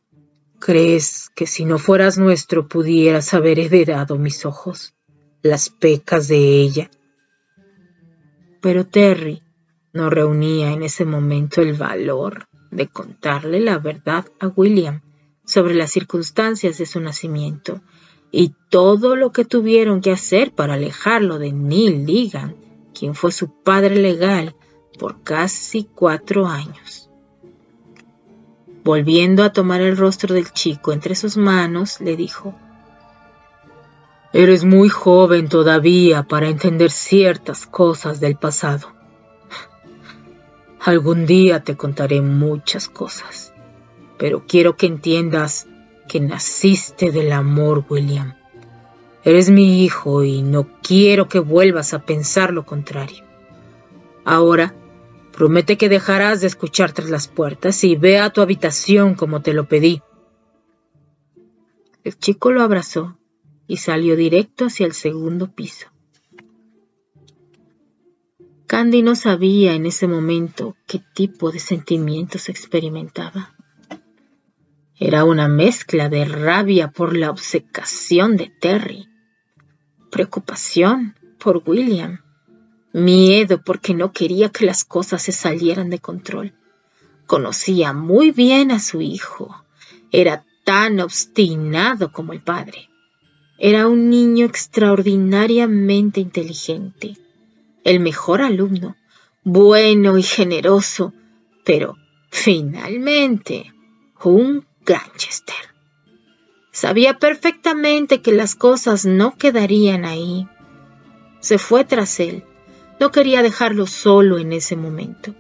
¿Crees 0.57 1.29
que 1.35 1.45
si 1.45 1.65
no 1.65 1.77
fueras 1.77 2.17
nuestro 2.17 2.67
pudieras 2.67 3.35
haber 3.35 3.59
heredado 3.59 4.17
mis 4.17 4.43
ojos? 4.43 4.96
Las 5.41 5.69
pecas 5.69 6.27
de 6.27 6.61
ella. 6.61 6.89
Pero 8.61 8.85
Terry 8.85 9.43
no 9.93 10.09
reunía 10.09 10.71
en 10.71 10.83
ese 10.83 11.05
momento 11.05 11.61
el 11.61 11.73
valor 11.73 12.47
de 12.71 12.87
contarle 12.87 13.59
la 13.59 13.77
verdad 13.77 14.25
a 14.39 14.47
William 14.47 15.01
sobre 15.45 15.73
las 15.75 15.91
circunstancias 15.91 16.77
de 16.77 16.85
su 16.85 16.99
nacimiento 16.99 17.81
y 18.31 18.53
todo 18.69 19.15
lo 19.15 19.31
que 19.31 19.45
tuvieron 19.45 20.01
que 20.01 20.11
hacer 20.11 20.51
para 20.51 20.73
alejarlo 20.73 21.39
de 21.39 21.53
Neil 21.53 22.05
Ligan, 22.05 22.55
quien 22.93 23.15
fue 23.15 23.31
su 23.31 23.61
padre 23.63 23.95
legal 23.95 24.55
por 24.99 25.23
casi 25.23 25.85
cuatro 25.85 26.47
años. 26.47 27.09
Volviendo 28.83 29.43
a 29.43 29.53
tomar 29.53 29.81
el 29.81 29.97
rostro 29.97 30.33
del 30.33 30.51
chico 30.51 30.91
entre 30.91 31.15
sus 31.15 31.37
manos, 31.37 31.99
le 32.01 32.15
dijo, 32.15 32.55
Eres 34.33 34.65
muy 34.65 34.89
joven 34.89 35.47
todavía 35.47 36.23
para 36.23 36.49
entender 36.49 36.91
ciertas 36.91 37.65
cosas 37.65 38.19
del 38.19 38.35
pasado. 38.35 38.91
Algún 40.81 41.25
día 41.25 41.63
te 41.63 41.77
contaré 41.77 42.21
muchas 42.21 42.89
cosas, 42.89 43.53
pero 44.17 44.43
quiero 44.45 44.75
que 44.75 44.85
entiendas 44.85 45.67
que 46.09 46.19
naciste 46.19 47.11
del 47.11 47.31
amor, 47.31 47.85
William. 47.89 48.35
Eres 49.23 49.49
mi 49.49 49.83
hijo 49.83 50.23
y 50.23 50.41
no 50.41 50.67
quiero 50.81 51.29
que 51.29 51.39
vuelvas 51.39 51.93
a 51.93 52.05
pensar 52.05 52.51
lo 52.51 52.65
contrario. 52.65 53.23
Ahora, 54.25 54.75
promete 55.31 55.77
que 55.77 55.89
dejarás 55.89 56.41
de 56.41 56.47
escuchar 56.47 56.91
tras 56.91 57.09
las 57.09 57.29
puertas 57.29 57.83
y 57.85 57.95
ve 57.95 58.19
a 58.19 58.29
tu 58.29 58.41
habitación 58.41 59.15
como 59.15 59.41
te 59.41 59.53
lo 59.53 59.67
pedí. 59.67 60.01
El 62.03 62.17
chico 62.17 62.51
lo 62.51 62.61
abrazó 62.61 63.17
y 63.67 63.77
salió 63.77 64.15
directo 64.15 64.65
hacia 64.65 64.85
el 64.85 64.93
segundo 64.93 65.51
piso. 65.51 65.87
Candy 68.67 69.01
no 69.01 69.15
sabía 69.15 69.73
en 69.73 69.85
ese 69.85 70.07
momento 70.07 70.75
qué 70.87 71.01
tipo 71.13 71.51
de 71.51 71.59
sentimientos 71.59 72.49
experimentaba. 72.49 73.55
Era 74.99 75.23
una 75.23 75.47
mezcla 75.47 76.09
de 76.09 76.25
rabia 76.25 76.91
por 76.91 77.15
la 77.15 77.29
obcecación 77.29 78.35
de 78.35 78.51
Terry, 78.59 79.07
preocupación 80.11 81.15
por 81.39 81.63
William, 81.65 82.21
miedo 82.93 83.61
porque 83.63 83.93
no 83.93 84.11
quería 84.11 84.49
que 84.49 84.65
las 84.65 84.83
cosas 84.83 85.21
se 85.21 85.31
salieran 85.31 85.89
de 85.89 85.99
control. 85.99 86.53
Conocía 87.25 87.93
muy 87.93 88.31
bien 88.31 88.71
a 88.71 88.79
su 88.79 89.01
hijo. 89.01 89.63
Era 90.11 90.45
tan 90.63 90.99
obstinado 90.99 92.11
como 92.11 92.33
el 92.33 92.41
padre. 92.41 92.89
Era 93.59 93.87
un 93.87 94.11
niño 94.11 94.45
extraordinariamente 94.45 96.19
inteligente, 96.19 97.17
el 97.83 97.99
mejor 97.99 98.43
alumno, 98.43 98.95
bueno 99.43 100.19
y 100.19 100.21
generoso, 100.21 101.11
pero 101.63 101.95
finalmente 102.29 103.73
un 104.23 104.67
Granchester. 104.85 105.55
Sabía 106.71 107.17
perfectamente 107.17 108.21
que 108.21 108.31
las 108.31 108.53
cosas 108.53 109.07
no 109.07 109.35
quedarían 109.35 110.05
ahí. 110.05 110.47
Se 111.39 111.57
fue 111.57 111.83
tras 111.83 112.19
él. 112.19 112.43
No 112.99 113.11
quería 113.11 113.41
dejarlo 113.41 113.87
solo 113.87 114.37
en 114.37 114.53
ese 114.53 114.75
momento. 114.75 115.33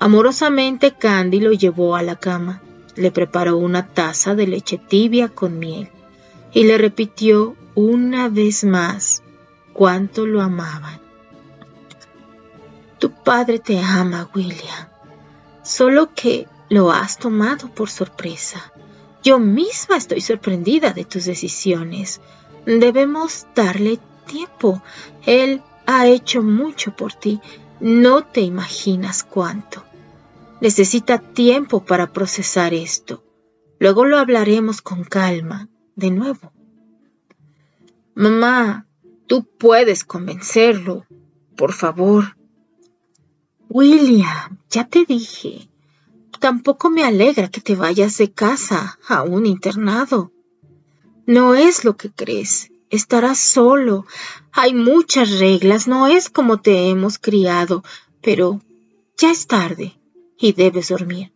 Amorosamente 0.00 0.92
Candy 0.92 1.38
lo 1.38 1.52
llevó 1.52 1.94
a 1.94 2.02
la 2.02 2.16
cama, 2.16 2.62
le 2.96 3.12
preparó 3.12 3.58
una 3.58 3.86
taza 3.86 4.34
de 4.34 4.48
leche 4.48 4.78
tibia 4.78 5.28
con 5.28 5.58
miel 5.58 5.88
y 6.52 6.64
le 6.64 6.78
repitió 6.78 7.56
una 7.74 8.28
vez 8.28 8.64
más 8.64 9.22
cuánto 9.72 10.26
lo 10.26 10.40
amaban. 10.40 11.00
Tu 12.98 13.10
padre 13.10 13.58
te 13.58 13.78
ama, 13.78 14.28
William, 14.34 14.88
solo 15.62 16.12
que 16.14 16.46
lo 16.68 16.92
has 16.92 17.18
tomado 17.18 17.68
por 17.68 17.88
sorpresa. 17.88 18.72
Yo 19.22 19.38
misma 19.38 19.96
estoy 19.96 20.20
sorprendida 20.20 20.92
de 20.92 21.04
tus 21.04 21.24
decisiones. 21.24 22.20
Debemos 22.66 23.46
darle 23.54 23.98
tiempo. 24.26 24.82
Él 25.26 25.62
ha 25.86 26.06
hecho 26.06 26.42
mucho 26.42 26.94
por 26.94 27.14
ti. 27.14 27.40
No 27.80 28.22
te 28.24 28.42
imaginas 28.42 29.24
cuánto. 29.24 29.84
Necesita 30.60 31.18
tiempo 31.18 31.84
para 31.84 32.12
procesar 32.12 32.74
esto. 32.74 33.24
Luego 33.78 34.04
lo 34.04 34.18
hablaremos 34.18 34.82
con 34.82 35.04
calma, 35.04 35.69
de 36.00 36.10
nuevo. 36.10 36.52
Mamá, 38.14 38.86
tú 39.28 39.44
puedes 39.44 40.02
convencerlo. 40.02 41.06
Por 41.56 41.72
favor. 41.72 42.36
William, 43.68 44.58
ya 44.68 44.88
te 44.88 45.04
dije. 45.04 45.68
Tampoco 46.40 46.90
me 46.90 47.04
alegra 47.04 47.48
que 47.48 47.60
te 47.60 47.76
vayas 47.76 48.16
de 48.18 48.32
casa 48.32 48.98
a 49.06 49.22
un 49.22 49.46
internado. 49.46 50.32
No 51.26 51.54
es 51.54 51.84
lo 51.84 51.96
que 51.96 52.10
crees. 52.10 52.72
Estarás 52.88 53.38
solo. 53.38 54.06
Hay 54.52 54.74
muchas 54.74 55.38
reglas. 55.38 55.86
No 55.86 56.06
es 56.08 56.30
como 56.30 56.60
te 56.60 56.88
hemos 56.88 57.18
criado. 57.18 57.84
Pero 58.22 58.60
ya 59.16 59.30
es 59.30 59.46
tarde 59.46 60.00
y 60.38 60.52
debes 60.52 60.88
dormir. 60.88 61.32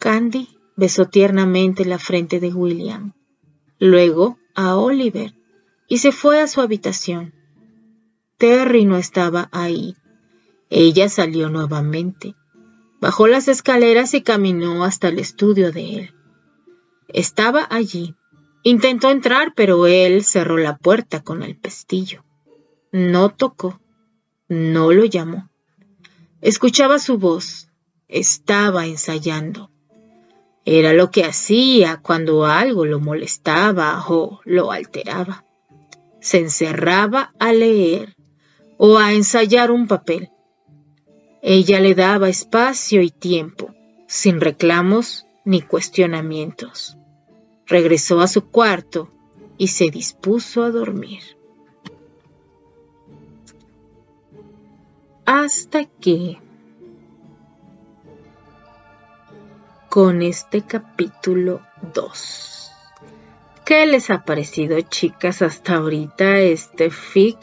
Candy 0.00 0.55
besó 0.76 1.06
tiernamente 1.06 1.84
la 1.84 1.98
frente 1.98 2.38
de 2.38 2.52
William, 2.52 3.14
luego 3.78 4.38
a 4.54 4.76
Oliver, 4.76 5.34
y 5.88 5.98
se 5.98 6.12
fue 6.12 6.40
a 6.40 6.46
su 6.46 6.60
habitación. 6.60 7.34
Terry 8.38 8.84
no 8.84 8.96
estaba 8.96 9.48
ahí. 9.52 9.96
Ella 10.68 11.08
salió 11.08 11.48
nuevamente, 11.48 12.34
bajó 13.00 13.26
las 13.26 13.48
escaleras 13.48 14.14
y 14.14 14.22
caminó 14.22 14.84
hasta 14.84 15.08
el 15.08 15.18
estudio 15.18 15.72
de 15.72 15.94
él. 15.96 16.14
Estaba 17.08 17.66
allí. 17.70 18.14
Intentó 18.62 19.10
entrar, 19.10 19.54
pero 19.54 19.86
él 19.86 20.24
cerró 20.24 20.56
la 20.56 20.76
puerta 20.76 21.22
con 21.22 21.44
el 21.44 21.56
pestillo. 21.56 22.24
No 22.90 23.30
tocó, 23.30 23.80
no 24.48 24.92
lo 24.92 25.04
llamó. 25.04 25.48
Escuchaba 26.40 26.98
su 26.98 27.18
voz. 27.18 27.68
Estaba 28.08 28.86
ensayando. 28.86 29.70
Era 30.66 30.92
lo 30.92 31.10
que 31.10 31.24
hacía 31.24 32.00
cuando 32.02 32.44
algo 32.44 32.84
lo 32.84 33.00
molestaba 33.00 34.04
o 34.08 34.40
lo 34.44 34.72
alteraba. 34.72 35.46
Se 36.20 36.38
encerraba 36.38 37.32
a 37.38 37.54
leer 37.54 38.14
o 38.76 38.98
a 38.98 39.14
ensayar 39.14 39.70
un 39.70 39.86
papel. 39.86 40.30
Ella 41.40 41.80
le 41.80 41.94
daba 41.94 42.28
espacio 42.28 43.00
y 43.00 43.10
tiempo, 43.10 43.74
sin 44.06 44.40
reclamos 44.40 45.24
ni 45.46 45.62
cuestionamientos. 45.62 46.98
Regresó 47.66 48.20
a 48.20 48.28
su 48.28 48.50
cuarto 48.50 49.10
y 49.56 49.68
se 49.68 49.90
dispuso 49.90 50.62
a 50.62 50.70
dormir. 50.70 51.36
hasta 55.26 55.84
que 55.84 56.38
con 59.96 60.20
este 60.20 60.60
capítulo 60.60 61.62
2. 61.94 62.70
¿Qué 63.64 63.86
les 63.86 64.10
ha 64.10 64.26
parecido, 64.26 64.78
chicas, 64.82 65.40
hasta 65.40 65.76
ahorita 65.76 66.38
este 66.40 66.90
fic? 66.90 67.38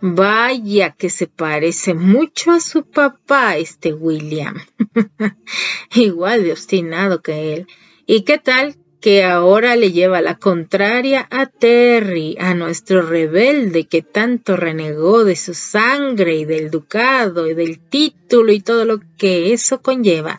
Vaya 0.00 0.92
que 0.92 1.10
se 1.10 1.26
parece 1.26 1.92
mucho 1.92 2.52
a 2.52 2.60
su 2.60 2.84
papá, 2.84 3.58
este 3.58 3.92
William. 3.92 4.58
Igual 5.94 6.44
de 6.44 6.52
obstinado 6.52 7.20
que 7.20 7.52
él. 7.52 7.66
¿Y 8.06 8.22
qué 8.22 8.38
tal 8.38 8.76
que 9.02 9.24
ahora 9.24 9.76
le 9.76 9.92
lleva 9.92 10.22
la 10.22 10.38
contraria 10.38 11.28
a 11.30 11.44
Terry, 11.44 12.38
a 12.40 12.54
nuestro 12.54 13.02
rebelde 13.02 13.84
que 13.86 14.00
tanto 14.00 14.56
renegó 14.56 15.24
de 15.24 15.36
su 15.36 15.52
sangre 15.52 16.36
y 16.36 16.46
del 16.46 16.70
ducado 16.70 17.46
y 17.50 17.52
del 17.52 17.80
título 17.80 18.50
y 18.50 18.60
todo 18.60 18.86
lo 18.86 18.98
que 19.18 19.52
eso 19.52 19.82
conlleva. 19.82 20.38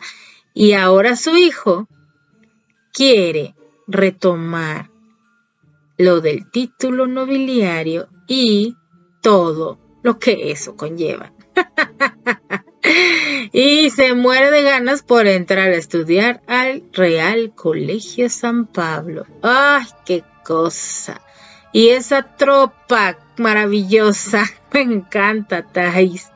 Y 0.54 0.72
ahora 0.72 1.16
su 1.16 1.36
hijo 1.36 1.88
quiere 2.92 3.54
retomar 3.88 4.88
lo 5.98 6.20
del 6.20 6.50
título 6.50 7.06
nobiliario 7.06 8.08
y 8.26 8.76
todo 9.20 9.78
lo 10.02 10.18
que 10.18 10.52
eso 10.52 10.76
conlleva. 10.76 11.32
y 13.52 13.90
se 13.90 14.14
muere 14.14 14.50
de 14.50 14.62
ganas 14.62 15.02
por 15.02 15.26
entrar 15.26 15.70
a 15.70 15.76
estudiar 15.76 16.42
al 16.46 16.84
Real 16.92 17.52
Colegio 17.54 18.30
San 18.30 18.66
Pablo. 18.66 19.26
¡Ay, 19.42 19.86
qué 20.04 20.22
cosa! 20.44 21.20
Y 21.72 21.88
esa 21.88 22.36
tropa 22.36 23.18
maravillosa, 23.36 24.44
me 24.72 24.82
encanta, 24.82 25.66
Thais. 25.66 26.30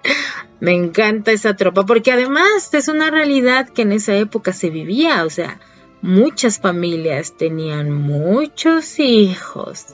Me 0.61 0.73
encanta 0.73 1.31
esa 1.31 1.55
tropa, 1.55 1.87
porque 1.87 2.13
además 2.13 2.73
es 2.73 2.89
una 2.89 3.11
realidad 3.11 3.69
que 3.69 3.83
en 3.83 3.93
esa 3.93 4.17
época 4.17 4.53
se 4.53 4.71
vivía, 4.71 5.25
o 5.25 5.31
sea, 5.31 5.61
muchas 6.03 6.59
familias 6.59 7.37
tenían 7.37 7.93
muchos 7.93 8.99
hijos. 8.99 9.87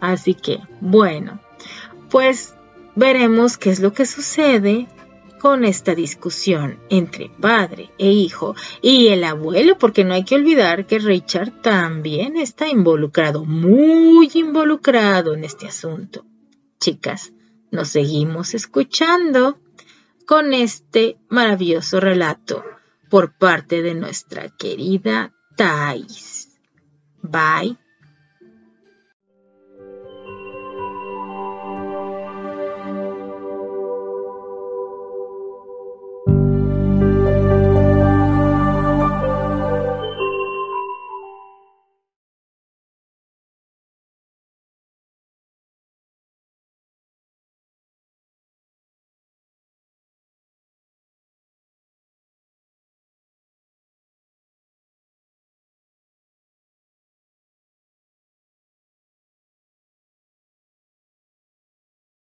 Así 0.00 0.34
que, 0.34 0.60
bueno, 0.80 1.40
pues 2.10 2.54
veremos 2.94 3.56
qué 3.56 3.70
es 3.70 3.80
lo 3.80 3.92
que 3.92 4.04
sucede 4.04 4.88
con 5.40 5.64
esta 5.64 5.94
discusión 5.94 6.78
entre 6.88 7.28
padre 7.28 7.90
e 7.98 8.10
hijo 8.10 8.54
y 8.80 9.08
el 9.08 9.24
abuelo, 9.24 9.76
porque 9.78 10.04
no 10.04 10.14
hay 10.14 10.24
que 10.24 10.36
olvidar 10.36 10.86
que 10.86 10.98
Richard 10.98 11.62
también 11.62 12.36
está 12.36 12.68
involucrado, 12.68 13.44
muy 13.44 14.30
involucrado 14.34 15.34
en 15.34 15.44
este 15.44 15.66
asunto. 15.66 16.24
Chicas, 16.78 17.32
nos 17.72 17.88
seguimos 17.88 18.54
escuchando 18.54 19.58
con 20.26 20.54
este 20.54 21.18
maravilloso 21.28 21.98
relato 21.98 22.62
por 23.10 23.36
parte 23.36 23.82
de 23.82 23.94
nuestra 23.94 24.48
querida 24.50 25.32
Thais. 25.56 26.60
Bye. 27.22 27.81